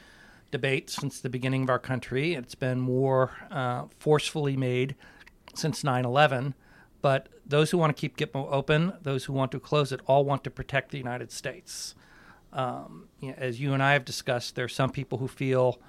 debate 0.51 0.88
since 0.88 1.21
the 1.21 1.29
beginning 1.29 1.64
of 1.64 1.69
our 1.69 1.81
country. 1.81 2.35
It's 2.35 2.55
been 2.55 2.81
more 2.81 3.33
uh, 3.51 3.87
forcefully 3.99 4.57
made 4.57 4.95
since 5.55 5.85
9 5.85 6.05
11. 6.05 6.55
But 7.03 7.29
those 7.45 7.71
who 7.71 7.77
want 7.77 7.95
to 7.95 8.01
keep 8.01 8.17
Gitmo 8.17 8.49
open, 8.51 8.95
those 9.03 9.25
who 9.25 9.35
want 9.35 9.53
to 9.53 9.61
close 9.61 9.93
it, 9.93 10.01
all 10.07 10.25
want 10.25 10.45
to 10.45 10.51
protect 10.51 10.93
the 10.93 10.97
United 10.97 11.31
States. 11.31 11.95
Um, 12.53 13.09
you 13.21 13.31
know, 13.31 13.35
as 13.37 13.61
you 13.61 13.75
and 13.75 13.83
I 13.83 13.93
have 13.93 14.07
discussed, 14.07 14.55
there 14.55 14.64
are 14.64 14.69
some 14.69 14.90
people 14.90 15.19
who 15.19 15.29
feel 15.29 15.81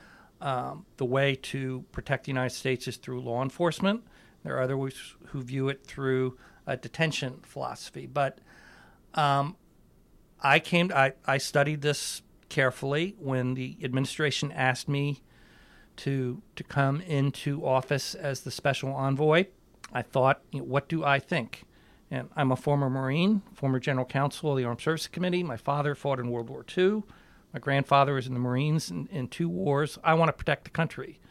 um, 0.46 0.86
the 0.98 1.06
way 1.06 1.34
to 1.34 1.84
protect 1.92 2.26
the 2.26 2.30
United 2.30 2.56
States 2.56 2.88
is 2.88 2.98
through 2.98 3.20
law 3.20 3.42
enforcement. 3.42 4.04
There 4.44 4.56
are 4.56 4.62
others 4.62 5.16
who 5.30 5.42
view 5.42 5.70
it 5.70 5.84
through 5.84 6.38
a 6.68 6.78
detention 6.78 7.40
philosophy. 7.42 8.06
But 8.06 8.38
um, 9.16 9.56
I 10.40 10.60
came, 10.60 10.92
I, 10.94 11.14
I 11.26 11.40
studied 11.40 11.82
this 11.82 12.22
carefully 12.48 13.16
when 13.18 13.56
the 13.56 13.76
administration 13.84 14.52
asked 14.52 14.88
me 14.88 15.24
to 15.98 16.42
to 16.58 16.64
come 16.64 17.02
into 17.02 17.66
office 17.66 18.14
as 18.14 18.42
the 18.42 18.52
special 18.52 18.94
envoy. 18.94 19.46
I 19.92 20.04
thought, 20.04 20.42
you 20.52 20.60
know, 20.60 20.66
what 20.66 20.88
do 20.88 21.04
I 21.04 21.18
think? 21.18 21.64
And 22.12 22.30
I'm 22.36 22.52
a 22.52 22.56
former 22.56 22.90
Marine, 22.90 23.42
former 23.54 23.80
General 23.80 24.06
Counsel 24.06 24.52
of 24.52 24.58
the 24.58 24.66
Armed 24.66 24.82
Services 24.82 25.08
Committee. 25.08 25.42
My 25.42 25.58
father 25.58 25.96
fought 25.96 26.20
in 26.20 26.30
World 26.30 26.50
War 26.50 26.64
II. 26.78 27.02
My 27.56 27.60
grandfather 27.60 28.16
was 28.16 28.28
in 28.28 28.34
the 28.34 28.40
Marines 28.42 28.92
in, 28.92 29.08
in 29.08 29.30
two 29.30 29.48
wars. 29.48 29.98
I 30.04 30.14
want 30.14 30.28
to 30.28 30.34
protect 30.34 30.66
the 30.66 30.72
country. 30.72 31.22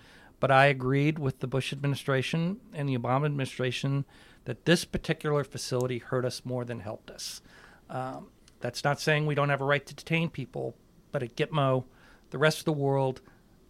But 0.41 0.51
I 0.51 0.67
agreed 0.67 1.19
with 1.19 1.41
the 1.41 1.47
Bush 1.47 1.71
administration 1.71 2.61
and 2.73 2.89
the 2.89 2.97
Obama 2.97 3.27
administration 3.27 4.07
that 4.47 4.65
this 4.65 4.87
particular 4.87 5.45
facility 5.45 5.99
hurt 5.99 6.25
us 6.25 6.41
more 6.43 6.65
than 6.65 6.81
helped 6.81 7.11
us. 7.11 7.43
Um, 7.91 8.29
that's 8.61 8.85
not 8.85 9.03
saying 9.03 9.27
we 9.27 9.35
don't 9.35 9.51
have 9.51 9.61
a 9.61 9.67
right 9.67 9.85
to 9.85 9.95
detain 9.95 10.31
people, 10.31 10.75
but 11.13 11.23
at 11.23 11.37
Gitmo, 11.37 11.85
the 12.31 12.39
rest 12.39 12.61
of 12.61 12.65
the 12.65 12.73
world 12.73 13.21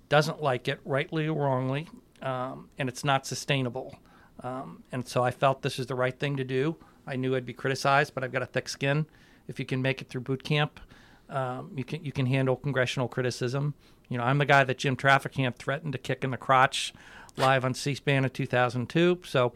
doesn't 0.09 0.41
like 0.41 0.69
it, 0.69 0.79
rightly 0.85 1.27
or 1.27 1.47
wrongly, 1.47 1.89
um, 2.23 2.69
and 2.79 2.89
it's 2.89 3.03
not 3.03 3.27
sustainable. 3.27 3.99
Um, 4.45 4.85
and 4.93 5.09
so 5.09 5.25
I 5.25 5.33
felt 5.33 5.63
this 5.63 5.81
is 5.81 5.87
the 5.87 5.97
right 5.97 6.17
thing 6.17 6.37
to 6.37 6.45
do. 6.45 6.77
I 7.05 7.17
knew 7.17 7.35
I'd 7.35 7.47
be 7.47 7.53
criticized, 7.53 8.15
but 8.15 8.23
I've 8.23 8.33
got 8.33 8.43
a 8.43 8.47
thick 8.47 8.69
skin. 8.69 9.07
If 9.49 9.59
you 9.59 9.65
can 9.65 9.83
make 9.83 10.01
it 10.01 10.09
through 10.09 10.21
boot 10.21 10.45
camp, 10.45 10.79
um, 11.29 11.73
you 11.75 11.85
can 11.85 12.05
you 12.05 12.13
can 12.13 12.27
handle 12.27 12.57
congressional 12.57 13.09
criticism. 13.09 13.75
You 14.09 14.19
know, 14.19 14.25
I'm 14.25 14.39
the 14.39 14.47
guy 14.47 14.65
that 14.65 14.79
Jim 14.79 14.97
Traficant 14.97 15.57
threatened 15.57 15.93
to 15.93 15.99
kick 15.99 16.25
in 16.25 16.31
the 16.31 16.37
crotch 16.37 16.93
live 17.37 17.65
on 17.65 17.75
C-SPAN 17.75 18.25
in 18.25 18.31
2002. 18.31 19.23
So, 19.25 19.55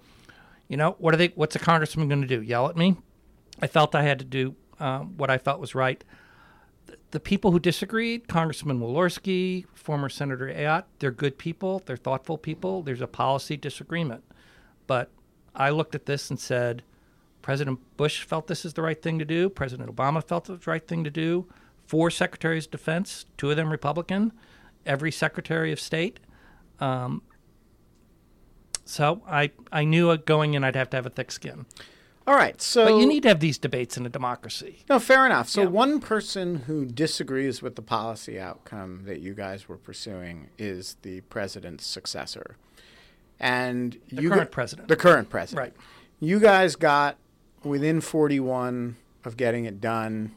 you 0.68 0.76
know, 0.76 0.96
what 0.98 1.14
are 1.14 1.16
they? 1.16 1.28
What's 1.34 1.54
a 1.54 1.60
congressman 1.60 2.08
going 2.08 2.22
to 2.22 2.26
do? 2.26 2.42
Yell 2.42 2.68
at 2.68 2.76
me? 2.76 2.96
I 3.60 3.66
felt 3.66 3.94
I 3.94 4.02
had 4.02 4.18
to 4.20 4.24
do 4.24 4.54
um, 4.80 5.16
what 5.16 5.30
I 5.30 5.38
felt 5.38 5.60
was 5.60 5.74
right 5.74 6.02
the 7.10 7.20
people 7.20 7.52
who 7.52 7.58
disagreed, 7.58 8.28
Congressman 8.28 8.80
Walorski, 8.80 9.66
former 9.74 10.08
Senator 10.08 10.46
Ayotte, 10.46 10.84
they're 10.98 11.10
good 11.10 11.38
people, 11.38 11.82
they're 11.86 11.96
thoughtful 11.96 12.36
people. 12.36 12.82
There's 12.82 13.00
a 13.00 13.06
policy 13.06 13.56
disagreement. 13.56 14.24
But 14.86 15.10
I 15.54 15.70
looked 15.70 15.94
at 15.94 16.06
this 16.06 16.30
and 16.30 16.38
said, 16.38 16.82
President 17.48 17.78
Bush 17.96 18.24
felt 18.24 18.46
this 18.46 18.66
is 18.66 18.74
the 18.74 18.82
right 18.82 19.00
thing 19.00 19.18
to 19.18 19.24
do. 19.24 19.48
President 19.48 19.88
Obama 19.88 20.22
felt 20.22 20.50
it 20.50 20.52
was 20.52 20.60
the 20.66 20.70
right 20.70 20.86
thing 20.86 21.02
to 21.02 21.10
do. 21.10 21.46
Four 21.86 22.10
secretaries 22.10 22.66
of 22.66 22.72
defense, 22.72 23.24
two 23.38 23.50
of 23.50 23.56
them 23.56 23.70
Republican, 23.70 24.32
every 24.84 25.10
secretary 25.10 25.72
of 25.72 25.80
state. 25.80 26.20
Um, 26.78 27.22
so 28.84 29.22
I, 29.26 29.52
I 29.72 29.84
knew 29.84 30.14
going 30.18 30.52
in 30.52 30.62
I'd 30.62 30.76
have 30.76 30.90
to 30.90 30.98
have 30.98 31.06
a 31.06 31.10
thick 31.10 31.32
skin. 31.32 31.64
All 32.26 32.34
right, 32.34 32.60
so 32.60 32.84
but 32.84 33.00
you 33.00 33.06
need 33.06 33.22
to 33.22 33.30
have 33.30 33.40
these 33.40 33.56
debates 33.56 33.96
in 33.96 34.04
a 34.04 34.10
democracy. 34.10 34.84
No, 34.90 34.98
fair 34.98 35.24
enough. 35.24 35.48
So 35.48 35.62
yeah. 35.62 35.68
one 35.68 36.00
person 36.00 36.56
who 36.66 36.84
disagrees 36.84 37.62
with 37.62 37.76
the 37.76 37.82
policy 37.82 38.38
outcome 38.38 39.04
that 39.06 39.20
you 39.20 39.32
guys 39.32 39.70
were 39.70 39.78
pursuing 39.78 40.50
is 40.58 40.98
the 41.00 41.22
president's 41.22 41.86
successor, 41.86 42.58
and 43.40 43.96
the 44.12 44.20
you 44.20 44.28
current 44.28 44.50
president, 44.50 44.88
the 44.88 44.96
current 44.96 45.30
president, 45.30 45.72
right? 45.72 45.84
You 46.20 46.40
guys 46.40 46.76
got 46.76 47.16
within 47.64 48.00
forty-one 48.00 48.96
of 49.24 49.36
getting 49.36 49.64
it 49.64 49.80
done, 49.80 50.32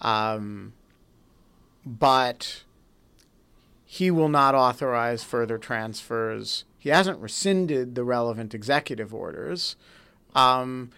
um, 0.00 0.72
but 1.84 2.64
he 3.84 4.10
will 4.10 4.28
not 4.28 4.54
authorize 4.54 5.24
further 5.24 5.58
transfers. 5.58 6.64
He 6.78 6.90
hasn't 6.90 7.20
rescinded 7.20 7.94
the 7.94 8.04
relevant 8.04 8.54
executive 8.54 9.14
orders. 9.14 9.76
Um, 10.34 10.90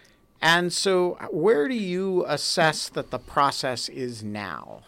and 0.42 0.72
so, 0.72 1.18
where 1.30 1.68
do 1.68 1.74
you 1.74 2.24
assess 2.26 2.88
that 2.88 3.10
the 3.10 3.18
process 3.18 3.88
is 3.88 4.22
now? 4.22 4.82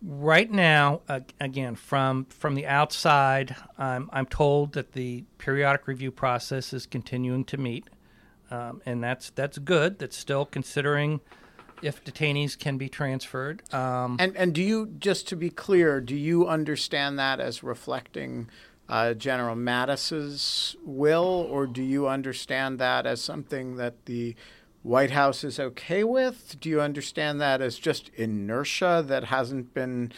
Right 0.00 0.50
now, 0.50 1.00
uh, 1.08 1.20
again, 1.40 1.74
from 1.74 2.26
from 2.26 2.54
the 2.54 2.66
outside, 2.66 3.56
I'm 3.76 4.08
I'm 4.12 4.26
told 4.26 4.72
that 4.74 4.92
the 4.92 5.24
periodic 5.38 5.88
review 5.88 6.12
process 6.12 6.72
is 6.72 6.86
continuing 6.86 7.44
to 7.46 7.56
meet, 7.56 7.88
um, 8.50 8.82
and 8.86 9.02
that's 9.02 9.30
that's 9.30 9.58
good. 9.58 9.98
That's 9.98 10.16
still 10.16 10.44
considering 10.44 11.20
if 11.82 12.04
detainees 12.04 12.58
can 12.58 12.78
be 12.78 12.88
transferred. 12.88 13.62
Um, 13.72 14.16
and 14.18 14.36
and 14.36 14.54
do 14.54 14.62
you 14.62 14.94
just 14.98 15.28
to 15.28 15.36
be 15.36 15.50
clear, 15.50 16.00
do 16.00 16.16
you 16.16 16.46
understand 16.46 17.18
that 17.18 17.40
as 17.40 17.62
reflecting 17.62 18.48
uh, 18.88 19.14
General 19.14 19.54
Mattis's 19.54 20.76
will, 20.84 21.46
or 21.50 21.66
do 21.66 21.82
you 21.82 22.08
understand 22.08 22.78
that 22.78 23.06
as 23.06 23.20
something 23.20 23.76
that 23.76 24.06
the 24.06 24.34
White 24.82 25.10
House 25.10 25.44
is 25.44 25.60
okay 25.60 26.04
with? 26.04 26.58
Do 26.60 26.68
you 26.68 26.80
understand 26.80 27.40
that 27.40 27.60
as 27.60 27.78
just 27.78 28.10
inertia 28.14 29.04
that 29.06 29.24
hasn't 29.24 29.74
been 29.74 30.12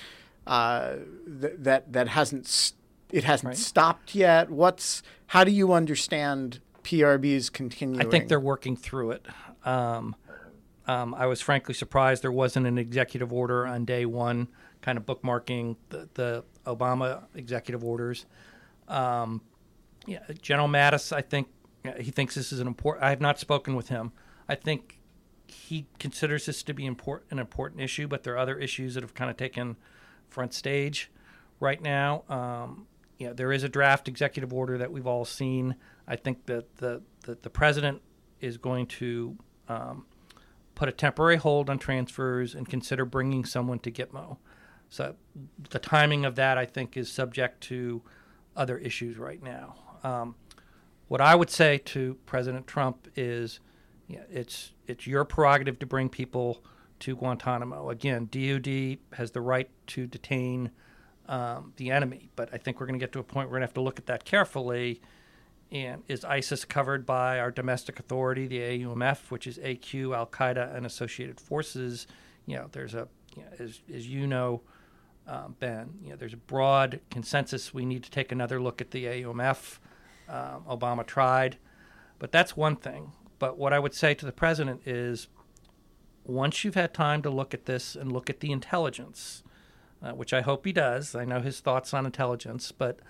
uh, 0.47 0.97
th- 1.41 1.55
that 1.59 1.93
that 1.93 2.09
hasn't 2.09 2.47
st- 2.47 2.79
it 3.11 3.25
hasn't 3.25 3.49
right. 3.49 3.57
stopped 3.59 4.15
yet? 4.15 4.51
What's 4.51 5.03
how 5.29 5.43
do 5.45 5.51
you 5.51 5.73
understand 5.73 6.61
PRB's 6.83 7.51
continuing? 7.51 8.07
I 8.07 8.11
think 8.11 8.29
they're 8.29 8.41
working 8.41 8.77
through 8.77 9.13
it. 9.13 9.27
Um, 9.65 10.17
um, 10.87 11.15
I 11.15 11.27
was 11.27 11.41
frankly 11.41 11.75
surprised 11.75 12.23
there 12.23 12.33
wasn't 12.33 12.67
an 12.67 12.79
executive 12.79 13.33
order 13.33 13.67
on 13.67 13.85
day 13.85 14.07
one, 14.07 14.49
kind 14.83 14.99
of 14.99 15.07
bookmarking 15.07 15.77
the, 15.91 16.09
the 16.15 16.45
Obama 16.67 17.25
executive 17.35 17.85
orders. 17.85 18.27
Um, 18.89 19.43
yeah, 20.07 20.21
General 20.41 20.69
Mattis, 20.69 21.13
I 21.13 21.21
think 21.21 21.49
he 21.99 22.11
thinks 22.11 22.35
this 22.35 22.53
is 22.53 22.61
an 22.61 22.67
important. 22.67 23.05
I 23.05 23.11
have 23.11 23.21
not 23.21 23.39
spoken 23.39 23.75
with 23.75 23.89
him. 23.89 24.13
I 24.49 24.55
think 24.55 24.99
he 25.47 25.87
considers 25.99 26.47
this 26.47 26.63
to 26.65 26.75
be 26.75 26.87
important, 26.87 27.31
an 27.31 27.39
important 27.39 27.81
issue, 27.81 28.09
but 28.09 28.23
there 28.23 28.35
are 28.35 28.39
other 28.39 28.59
issues 28.59 28.95
that 28.95 29.03
have 29.03 29.15
kind 29.15 29.31
of 29.31 29.37
taken 29.37 29.77
front 30.29 30.55
stage 30.55 31.11
right 31.59 31.81
now. 31.81 32.25
Um, 32.29 32.87
yeah, 33.21 33.35
there 33.35 33.53
is 33.53 33.63
a 33.63 33.69
draft 33.69 34.09
executive 34.09 34.53
order 34.53 34.79
that 34.79 34.91
we've 34.91 35.07
all 35.07 35.27
seen. 35.27 35.77
I 36.09 36.17
think 36.17 36.47
that 36.47 36.79
the 36.79 37.03
the, 37.27 37.51
president 37.51 38.01
is 38.41 38.57
going 38.57 38.87
to 38.87 39.37
um, 39.69 40.07
put 40.75 40.89
a 40.89 40.93
temporary 40.93 41.37
hold 41.37 41.69
on 41.69 41.79
transfers 41.79 42.55
and 42.55 42.67
consider 42.67 43.05
bringing 43.05 43.45
someone 43.45 43.79
to 43.81 43.93
Gitmo. 43.93 44.39
So 44.89 45.17
the 45.69 45.79
timing 45.79 46.25
of 46.25 46.35
that, 46.37 46.57
I 46.57 46.65
think, 46.65 46.97
is 46.97 47.13
subject 47.13 47.61
to 47.65 48.01
other 48.57 48.79
issues 48.79 49.19
right 49.19 49.43
now. 49.43 49.77
Um, 50.03 50.35
what 51.09 51.21
I 51.21 51.35
would 51.35 51.51
say 51.51 51.77
to 51.77 52.17
President 52.25 52.67
Trump 52.67 53.07
is, 53.17 53.61
yeah, 54.09 54.23
it's 54.31 54.73
it's 54.87 55.07
your 55.07 55.27
prerogative 55.27 55.79
to 55.81 55.87
bring 55.87 56.09
people 56.09 56.65
to 57.01 57.15
Guantanamo. 57.17 57.91
Again, 57.91 58.31
DoD 58.31 58.97
has 59.13 59.33
the 59.33 59.43
right 59.43 59.69
to 59.89 60.07
detain 60.07 60.71
um, 61.31 61.73
the 61.77 61.93
enemy, 61.93 62.29
but 62.35 62.51
I 62.53 62.59
think 62.59 62.81
we're 62.81 62.87
going 62.87 62.99
to 62.99 63.03
get 63.03 63.13
to 63.13 63.21
a 63.21 63.23
point 63.23 63.49
where 63.49 63.53
we're 63.53 63.59
going 63.59 63.61
to 63.61 63.67
have 63.67 63.75
to 63.75 63.81
look 63.81 63.99
at 63.99 64.07
that 64.07 64.25
carefully. 64.25 65.01
And 65.71 66.03
is 66.09 66.25
ISIS 66.25 66.65
covered 66.65 67.07
by 67.07 67.39
our 67.39 67.53
domestic 67.53 68.01
authority, 68.01 68.49
the 68.49 68.59
AUMF, 68.59 69.31
which 69.31 69.47
is 69.47 69.57
AQ, 69.59 70.17
Al 70.17 70.27
Qaeda, 70.27 70.75
and 70.75 70.85
associated 70.85 71.41
forces? 71.41 72.09
You 72.47 72.57
know, 72.57 72.69
there's 72.73 72.95
a, 72.95 73.07
you 73.37 73.45
know, 73.45 73.49
as, 73.61 73.81
as 73.95 74.09
you 74.09 74.27
know, 74.27 74.63
um, 75.29 75.55
Ben. 75.61 75.91
You 76.03 76.11
know, 76.11 76.17
there's 76.17 76.35
a 76.35 76.39
broad 76.39 76.99
consensus 77.11 77.73
we 77.73 77.87
need 77.87 78.03
to 78.03 78.11
take 78.11 78.33
another 78.33 78.61
look 78.61 78.81
at 78.81 78.91
the 78.91 79.05
AUMF. 79.05 79.79
Um, 80.29 80.65
Obama 80.69 81.07
tried, 81.07 81.59
but 82.19 82.33
that's 82.33 82.57
one 82.57 82.75
thing. 82.75 83.13
But 83.39 83.57
what 83.57 83.73
I 83.73 83.79
would 83.79 83.95
say 83.95 84.15
to 84.15 84.27
the 84.27 84.33
president 84.33 84.83
is 84.85 85.29
once 86.25 86.65
you've 86.65 86.75
had 86.75 86.93
time 86.93 87.23
to 87.23 87.31
look 87.31 87.55
at 87.55 87.67
this 87.67 87.95
and 87.95 88.11
look 88.11 88.29
at 88.29 88.41
the 88.41 88.51
intelligence, 88.51 89.45
uh, 90.03 90.13
which 90.13 90.33
I 90.33 90.41
hope 90.41 90.65
he 90.65 90.73
does, 90.73 91.15
I 91.15 91.25
know 91.25 91.41
his 91.41 91.61
thoughts 91.61 91.93
on 91.93 92.07
intelligence, 92.07 92.73
but 92.73 93.01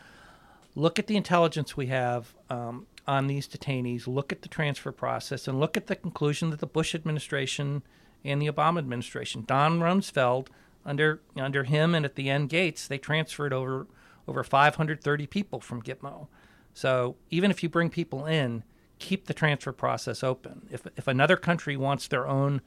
look 0.75 0.99
at 0.99 1.07
the 1.07 1.17
intelligence 1.17 1.77
we 1.77 1.87
have 1.87 2.35
um, 2.49 2.87
on 3.07 3.27
these 3.27 3.49
detainees, 3.49 4.07
look 4.07 4.33
at 4.33 4.43
the 4.43 4.49
transfer 4.49 4.93
process, 4.93 5.49
and 5.49 5.61
look 5.61 5.77
at 5.77 5.87
the 5.87 5.97
conclusion 5.97 6.51
that 6.51 6.61
the 6.61 6.67
Bush 6.67 6.95
administration 6.95 7.83
and 8.25 8.41
the 8.41 8.51
Obama 8.51 8.79
administration, 8.79 9.45
Don 9.47 9.81
Rumsfeld, 9.81 10.49
under 10.85 11.21
under 11.37 11.65
him 11.65 11.95
and 11.95 12.05
at 12.05 12.15
the 12.15 12.31
end 12.31 12.49
Gates, 12.49 12.87
they 12.87 12.99
transferred 12.99 13.53
over 13.53 13.87
over 14.27 14.43
530 14.43 15.27
people 15.27 15.61
from 15.61 15.83
Gitmo. 15.83 16.29
So 16.73 17.17
even 17.31 17.51
if 17.51 17.63
you 17.63 17.69
bring 17.69 17.91
people 17.91 18.25
in, 18.27 18.63
keep 18.99 19.27
the 19.27 19.35
transfer 19.35 19.73
process 19.73 20.23
open. 20.23 20.69
If 20.71 20.87
if 20.97 21.07
another 21.07 21.37
country 21.37 21.77
wants 21.77 22.09
their 22.09 22.27
own 22.27 22.63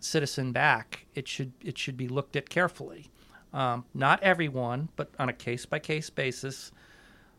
citizen 0.00 0.52
back, 0.52 1.06
it 1.14 1.28
should 1.28 1.52
it 1.62 1.78
should 1.78 1.96
be 1.96 2.08
looked 2.08 2.34
at 2.34 2.50
carefully. 2.50 3.10
Um, 3.52 3.84
not 3.92 4.22
everyone, 4.22 4.88
but 4.96 5.10
on 5.18 5.28
a 5.28 5.32
case 5.32 5.66
by 5.66 5.78
case 5.78 6.10
basis. 6.10 6.72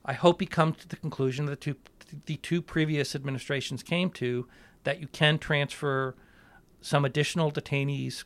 I 0.06 0.14
hope 0.14 0.42
he 0.42 0.46
comes 0.46 0.78
to 0.78 0.88
the 0.88 0.96
conclusion 0.96 1.46
that 1.46 1.52
the 1.62 1.74
two 1.74 1.76
the 2.26 2.36
two 2.38 2.62
previous 2.62 3.16
administrations 3.16 3.82
came 3.82 4.12
to 4.12 4.48
that 4.84 5.00
you 5.00 5.08
can 5.08 5.40
transfer 5.40 6.16
some 6.82 7.06
additional 7.06 7.52
detainees 7.52 8.24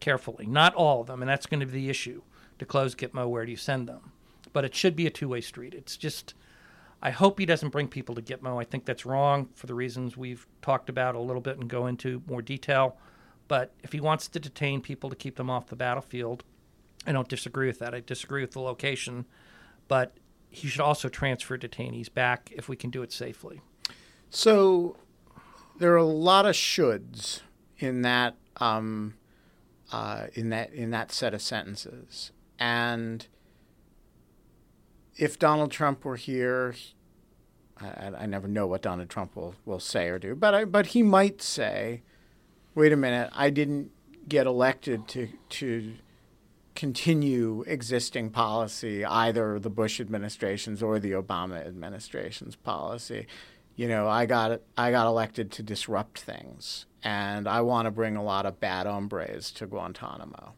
carefully. 0.00 0.46
Not 0.46 0.74
all 0.74 1.00
of 1.00 1.06
them, 1.06 1.22
and 1.22 1.28
that's 1.28 1.46
going 1.46 1.60
to 1.60 1.66
be 1.66 1.72
the 1.72 1.90
issue. 1.90 2.22
To 2.58 2.66
close 2.66 2.94
Gitmo, 2.94 3.26
where 3.26 3.46
do 3.46 3.50
you 3.50 3.56
send 3.56 3.88
them? 3.88 4.12
But 4.52 4.66
it 4.66 4.74
should 4.74 4.94
be 4.94 5.06
a 5.06 5.10
two 5.10 5.28
way 5.28 5.40
street. 5.40 5.72
It's 5.72 5.96
just, 5.96 6.34
I 7.00 7.10
hope 7.10 7.38
he 7.38 7.46
doesn't 7.46 7.70
bring 7.70 7.88
people 7.88 8.14
to 8.16 8.20
Gitmo. 8.20 8.60
I 8.60 8.64
think 8.64 8.84
that's 8.84 9.06
wrong 9.06 9.48
for 9.54 9.66
the 9.66 9.74
reasons 9.74 10.16
we've 10.16 10.46
talked 10.60 10.90
about 10.90 11.14
a 11.14 11.20
little 11.20 11.40
bit 11.40 11.56
and 11.56 11.68
go 11.68 11.86
into 11.86 12.22
more 12.26 12.42
detail. 12.42 12.98
But 13.48 13.72
if 13.82 13.92
he 13.92 14.00
wants 14.00 14.28
to 14.28 14.38
detain 14.38 14.82
people 14.82 15.08
to 15.08 15.16
keep 15.16 15.36
them 15.36 15.48
off 15.48 15.68
the 15.68 15.76
battlefield, 15.76 16.44
I 17.06 17.12
don't 17.12 17.28
disagree 17.28 17.66
with 17.66 17.78
that. 17.78 17.94
I 17.94 18.00
disagree 18.00 18.42
with 18.42 18.52
the 18.52 18.60
location, 18.60 19.26
but 19.88 20.16
he 20.50 20.68
should 20.68 20.80
also 20.80 21.08
transfer 21.08 21.56
detainees 21.56 22.12
back 22.12 22.50
if 22.54 22.68
we 22.68 22.76
can 22.76 22.90
do 22.90 23.02
it 23.02 23.12
safely. 23.12 23.60
So 24.28 24.96
there 25.78 25.92
are 25.92 25.96
a 25.96 26.04
lot 26.04 26.46
of 26.46 26.54
shoulds 26.54 27.40
in 27.78 28.02
that 28.02 28.36
um, 28.56 29.14
uh, 29.92 30.26
in 30.34 30.50
that 30.50 30.72
in 30.72 30.90
that 30.90 31.10
set 31.10 31.34
of 31.34 31.40
sentences, 31.40 32.30
and 32.58 33.26
if 35.16 35.38
Donald 35.38 35.70
Trump 35.70 36.04
were 36.04 36.16
here, 36.16 36.74
I, 37.80 38.12
I, 38.18 38.26
never 38.26 38.46
know 38.46 38.66
what 38.66 38.82
Donald 38.82 39.08
Trump 39.08 39.34
will, 39.34 39.54
will 39.64 39.80
say 39.80 40.08
or 40.08 40.18
do, 40.18 40.34
but 40.34 40.54
I, 40.54 40.64
but 40.64 40.86
he 40.86 41.02
might 41.02 41.42
say, 41.42 42.02
"Wait 42.74 42.92
a 42.92 42.96
minute, 42.96 43.30
I 43.32 43.50
didn't 43.50 43.90
get 44.28 44.46
elected 44.46 45.08
to 45.08 45.28
to 45.48 45.94
continue 46.74 47.64
existing 47.66 48.30
policy, 48.30 49.04
either 49.04 49.58
the 49.58 49.70
Bush 49.70 50.00
administration's 50.00 50.82
or 50.82 50.98
the 50.98 51.12
Obama 51.12 51.66
administration's 51.66 52.56
policy. 52.56 53.26
You 53.76 53.88
know, 53.88 54.08
I 54.08 54.26
got 54.26 54.60
I 54.76 54.90
got 54.90 55.06
elected 55.06 55.50
to 55.52 55.62
disrupt 55.62 56.20
things, 56.20 56.86
and 57.02 57.48
I 57.48 57.60
want 57.60 57.86
to 57.86 57.90
bring 57.90 58.16
a 58.16 58.22
lot 58.22 58.46
of 58.46 58.60
bad 58.60 58.86
hombres 58.86 59.50
to 59.52 59.66
Guantanamo." 59.66 60.54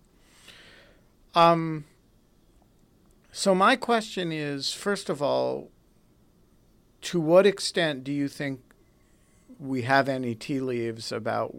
Um, 1.35 1.85
so, 3.31 3.55
my 3.55 3.77
question 3.77 4.33
is 4.33 4.73
first 4.73 5.09
of 5.09 5.23
all, 5.23 5.71
to 7.03 7.21
what 7.21 7.47
extent 7.47 8.05
do 8.05 8.13
you 8.13 8.29
think 8.29 8.61
we 9.59 9.83
have 9.83 10.09
any 10.09 10.35
tea 10.35 10.61
leaves 10.61 11.13
about? 11.13 11.55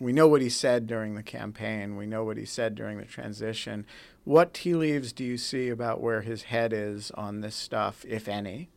We 0.00 0.12
know 0.12 0.26
what 0.26 0.42
he 0.42 0.48
said 0.48 0.86
during 0.86 1.14
the 1.14 1.22
campaign, 1.22 1.96
we 1.96 2.06
know 2.06 2.24
what 2.24 2.36
he 2.36 2.44
said 2.44 2.74
during 2.74 2.98
the 2.98 3.04
transition. 3.04 3.86
What 4.24 4.54
tea 4.54 4.74
leaves 4.74 5.12
do 5.12 5.24
you 5.24 5.36
see 5.36 5.68
about 5.68 6.00
where 6.00 6.22
his 6.22 6.44
head 6.44 6.72
is 6.72 7.10
on 7.12 7.40
this 7.40 7.54
stuff, 7.54 8.04
if 8.08 8.26
any? 8.26 8.70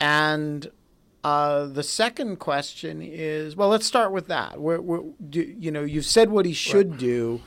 And 0.00 0.70
uh, 1.22 1.66
the 1.66 1.82
second 1.82 2.36
question 2.36 3.02
is 3.02 3.54
well, 3.56 3.68
let's 3.68 3.86
start 3.86 4.12
with 4.12 4.28
that. 4.28 4.60
Where, 4.60 4.80
where 4.80 5.02
do, 5.28 5.40
you 5.42 5.70
know, 5.70 5.82
you've 5.82 6.06
said 6.06 6.30
what 6.30 6.46
he 6.46 6.52
should 6.52 6.96
do. 6.96 7.42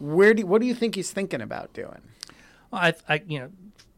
Where 0.00 0.34
do 0.34 0.44
what 0.46 0.60
do 0.60 0.66
you 0.66 0.74
think 0.74 0.96
he's 0.96 1.12
thinking 1.12 1.40
about 1.40 1.72
doing? 1.72 2.02
I, 2.72 2.94
I, 3.08 3.22
you 3.26 3.38
know, 3.38 3.50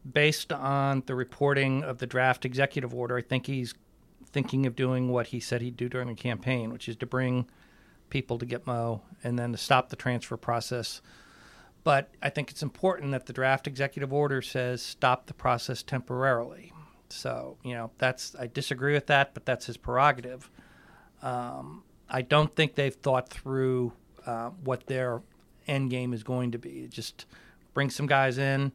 based 0.09 0.53
on 0.53 1.03
the 1.07 1.15
reporting 1.15 1.83
of 1.83 1.97
the 1.97 2.05
draft 2.05 2.45
executive 2.45 2.93
order, 2.93 3.17
I 3.17 3.21
think 3.21 3.47
he's 3.47 3.73
thinking 4.27 4.67
of 4.67 4.75
doing 4.75 5.09
what 5.09 5.27
he 5.27 5.39
said 5.39 5.61
he'd 5.61 5.77
do 5.77 5.89
during 5.89 6.07
the 6.07 6.13
campaign, 6.13 6.71
which 6.71 6.87
is 6.87 6.95
to 6.97 7.07
bring 7.07 7.47
people 8.09 8.37
to 8.39 8.45
Gitmo 8.45 9.01
and 9.23 9.37
then 9.37 9.51
to 9.51 9.57
stop 9.57 9.89
the 9.89 9.95
transfer 9.95 10.37
process. 10.37 11.01
But 11.83 12.09
I 12.21 12.29
think 12.29 12.51
it's 12.51 12.63
important 12.63 13.11
that 13.11 13.25
the 13.25 13.33
draft 13.33 13.67
executive 13.67 14.11
order 14.11 14.41
says 14.41 14.81
stop 14.81 15.27
the 15.27 15.33
process 15.33 15.83
temporarily. 15.83 16.73
So, 17.09 17.57
you 17.63 17.73
know, 17.73 17.91
that's, 17.97 18.35
I 18.37 18.47
disagree 18.47 18.93
with 18.93 19.07
that, 19.07 19.33
but 19.33 19.45
that's 19.45 19.67
his 19.67 19.77
prerogative. 19.77 20.49
Um, 21.21 21.83
I 22.09 22.21
don't 22.21 22.53
think 22.55 22.75
they've 22.75 22.93
thought 22.93 23.29
through 23.29 23.93
uh, 24.25 24.49
what 24.63 24.87
their 24.87 25.21
end 25.67 25.89
game 25.89 26.13
is 26.13 26.23
going 26.23 26.51
to 26.51 26.57
be. 26.57 26.87
Just 26.89 27.25
bring 27.73 27.89
some 27.89 28.07
guys 28.07 28.37
in, 28.37 28.71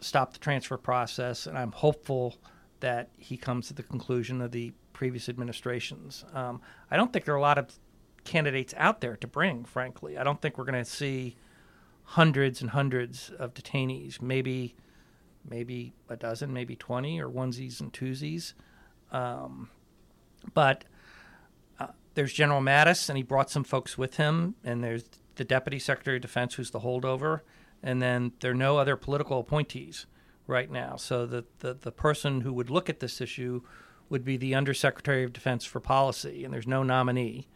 stop 0.00 0.32
the 0.32 0.38
transfer 0.38 0.76
process, 0.76 1.46
and 1.46 1.56
I'm 1.56 1.72
hopeful 1.72 2.36
that 2.80 3.08
he 3.16 3.36
comes 3.36 3.68
to 3.68 3.74
the 3.74 3.82
conclusion 3.82 4.40
of 4.40 4.50
the 4.52 4.72
previous 4.92 5.28
administrations. 5.28 6.24
Um, 6.34 6.60
I 6.90 6.96
don't 6.96 7.12
think 7.12 7.24
there 7.24 7.34
are 7.34 7.38
a 7.38 7.42
lot 7.42 7.58
of 7.58 7.72
candidates 8.24 8.74
out 8.76 9.00
there 9.00 9.16
to 9.16 9.26
bring, 9.26 9.64
frankly. 9.64 10.16
I 10.18 10.24
don't 10.24 10.40
think 10.40 10.58
we're 10.58 10.64
going 10.64 10.82
to 10.82 10.88
see 10.88 11.36
hundreds 12.04 12.60
and 12.60 12.70
hundreds 12.70 13.30
of 13.38 13.54
detainees, 13.54 14.20
maybe 14.20 14.74
maybe 15.48 15.92
a 16.08 16.16
dozen, 16.16 16.52
maybe 16.52 16.76
20 16.76 17.20
or 17.20 17.28
onesies 17.28 17.80
and 17.80 17.92
twosies. 17.92 18.54
Um, 19.10 19.70
but 20.54 20.84
uh, 21.80 21.88
there's 22.14 22.32
General 22.32 22.60
Mattis, 22.60 23.08
and 23.08 23.16
he 23.16 23.22
brought 23.22 23.50
some 23.50 23.64
folks 23.64 23.98
with 23.98 24.16
him, 24.16 24.54
and 24.64 24.82
there's 24.82 25.04
the 25.36 25.44
Deputy 25.44 25.78
Secretary 25.78 26.16
of 26.16 26.22
Defense, 26.22 26.54
who's 26.54 26.70
the 26.70 26.80
holdover, 26.80 27.40
and 27.82 28.00
then 28.00 28.32
there 28.40 28.52
are 28.52 28.54
no 28.54 28.78
other 28.78 28.96
political 28.96 29.40
appointees 29.40 30.06
right 30.46 30.70
now. 30.70 30.96
So 30.96 31.26
the, 31.26 31.44
the, 31.60 31.74
the 31.74 31.92
person 31.92 32.42
who 32.42 32.52
would 32.52 32.70
look 32.70 32.88
at 32.88 33.00
this 33.00 33.20
issue 33.20 33.62
would 34.08 34.24
be 34.24 34.36
the 34.36 34.54
Undersecretary 34.54 35.24
of 35.24 35.32
Defense 35.32 35.64
for 35.64 35.80
Policy, 35.80 36.44
and 36.44 36.52
there's 36.52 36.66
no 36.66 36.82
nominee 36.82 37.48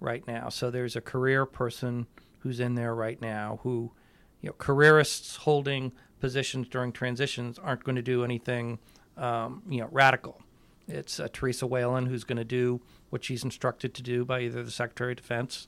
right 0.00 0.26
now. 0.26 0.48
So 0.48 0.70
there's 0.70 0.96
a 0.96 1.00
career 1.00 1.46
person 1.46 2.06
who's 2.40 2.60
in 2.60 2.74
there 2.74 2.94
right 2.94 3.20
now 3.20 3.60
who, 3.62 3.92
you 4.40 4.48
know, 4.48 4.54
careerists 4.58 5.36
holding 5.36 5.92
positions 6.20 6.68
during 6.68 6.92
transitions 6.92 7.58
aren't 7.58 7.84
going 7.84 7.96
to 7.96 8.02
do 8.02 8.24
anything, 8.24 8.78
um, 9.16 9.62
you 9.68 9.80
know, 9.80 9.88
radical. 9.90 10.40
It's 10.86 11.20
uh, 11.20 11.28
Theresa 11.32 11.66
Whelan 11.66 12.06
who's 12.06 12.24
going 12.24 12.38
to 12.38 12.44
do 12.44 12.80
what 13.10 13.24
she's 13.24 13.44
instructed 13.44 13.94
to 13.94 14.02
do 14.02 14.24
by 14.24 14.40
either 14.40 14.62
the 14.62 14.70
Secretary 14.70 15.12
of 15.12 15.16
Defense 15.18 15.66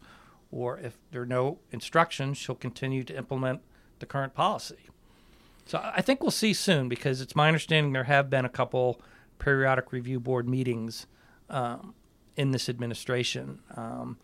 or 0.50 0.78
if 0.78 0.98
there 1.12 1.22
are 1.22 1.26
no 1.26 1.58
instructions, 1.70 2.36
she'll 2.38 2.54
continue 2.54 3.04
to 3.04 3.16
implement 3.16 3.60
the 4.00 4.06
current 4.06 4.34
policy. 4.34 4.88
So 5.66 5.80
I 5.82 6.02
think 6.02 6.22
we'll 6.22 6.32
see 6.32 6.52
soon 6.52 6.88
because 6.88 7.20
it's 7.20 7.36
my 7.36 7.46
understanding 7.46 7.92
there 7.92 8.04
have 8.04 8.28
been 8.28 8.44
a 8.44 8.50
couple 8.50 9.00
periodic 9.38 9.92
review 9.92 10.18
board 10.18 10.48
meetings 10.48 11.06
um, 11.48 11.94
in 12.40 12.52
this 12.52 12.70
administration. 12.70 13.58
Um, 13.76 14.16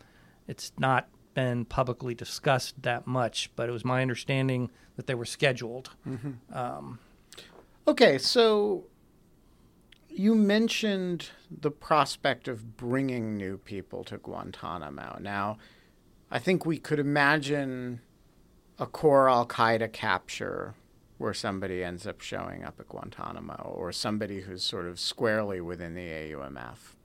it's 0.49 0.73
not 0.79 1.09
been 1.35 1.67
publicly 1.67 2.15
discussed 2.15 2.83
that 2.83 3.07
much, 3.07 3.51
but 3.57 3.69
it 3.69 3.73
was 3.73 3.85
my 3.85 4.01
understanding 4.01 4.71
that 4.97 5.07
they 5.07 5.15
were 5.15 5.27
scheduled. 5.27 5.91
Mm-hmm. 6.09 6.31
Um, 6.51 6.99
okay, 7.87 8.17
so 8.17 8.85
you 10.09 10.35
mentioned 10.35 11.29
the 11.51 11.71
prospect 11.71 12.49
of 12.49 12.79
bringing 12.79 13.37
new 13.37 13.59
people 13.59 14.03
to 14.05 14.17
Guantanamo. 14.17 15.19
Now, 15.21 15.59
I 16.31 16.39
think 16.39 16.65
we 16.65 16.79
could 16.79 16.99
imagine 16.99 18.01
a 18.79 18.87
core 18.87 19.29
Al 19.29 19.47
Qaeda 19.47 19.93
capture 19.93 20.75
where 21.19 21.35
somebody 21.35 21.85
ends 21.85 22.07
up 22.07 22.23
showing 22.23 22.65
up 22.65 22.81
at 22.81 22.89
Guantanamo 22.89 23.75
or 23.77 23.93
somebody 23.93 24.41
who's 24.41 24.63
sort 24.63 24.87
of 24.87 24.99
squarely 24.99 25.61
within 25.61 25.95
the 25.95 26.09
AUMF. 26.09 26.96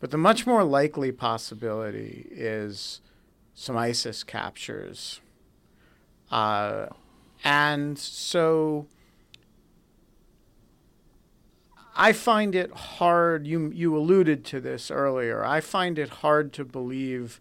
But 0.00 0.10
the 0.10 0.18
much 0.18 0.46
more 0.46 0.64
likely 0.64 1.12
possibility 1.12 2.26
is 2.30 3.02
some 3.54 3.76
ISIS 3.76 4.24
captures. 4.24 5.20
Uh, 6.30 6.86
and 7.44 7.98
so 7.98 8.86
I 11.94 12.12
find 12.14 12.54
it 12.54 12.72
hard, 12.72 13.46
you, 13.46 13.70
you 13.74 13.94
alluded 13.96 14.44
to 14.46 14.60
this 14.60 14.90
earlier, 14.90 15.44
I 15.44 15.60
find 15.60 15.98
it 15.98 16.08
hard 16.08 16.54
to 16.54 16.64
believe 16.64 17.40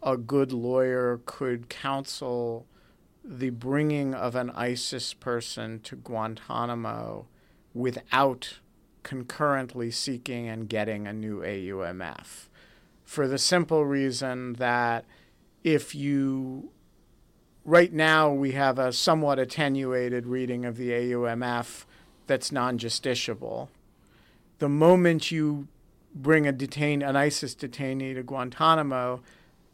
a 0.00 0.16
good 0.16 0.52
lawyer 0.52 1.20
could 1.26 1.68
counsel 1.68 2.66
the 3.24 3.50
bringing 3.50 4.14
of 4.14 4.36
an 4.36 4.50
ISIS 4.50 5.14
person 5.14 5.80
to 5.80 5.96
Guantanamo 5.96 7.26
without 7.74 8.60
concurrently 9.08 9.90
seeking 9.90 10.48
and 10.48 10.68
getting 10.68 11.06
a 11.06 11.14
new 11.14 11.40
AUMF. 11.40 12.48
For 13.04 13.26
the 13.26 13.38
simple 13.38 13.86
reason 13.86 14.52
that 14.54 15.06
if 15.64 15.94
you, 15.94 16.68
right 17.64 17.90
now, 17.90 18.30
we 18.30 18.52
have 18.52 18.78
a 18.78 18.92
somewhat 18.92 19.38
attenuated 19.38 20.26
reading 20.26 20.66
of 20.66 20.76
the 20.76 20.90
AUMF 20.90 21.86
that's 22.26 22.52
non 22.52 22.78
justiciable. 22.78 23.68
The 24.58 24.68
moment 24.68 25.30
you 25.30 25.68
bring 26.14 26.46
a 26.46 26.52
detain, 26.52 27.00
an 27.00 27.16
ISIS 27.16 27.54
detainee 27.54 28.14
to 28.14 28.22
Guantanamo, 28.22 29.22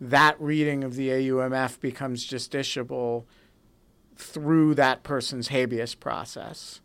that 0.01 0.41
reading 0.41 0.85
of 0.85 0.95
the 0.95 1.09
AUMF 1.09 1.81
becomes 1.81 2.25
justiciable 2.25 3.25
through 4.15 4.77
that 4.77 5.03
person's 5.03 5.49
habeas 5.49 5.97
process. 5.97 6.81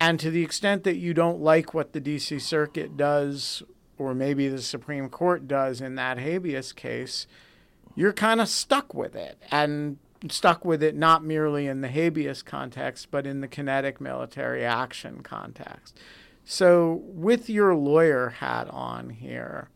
And 0.00 0.18
to 0.20 0.30
the 0.30 0.42
extent 0.42 0.84
that 0.84 0.96
you 0.96 1.12
don't 1.12 1.40
like 1.40 1.74
what 1.74 1.92
the 1.92 2.00
DC 2.00 2.40
Circuit 2.40 2.96
does, 2.96 3.62
or 3.98 4.14
maybe 4.14 4.48
the 4.48 4.62
Supreme 4.62 5.10
Court 5.10 5.46
does 5.46 5.80
in 5.82 5.94
that 5.96 6.18
habeas 6.18 6.72
case, 6.72 7.26
you're 7.94 8.14
kind 8.14 8.40
of 8.40 8.48
stuck 8.48 8.94
with 8.94 9.14
it. 9.14 9.38
And 9.50 9.98
stuck 10.28 10.64
with 10.64 10.82
it 10.82 10.94
not 10.94 11.24
merely 11.24 11.66
in 11.66 11.80
the 11.80 11.88
habeas 11.88 12.42
context, 12.42 13.10
but 13.10 13.26
in 13.26 13.40
the 13.40 13.48
kinetic 13.48 14.00
military 14.00 14.64
action 14.64 15.22
context. 15.22 15.98
So, 16.44 17.02
with 17.04 17.48
your 17.48 17.74
lawyer 17.74 18.30
hat 18.30 18.68
on 18.70 19.10
here, 19.10 19.68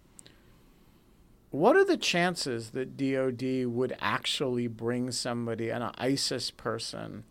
what 1.51 1.77
are 1.77 1.85
the 1.85 1.97
chances 1.97 2.71
that 2.71 2.97
DOD 2.97 3.67
would 3.67 3.97
actually 4.01 4.67
bring 4.67 5.13
somebody, 5.13 5.71
an 5.71 5.91
ISIS 5.97 6.51
person, 6.51 7.25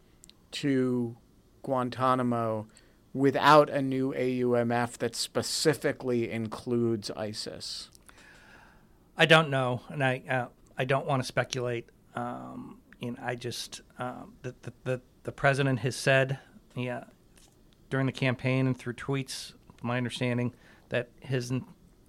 to 0.52 1.18
Guantanamo 1.62 2.68
without 3.14 3.70
a 3.70 3.82
new 3.82 4.14
AUMF 4.14 4.98
that 4.98 5.16
specifically 5.16 6.30
includes 6.30 7.12
ISIS? 7.12 7.90
I 9.18 9.26
don't 9.26 9.50
know, 9.50 9.82
and 9.90 10.04
I 10.04 10.24
uh, 10.30 10.48
I 10.78 10.86
don't 10.86 11.06
want 11.06 11.22
to 11.22 11.28
speculate. 11.28 11.88
Um, 12.16 12.80
and 13.02 13.18
I 13.22 13.36
just 13.36 13.82
um, 14.00 14.34
the, 14.42 14.56
the, 14.62 14.74
the 14.84 15.02
the 15.24 15.32
president 15.32 15.80
has 15.80 15.96
said, 15.96 16.40
yeah, 16.76 17.06
during 17.90 18.06
the 18.06 18.12
campaign 18.12 18.66
and 18.68 18.78
through 18.78 18.94
tweets, 18.94 19.54
my 19.82 19.98
understanding 19.98 20.54
that 20.90 21.10
his 21.20 21.52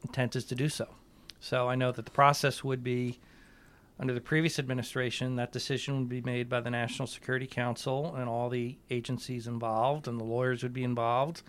intent 0.02 0.36
is 0.36 0.44
to 0.46 0.55
do 0.55 0.68
so. 0.68 0.88
So 1.40 1.68
I 1.68 1.74
know 1.74 1.92
that 1.92 2.05
the 2.05 2.11
process 2.11 2.64
would 2.64 2.82
be 2.82 3.20
under 3.99 4.12
the 4.12 4.20
previous 4.20 4.59
administration, 4.59 5.36
that 5.36 5.53
decision 5.53 5.99
would 5.99 6.09
be 6.09 6.20
made 6.20 6.49
by 6.49 6.61
the 6.61 6.70
National 6.70 7.07
Security 7.07 7.47
Council 7.47 8.14
and 8.16 8.28
all 8.28 8.49
the 8.49 8.76
agencies 8.90 9.47
involved, 9.47 10.09
and 10.09 10.18
the 10.18 10.24
lawyers 10.24 10.62
would 10.62 10.72
be 10.72 10.82
involved, 10.82 11.42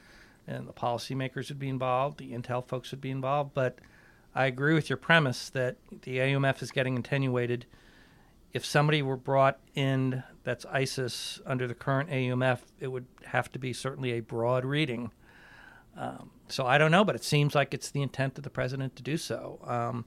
and 0.47 0.67
the 0.67 0.73
policymakers 0.73 1.49
would 1.49 1.57
be 1.57 1.69
involved, 1.69 2.19
the 2.19 2.33
intel 2.33 2.65
folks 2.67 2.91
would 2.91 3.01
be 3.01 3.09
involved. 3.09 3.53
But 3.55 3.79
I 4.35 4.45
agree 4.45 4.75
with 4.75 4.89
your 4.89 4.97
premise 4.97 5.49
that 5.49 5.77
the 6.03 6.17
AUMF 6.19 6.61
is 6.61 6.71
getting 6.71 6.97
attenuated. 6.97 7.65
If 8.53 8.63
somebody 8.63 9.01
were 9.01 9.17
brought 9.17 9.59
in 9.73 10.23
that's 10.43 10.65
ISIS 10.65 11.41
under 11.45 11.67
the 11.67 11.73
current 11.73 12.09
AUMF, 12.09 12.59
it 12.79 12.87
would 12.87 13.07
have 13.25 13.51
to 13.53 13.59
be 13.59 13.73
certainly 13.73 14.11
a 14.11 14.19
broad 14.19 14.65
reading. 14.65 15.11
Um, 15.97 16.29
so 16.47 16.67
I 16.67 16.77
don't 16.77 16.91
know, 16.91 17.03
but 17.03 17.15
it 17.15 17.23
seems 17.23 17.55
like 17.55 17.73
it's 17.73 17.89
the 17.89 18.01
intent 18.01 18.37
of 18.37 18.43
the 18.43 18.49
president 18.49 18.95
to 18.97 19.03
do 19.03 19.17
so. 19.17 19.59
Um, 19.65 20.05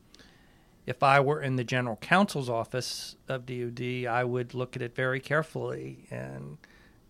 if 0.88 1.02
I 1.02 1.20
were 1.20 1.42
in 1.42 1.56
the 1.56 1.64
general 1.64 1.96
counsel's 1.96 2.48
office 2.48 3.14
of 3.28 3.44
DOD, 3.44 4.06
I 4.08 4.24
would 4.24 4.54
look 4.54 4.74
at 4.74 4.80
it 4.80 4.94
very 4.94 5.20
carefully. 5.20 6.06
And, 6.10 6.56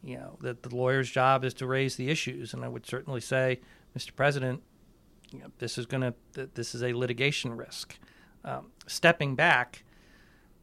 you 0.02 0.16
know, 0.16 0.36
that 0.40 0.64
the 0.64 0.74
lawyer's 0.74 1.08
job 1.08 1.44
is 1.44 1.54
to 1.54 1.66
raise 1.66 1.94
the 1.94 2.10
issues. 2.10 2.52
And 2.52 2.64
I 2.64 2.68
would 2.68 2.86
certainly 2.86 3.20
say, 3.20 3.60
Mr. 3.96 4.16
President, 4.16 4.64
you 5.30 5.38
know, 5.38 5.46
this 5.58 5.78
is 5.78 5.86
going 5.86 6.00
to, 6.00 6.48
this 6.54 6.74
is 6.74 6.82
a 6.82 6.92
litigation 6.92 7.56
risk. 7.56 7.96
Um, 8.44 8.72
stepping 8.88 9.36
back, 9.36 9.84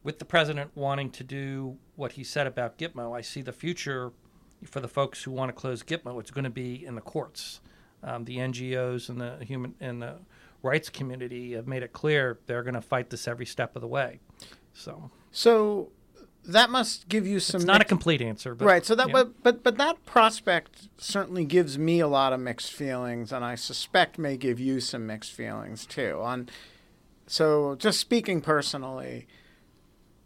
with 0.02 0.18
the 0.18 0.24
president 0.26 0.70
wanting 0.74 1.10
to 1.10 1.24
do 1.24 1.78
what 1.96 2.12
he 2.12 2.22
said 2.22 2.46
about 2.46 2.76
Gitmo, 2.76 3.16
I 3.16 3.22
see 3.22 3.40
the 3.40 3.52
future 3.52 4.12
for 4.62 4.80
the 4.80 4.88
folks 4.88 5.22
who 5.22 5.30
want 5.30 5.48
to 5.48 5.52
close 5.52 5.82
Gitmo. 5.82 6.20
It's 6.20 6.30
going 6.30 6.44
to 6.44 6.50
be 6.50 6.84
in 6.84 6.96
the 6.96 7.00
courts. 7.00 7.60
Um, 8.04 8.24
the 8.24 8.36
NGOs 8.36 9.08
and 9.08 9.20
the 9.20 9.42
human 9.44 9.74
and 9.80 10.02
the 10.02 10.18
rights 10.66 10.88
community 10.90 11.52
have 11.52 11.66
made 11.66 11.82
it 11.82 11.92
clear 11.92 12.38
they're 12.46 12.62
going 12.62 12.74
to 12.74 12.80
fight 12.80 13.10
this 13.10 13.26
every 13.28 13.46
step 13.46 13.76
of 13.76 13.82
the 13.82 13.88
way. 13.88 14.20
So, 14.74 15.10
so 15.30 15.90
that 16.44 16.70
must 16.70 17.08
give 17.08 17.26
you 17.26 17.40
some. 17.40 17.60
It's 17.60 17.66
not 17.66 17.80
a 17.80 17.84
complete 17.84 18.20
answer, 18.20 18.54
but, 18.54 18.64
right? 18.64 18.84
So 18.84 18.94
that, 18.94 19.08
yeah. 19.08 19.12
but, 19.12 19.42
but 19.42 19.62
but 19.62 19.78
that 19.78 20.04
prospect 20.04 20.88
certainly 20.98 21.44
gives 21.44 21.78
me 21.78 22.00
a 22.00 22.08
lot 22.08 22.32
of 22.32 22.40
mixed 22.40 22.72
feelings, 22.72 23.32
and 23.32 23.44
I 23.44 23.54
suspect 23.54 24.18
may 24.18 24.36
give 24.36 24.60
you 24.60 24.80
some 24.80 25.06
mixed 25.06 25.32
feelings 25.32 25.86
too. 25.86 26.20
On 26.22 26.48
so, 27.26 27.74
just 27.76 27.98
speaking 27.98 28.40
personally, 28.40 29.26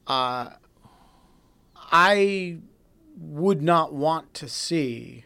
uh, 0.07 0.51
I 1.77 2.59
would 3.17 3.63
not 3.63 3.93
want 3.93 4.35
to 4.35 4.49
see 4.49 5.25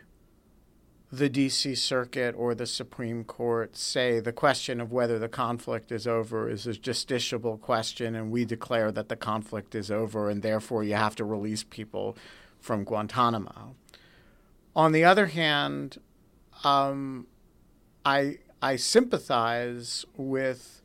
the 1.16 1.30
DC 1.30 1.76
Circuit 1.76 2.34
or 2.36 2.54
the 2.54 2.66
Supreme 2.66 3.24
Court 3.24 3.76
say 3.76 4.20
the 4.20 4.32
question 4.32 4.80
of 4.80 4.90
whether 4.90 5.18
the 5.18 5.28
conflict 5.28 5.92
is 5.92 6.06
over 6.06 6.48
is 6.48 6.66
a 6.66 6.72
justiciable 6.72 7.60
question, 7.60 8.14
and 8.14 8.30
we 8.30 8.44
declare 8.44 8.90
that 8.90 9.08
the 9.08 9.16
conflict 9.16 9.74
is 9.74 9.90
over, 9.90 10.28
and 10.28 10.42
therefore 10.42 10.82
you 10.82 10.94
have 10.94 11.14
to 11.16 11.24
release 11.24 11.62
people 11.62 12.16
from 12.58 12.84
Guantanamo. 12.84 13.76
On 14.74 14.92
the 14.92 15.04
other 15.04 15.26
hand, 15.26 15.98
um, 16.64 17.26
I 18.04 18.38
I 18.60 18.76
sympathize 18.76 20.04
with 20.16 20.82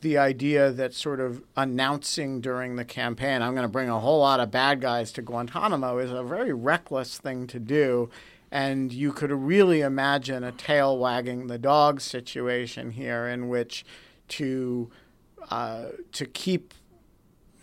the 0.00 0.18
idea 0.18 0.70
that 0.72 0.94
sort 0.94 1.20
of 1.20 1.42
announcing 1.56 2.40
during 2.40 2.76
the 2.76 2.84
campaign, 2.84 3.42
I'm 3.42 3.52
going 3.52 3.62
to 3.64 3.68
bring 3.68 3.88
a 3.88 4.00
whole 4.00 4.20
lot 4.20 4.40
of 4.40 4.50
bad 4.50 4.80
guys 4.80 5.12
to 5.12 5.22
Guantanamo, 5.22 5.98
is 5.98 6.10
a 6.10 6.22
very 6.22 6.52
reckless 6.52 7.18
thing 7.18 7.46
to 7.48 7.58
do 7.58 8.10
and 8.50 8.92
you 8.92 9.12
could 9.12 9.30
really 9.30 9.80
imagine 9.80 10.42
a 10.42 10.52
tail 10.52 10.98
wagging 10.98 11.46
the 11.46 11.58
dog 11.58 12.00
situation 12.00 12.90
here, 12.90 13.26
in 13.26 13.48
which 13.48 13.84
to 14.28 14.90
uh, 15.50 15.86
to 16.12 16.26
keep 16.26 16.74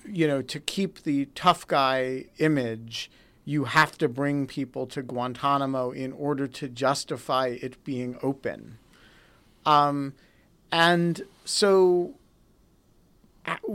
you 0.06 0.28
know 0.28 0.42
to 0.42 0.60
keep 0.60 1.04
the 1.04 1.26
tough 1.36 1.68
guy 1.68 2.26
image, 2.38 3.12
you 3.46 3.66
have 3.66 3.98
to 3.98 4.08
bring 4.08 4.48
people 4.48 4.86
to 4.88 5.02
Guantanamo 5.02 5.92
in 5.92 6.12
order 6.14 6.48
to 6.48 6.68
justify 6.68 7.58
it 7.62 7.82
being 7.84 8.18
open. 8.22 8.78
Um, 9.66 10.14
and 10.72 11.22
so, 11.46 12.16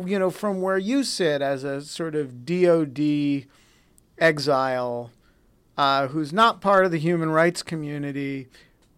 you 0.05 0.19
know, 0.19 0.31
from 0.31 0.61
where 0.61 0.79
you 0.79 1.05
sit 1.05 1.41
as 1.41 1.65
a 1.65 1.81
sort 1.81 2.15
of 2.15 2.45
DOD 2.45 3.47
exile 4.19 5.11
uh, 5.77 6.09
who's 6.09 6.33
not 6.33 6.61
part 6.61 6.85
of 6.85 6.91
the 6.91 6.99
human 6.99 7.31
rights 7.31 7.63
community, 7.63 8.49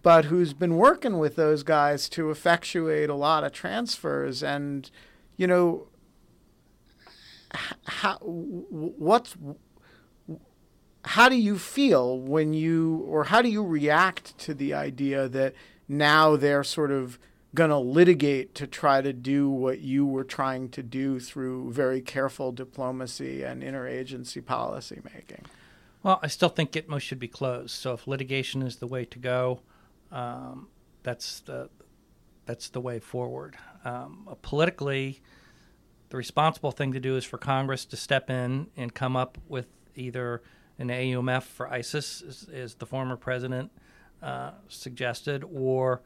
but 0.02 0.26
who's 0.26 0.52
been 0.52 0.76
working 0.76 1.18
with 1.18 1.36
those 1.36 1.62
guys 1.62 2.08
to 2.10 2.30
effectuate 2.30 3.08
a 3.08 3.14
lot 3.14 3.44
of 3.44 3.52
transfers. 3.52 4.42
And, 4.42 4.90
you 5.36 5.46
know, 5.46 5.88
how, 7.86 8.18
what's, 8.20 9.36
how 11.04 11.28
do 11.28 11.36
you 11.36 11.58
feel 11.58 12.18
when 12.18 12.52
you, 12.52 13.04
or 13.08 13.24
how 13.24 13.40
do 13.40 13.48
you 13.48 13.64
react 13.64 14.36
to 14.38 14.54
the 14.54 14.74
idea 14.74 15.28
that 15.28 15.54
now 15.88 16.36
they're 16.36 16.64
sort 16.64 16.90
of 16.90 17.18
going 17.54 17.70
to 17.70 17.78
litigate 17.78 18.54
to 18.56 18.66
try 18.66 19.00
to 19.00 19.12
do 19.12 19.48
what 19.48 19.78
you 19.78 20.04
were 20.04 20.24
trying 20.24 20.68
to 20.68 20.82
do 20.82 21.20
through 21.20 21.70
very 21.70 22.00
careful 22.00 22.50
diplomacy 22.50 23.44
and 23.44 23.62
interagency 23.62 24.44
policy 24.44 25.00
making? 25.14 25.44
Well, 26.04 26.20
I 26.22 26.26
still 26.26 26.50
think 26.50 26.70
Gitmo 26.72 27.00
should 27.00 27.18
be 27.18 27.28
closed. 27.28 27.70
So 27.70 27.94
if 27.94 28.06
litigation 28.06 28.60
is 28.60 28.76
the 28.76 28.86
way 28.86 29.06
to 29.06 29.18
go, 29.18 29.60
um, 30.12 30.68
that's 31.02 31.40
the 31.40 31.70
that's 32.44 32.68
the 32.68 32.80
way 32.80 32.98
forward. 32.98 33.56
Um, 33.86 34.28
politically, 34.42 35.22
the 36.10 36.18
responsible 36.18 36.72
thing 36.72 36.92
to 36.92 37.00
do 37.00 37.16
is 37.16 37.24
for 37.24 37.38
Congress 37.38 37.86
to 37.86 37.96
step 37.96 38.28
in 38.28 38.66
and 38.76 38.92
come 38.92 39.16
up 39.16 39.38
with 39.48 39.66
either 39.94 40.42
an 40.78 40.88
AUMF 40.88 41.44
for 41.44 41.72
ISIS, 41.72 42.20
as, 42.20 42.48
as 42.52 42.74
the 42.74 42.84
former 42.84 43.16
president 43.16 43.72
uh, 44.22 44.50
suggested, 44.68 45.42
or 45.50 46.02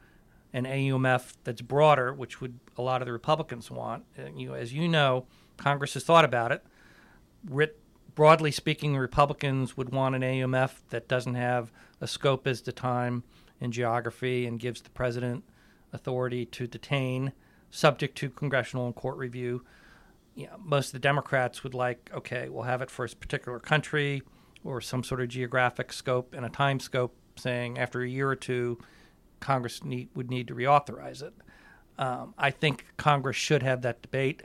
an 0.53 0.65
AUMF 0.65 1.35
that's 1.43 1.61
broader, 1.61 2.15
which 2.15 2.41
would 2.41 2.61
a 2.77 2.83
lot 2.83 3.03
of 3.03 3.07
the 3.07 3.13
Republicans 3.13 3.69
want. 3.69 4.05
And 4.17 4.41
you, 4.41 4.55
as 4.55 4.73
you 4.73 4.87
know, 4.87 5.27
Congress 5.57 5.95
has 5.95 6.05
thought 6.05 6.25
about 6.25 6.53
it, 6.53 6.65
writ, 7.51 7.81
broadly 8.19 8.51
speaking, 8.51 8.97
Republicans 8.97 9.77
would 9.77 9.91
want 9.91 10.17
an 10.17 10.23
AUMF 10.23 10.81
that 10.91 11.07
doesn't 11.07 11.37
have 11.37 11.71
a 12.01 12.07
scope 12.09 12.49
as 12.49 12.61
to 12.61 12.73
time 12.73 13.23
and 13.61 13.73
geography 13.73 14.45
and 14.45 14.59
gives 14.59 14.81
the 14.81 14.91
president 14.91 15.45
authority 15.93 16.45
to 16.45 16.67
detain, 16.67 17.33
subject 17.71 18.19
to 18.19 18.29
congressional 18.29 18.87
and 18.87 18.97
court 18.97 19.17
review. 19.19 19.65
You 20.35 20.47
know, 20.47 20.57
most 20.59 20.87
of 20.87 20.93
the 20.95 20.99
Democrats 20.99 21.63
would 21.63 21.75
like, 21.75 22.11
okay, 22.13 22.49
we'll 22.49 22.65
have 22.65 22.83
it 22.83 22.91
for 22.91 23.05
a 23.05 23.09
particular 23.09 23.61
country 23.61 24.23
or 24.65 24.81
some 24.81 25.05
sort 25.05 25.21
of 25.21 25.29
geographic 25.29 25.93
scope 25.93 26.35
and 26.35 26.45
a 26.45 26.49
time 26.49 26.81
scope, 26.81 27.15
saying 27.37 27.79
after 27.79 28.03
a 28.03 28.09
year 28.09 28.29
or 28.29 28.35
two, 28.35 28.81
Congress 29.39 29.85
need, 29.85 30.09
would 30.17 30.29
need 30.29 30.49
to 30.49 30.57
reauthorize 30.57 31.23
it. 31.23 31.35
Um, 31.99 32.35
I 32.37 32.51
think 32.51 32.85
Congress 32.97 33.37
should 33.37 33.63
have 33.63 33.83
that 33.83 34.03
debate. 34.03 34.43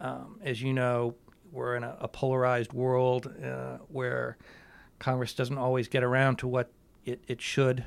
Um, 0.00 0.38
as 0.44 0.60
you 0.60 0.74
know, 0.74 1.14
we're 1.52 1.76
in 1.76 1.84
a, 1.84 1.96
a 2.00 2.08
polarized 2.08 2.72
world 2.72 3.32
uh, 3.44 3.78
where 3.88 4.36
Congress 4.98 5.34
doesn't 5.34 5.58
always 5.58 5.88
get 5.88 6.02
around 6.02 6.36
to 6.36 6.48
what 6.48 6.70
it, 7.04 7.22
it 7.28 7.40
should 7.40 7.84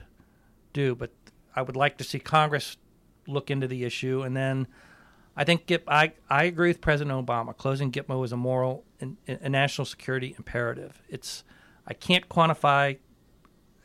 do. 0.73 0.95
But 0.95 1.11
I 1.55 1.61
would 1.61 1.75
like 1.75 1.97
to 1.97 2.03
see 2.03 2.19
Congress 2.19 2.77
look 3.27 3.51
into 3.51 3.67
the 3.67 3.83
issue. 3.83 4.21
And 4.21 4.35
then 4.35 4.67
I 5.35 5.43
think 5.43 5.65
Gip, 5.67 5.83
I, 5.87 6.13
I 6.29 6.45
agree 6.45 6.69
with 6.69 6.81
President 6.81 7.25
Obama. 7.25 7.55
Closing 7.55 7.91
Gitmo 7.91 8.23
is 8.25 8.31
a 8.31 8.37
moral 8.37 8.83
and 8.99 9.17
a 9.27 9.49
national 9.49 9.85
security 9.85 10.35
imperative. 10.37 11.01
It's 11.07 11.43
I 11.87 11.93
can't 11.93 12.27
quantify, 12.29 12.97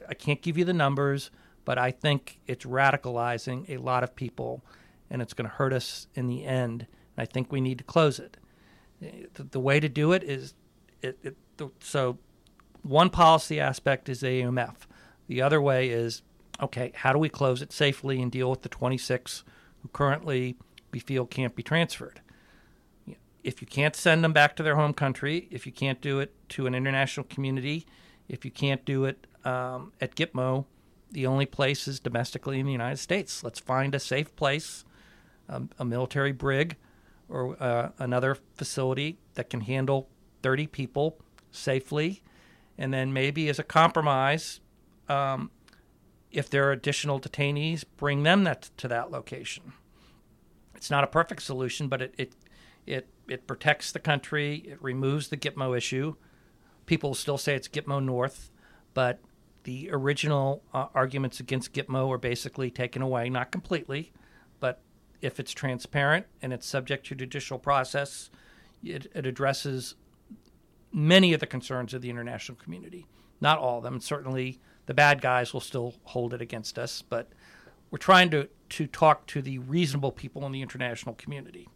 I 0.08 0.14
can't 0.14 0.42
give 0.42 0.58
you 0.58 0.64
the 0.64 0.72
numbers, 0.72 1.30
but 1.64 1.78
I 1.78 1.90
think 1.90 2.40
it's 2.46 2.64
radicalizing 2.66 3.70
a 3.70 3.78
lot 3.78 4.04
of 4.04 4.14
people, 4.14 4.62
and 5.08 5.22
it's 5.22 5.32
going 5.32 5.48
to 5.48 5.54
hurt 5.54 5.72
us 5.72 6.08
in 6.14 6.26
the 6.26 6.44
end. 6.44 6.86
And 7.16 7.22
I 7.22 7.24
think 7.24 7.50
we 7.50 7.60
need 7.60 7.78
to 7.78 7.84
close 7.84 8.18
it 8.18 8.36
the, 9.34 9.44
the 9.44 9.60
way 9.60 9.80
to 9.80 9.88
do 9.88 10.12
it 10.12 10.22
is 10.22 10.54
it, 11.02 11.18
it 11.22 11.36
the, 11.56 11.70
so 11.80 12.18
one 12.82 13.10
policy 13.10 13.60
aspect 13.60 14.08
is 14.08 14.22
AMF. 14.22 14.74
The 15.26 15.42
other 15.42 15.60
way 15.60 15.88
is 15.88 16.22
okay, 16.60 16.92
how 16.94 17.12
do 17.12 17.18
we 17.18 17.28
close 17.28 17.62
it 17.62 17.72
safely 17.72 18.20
and 18.20 18.30
deal 18.30 18.50
with 18.50 18.62
the 18.62 18.68
26 18.68 19.42
who 19.82 19.88
currently 19.88 20.56
we 20.92 21.00
feel 21.00 21.26
can't 21.26 21.56
be 21.56 21.62
transferred? 21.62 22.20
If 23.42 23.60
you 23.60 23.66
can't 23.66 23.94
send 23.94 24.24
them 24.24 24.32
back 24.32 24.56
to 24.56 24.62
their 24.62 24.76
home 24.76 24.94
country, 24.94 25.48
if 25.50 25.66
you 25.66 25.72
can't 25.72 26.00
do 26.00 26.20
it 26.20 26.32
to 26.50 26.66
an 26.66 26.74
international 26.74 27.26
community, 27.28 27.86
if 28.28 28.44
you 28.44 28.50
can't 28.50 28.84
do 28.84 29.04
it 29.04 29.26
um, 29.44 29.92
at 30.00 30.14
Gitmo, 30.14 30.64
the 31.10 31.26
only 31.26 31.46
place 31.46 31.86
is 31.86 32.00
domestically 32.00 32.58
in 32.58 32.66
the 32.66 32.72
United 32.72 32.96
States. 32.96 33.44
Let's 33.44 33.60
find 33.60 33.94
a 33.94 34.00
safe 34.00 34.34
place, 34.34 34.84
um, 35.48 35.70
a 35.78 35.84
military 35.84 36.32
brig, 36.32 36.76
or 37.28 37.62
uh, 37.62 37.90
another 37.98 38.36
facility 38.54 39.18
that 39.34 39.50
can 39.50 39.62
handle 39.62 40.08
30 40.42 40.66
people 40.68 41.18
safely, 41.50 42.22
and 42.76 42.92
then 42.92 43.12
maybe 43.12 43.48
as 43.48 43.58
a 43.58 43.62
compromise, 43.62 44.60
um, 45.08 45.50
if 46.30 46.50
there 46.50 46.68
are 46.68 46.72
additional 46.72 47.20
detainees, 47.20 47.84
bring 47.96 48.24
them 48.24 48.44
that, 48.44 48.70
to 48.76 48.88
that 48.88 49.10
location. 49.10 49.72
It's 50.74 50.90
not 50.90 51.04
a 51.04 51.06
perfect 51.06 51.42
solution, 51.42 51.88
but 51.88 52.02
it, 52.02 52.14
it 52.18 52.34
it 52.86 53.08
it 53.28 53.46
protects 53.46 53.92
the 53.92 53.98
country. 53.98 54.56
It 54.66 54.82
removes 54.82 55.28
the 55.28 55.36
Gitmo 55.36 55.76
issue. 55.76 56.16
People 56.86 57.14
still 57.14 57.38
say 57.38 57.54
it's 57.54 57.68
Gitmo 57.68 58.04
North, 58.04 58.50
but 58.92 59.20
the 59.62 59.88
original 59.90 60.62
uh, 60.74 60.88
arguments 60.94 61.40
against 61.40 61.72
Gitmo 61.72 62.10
are 62.10 62.18
basically 62.18 62.70
taken 62.70 63.00
away, 63.00 63.30
not 63.30 63.50
completely, 63.50 64.12
if 65.24 65.40
it's 65.40 65.52
transparent 65.52 66.26
and 66.42 66.52
it's 66.52 66.66
subject 66.66 67.06
to 67.06 67.14
judicial 67.14 67.58
process, 67.58 68.30
it, 68.84 69.10
it 69.14 69.26
addresses 69.26 69.94
many 70.92 71.32
of 71.32 71.40
the 71.40 71.46
concerns 71.46 71.94
of 71.94 72.02
the 72.02 72.10
international 72.10 72.56
community. 72.56 73.06
Not 73.40 73.58
all 73.58 73.78
of 73.78 73.84
them. 73.84 74.00
Certainly, 74.00 74.60
the 74.86 74.94
bad 74.94 75.22
guys 75.22 75.52
will 75.52 75.60
still 75.60 75.94
hold 76.04 76.34
it 76.34 76.42
against 76.42 76.78
us, 76.78 77.02
but 77.02 77.28
we're 77.90 77.98
trying 77.98 78.30
to, 78.30 78.48
to 78.70 78.86
talk 78.86 79.26
to 79.28 79.40
the 79.40 79.58
reasonable 79.58 80.12
people 80.12 80.44
in 80.44 80.52
the 80.52 80.60
international 80.60 81.14
community. 81.14 81.68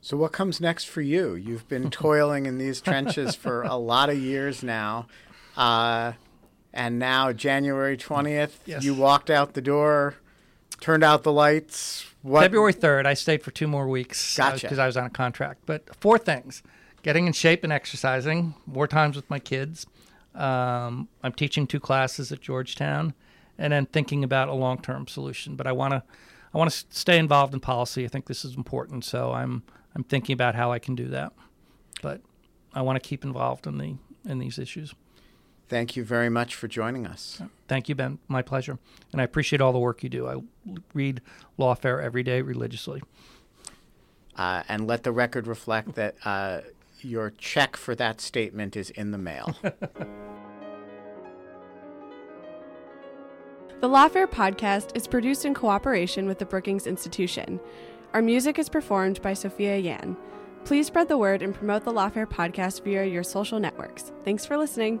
So, 0.00 0.16
what 0.16 0.32
comes 0.32 0.60
next 0.60 0.84
for 0.84 1.00
you? 1.00 1.34
You've 1.34 1.68
been 1.68 1.90
toiling 2.02 2.46
in 2.46 2.58
these 2.58 2.80
trenches 2.80 3.34
for 3.34 3.62
a 3.62 3.76
lot 3.76 4.08
of 4.08 4.18
years 4.18 4.62
now. 4.62 5.08
Uh, 5.56 6.12
and 6.72 6.98
now, 6.98 7.32
January 7.32 7.96
20th, 7.96 8.52
yes. 8.64 8.84
you 8.84 8.94
walked 8.94 9.30
out 9.30 9.54
the 9.54 9.60
door, 9.60 10.16
turned 10.82 11.02
out 11.02 11.22
the 11.22 11.32
lights. 11.32 12.04
What? 12.20 12.42
February 12.42 12.74
3rd, 12.74 13.06
I 13.06 13.14
stayed 13.14 13.42
for 13.42 13.50
two 13.50 13.66
more 13.66 13.88
weeks. 13.88 14.36
Gotcha. 14.36 14.66
Because 14.66 14.78
I 14.78 14.86
was 14.86 14.96
on 14.96 15.06
a 15.06 15.10
contract. 15.10 15.62
But 15.64 15.94
four 15.96 16.18
things 16.18 16.62
getting 17.02 17.26
in 17.26 17.32
shape 17.32 17.64
and 17.64 17.72
exercising, 17.72 18.54
more 18.66 18.86
times 18.86 19.16
with 19.16 19.28
my 19.30 19.38
kids. 19.38 19.86
Um, 20.34 21.08
I'm 21.22 21.32
teaching 21.32 21.66
two 21.66 21.80
classes 21.80 22.32
at 22.32 22.40
Georgetown, 22.40 23.14
and 23.58 23.72
then 23.72 23.86
thinking 23.86 24.24
about 24.24 24.48
a 24.48 24.54
long 24.54 24.80
term 24.80 25.06
solution. 25.06 25.56
But 25.56 25.66
I 25.66 25.72
want 25.72 25.92
to. 25.92 26.02
I 26.54 26.58
want 26.58 26.70
to 26.70 26.84
stay 26.90 27.16
involved 27.16 27.54
in 27.54 27.60
policy. 27.60 28.04
I 28.04 28.08
think 28.08 28.26
this 28.26 28.44
is 28.44 28.56
important, 28.56 29.04
so 29.04 29.32
I'm 29.32 29.62
I'm 29.94 30.04
thinking 30.04 30.34
about 30.34 30.54
how 30.54 30.70
I 30.70 30.78
can 30.78 30.94
do 30.94 31.08
that. 31.08 31.32
But 32.02 32.20
I 32.74 32.82
want 32.82 33.02
to 33.02 33.06
keep 33.06 33.24
involved 33.24 33.66
in 33.66 33.78
the 33.78 33.96
in 34.24 34.38
these 34.38 34.58
issues. 34.58 34.94
Thank 35.72 35.96
you 35.96 36.04
very 36.04 36.28
much 36.28 36.54
for 36.54 36.68
joining 36.68 37.06
us. 37.06 37.40
Thank 37.66 37.88
you, 37.88 37.94
Ben. 37.94 38.18
My 38.28 38.42
pleasure. 38.42 38.78
And 39.10 39.22
I 39.22 39.24
appreciate 39.24 39.62
all 39.62 39.72
the 39.72 39.78
work 39.78 40.02
you 40.02 40.10
do. 40.10 40.28
I 40.28 40.36
read 40.92 41.22
Lawfare 41.58 42.02
every 42.02 42.22
day 42.22 42.42
religiously. 42.42 43.02
Uh, 44.36 44.64
and 44.68 44.86
let 44.86 45.02
the 45.02 45.12
record 45.12 45.46
reflect 45.46 45.94
that 45.94 46.16
uh, 46.26 46.60
your 47.00 47.30
check 47.38 47.78
for 47.78 47.94
that 47.94 48.20
statement 48.20 48.76
is 48.76 48.90
in 48.90 49.12
the 49.12 49.18
mail. 49.18 49.56
the 49.62 49.72
Lawfare 53.88 54.26
podcast 54.26 54.94
is 54.94 55.06
produced 55.06 55.46
in 55.46 55.54
cooperation 55.54 56.26
with 56.26 56.38
the 56.38 56.44
Brookings 56.44 56.86
Institution. 56.86 57.58
Our 58.12 58.20
music 58.20 58.58
is 58.58 58.68
performed 58.68 59.22
by 59.22 59.32
Sophia 59.32 59.78
Yan. 59.78 60.18
Please 60.66 60.88
spread 60.88 61.08
the 61.08 61.16
word 61.16 61.40
and 61.40 61.54
promote 61.54 61.84
the 61.84 61.94
Lawfare 61.94 62.28
podcast 62.28 62.84
via 62.84 63.06
your 63.06 63.22
social 63.22 63.58
networks. 63.58 64.12
Thanks 64.22 64.44
for 64.44 64.58
listening. 64.58 65.00